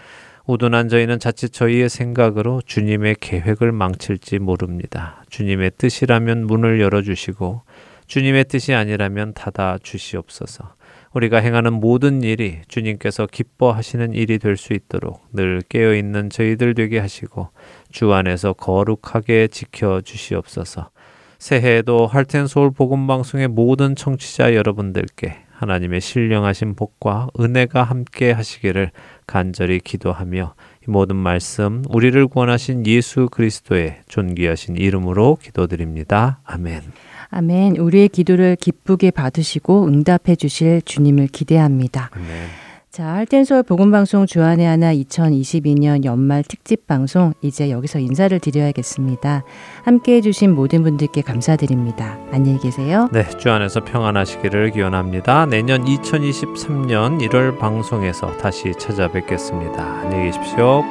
우둔한 0.47 0.89
저희는 0.89 1.19
자칫 1.19 1.53
저희의 1.53 1.89
생각으로 1.89 2.61
주님의 2.67 3.17
계획을 3.21 3.73
망칠지 3.73 4.39
모릅니다. 4.39 5.25
주님의 5.31 5.73
뜻이라면 5.79 6.47
문을 6.47 6.81
열어주시고, 6.81 7.63
주님의 8.07 8.45
뜻이 8.45 8.75
아니라면 8.75 9.33
닫아 9.35 9.79
주시옵소서. 9.83 10.75
우리가 11.15 11.39
행하는 11.39 11.75
모든 11.75 12.23
일이 12.23 12.61
주님께서 12.69 13.27
기뻐하시는 13.27 14.15
일이 14.15 14.39
될 14.39 14.57
수 14.57 14.73
있도록 14.73 15.27
늘 15.33 15.63
깨어있는 15.69 16.31
저희들 16.31 16.75
되게 16.75 16.99
하시고 16.99 17.49
주 17.91 18.13
안에서 18.13 18.55
거룩하게 18.55 19.49
지켜 19.49 20.01
주시옵소서. 20.01 20.91
새해에도 21.39 22.07
할텐 22.07 22.47
서울 22.47 22.71
복음 22.71 23.07
방송의 23.07 23.49
모든 23.49 23.95
청취자 23.97 24.55
여러분들께 24.55 25.37
하나님의 25.51 26.01
신령하신 26.01 26.75
복과 26.77 27.29
은혜가 27.39 27.83
함께 27.83 28.33
하시기를 28.33 28.91
간절히 29.33 29.81
기도하며 29.81 30.55
이 30.87 30.91
모든 30.91 31.17
말씀 31.17 31.83
우리를 31.89 32.27
구원하신 32.27 32.87
예수 32.87 33.31
그리스도의 33.31 34.01
존귀하신 34.07 34.77
이름으로 34.77 35.39
기도드립니다. 35.41 36.41
아멘. 36.45 36.83
아멘. 37.31 37.79
우리의 37.79 38.11
기도를 38.11 38.57
기쁘게 38.57 39.11
받으시고 39.11 39.87
응답해 39.87 40.37
주실 40.37 40.83
주님을 40.83 41.29
기대합니다. 41.29 42.11
아멘. 42.13 42.72
자, 42.93 43.07
할텐서울 43.07 43.63
복음방송 43.63 44.27
주안의 44.27 44.67
하나 44.67 44.93
2022년 44.93 46.05
연말 46.05 46.45
특집 46.47 46.87
방송 46.87 47.33
이제 47.41 47.71
여기서 47.71 48.01
인사를 48.01 48.39
드려야겠습니다. 48.39 49.45
함께 49.83 50.17
해주신 50.17 50.55
모든 50.55 50.83
분들께 50.83 51.23
감사드립니다. 51.23 52.19
안녕히 52.33 52.59
계세요. 52.59 53.09
네, 53.11 53.27
주 53.39 53.49
안에서 53.51 53.83
평안하시기를 53.83 54.73
기원합니다. 54.73 55.47
내년 55.47 55.87
2023년 55.87 57.27
1월 57.31 57.59
방송에서 57.59 58.37
다시 58.37 58.75
찾아뵙겠습니다. 58.79 59.83
안녕히 59.83 60.25
계십시오. 60.27 60.85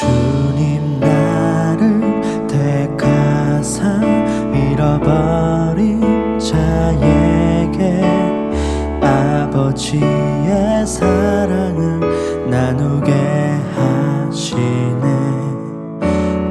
주님 0.00 0.98
나를 0.98 2.48
택하사 2.48 4.00
잃어버린 4.72 6.00
자에게 6.40 8.02
아버지의 9.00 10.35
사랑을 10.86 12.48
나누게 12.48 13.12
하시네. 13.74 15.02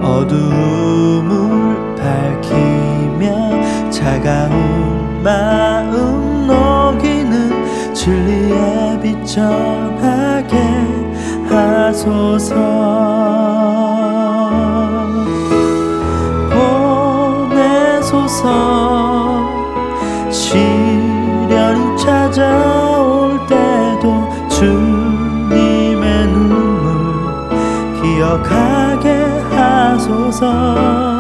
어두움을 0.02 1.96
밝히며 1.96 3.30
차가운 3.90 5.24
마음 5.24 6.46
녹이는 6.48 7.94
진리의 7.94 9.00
빛 9.02 9.26
전하게 9.26 10.58
하소서. 11.50 12.54
보내소서 17.50 19.05
기억하게 28.36 29.10
하소서 29.56 31.15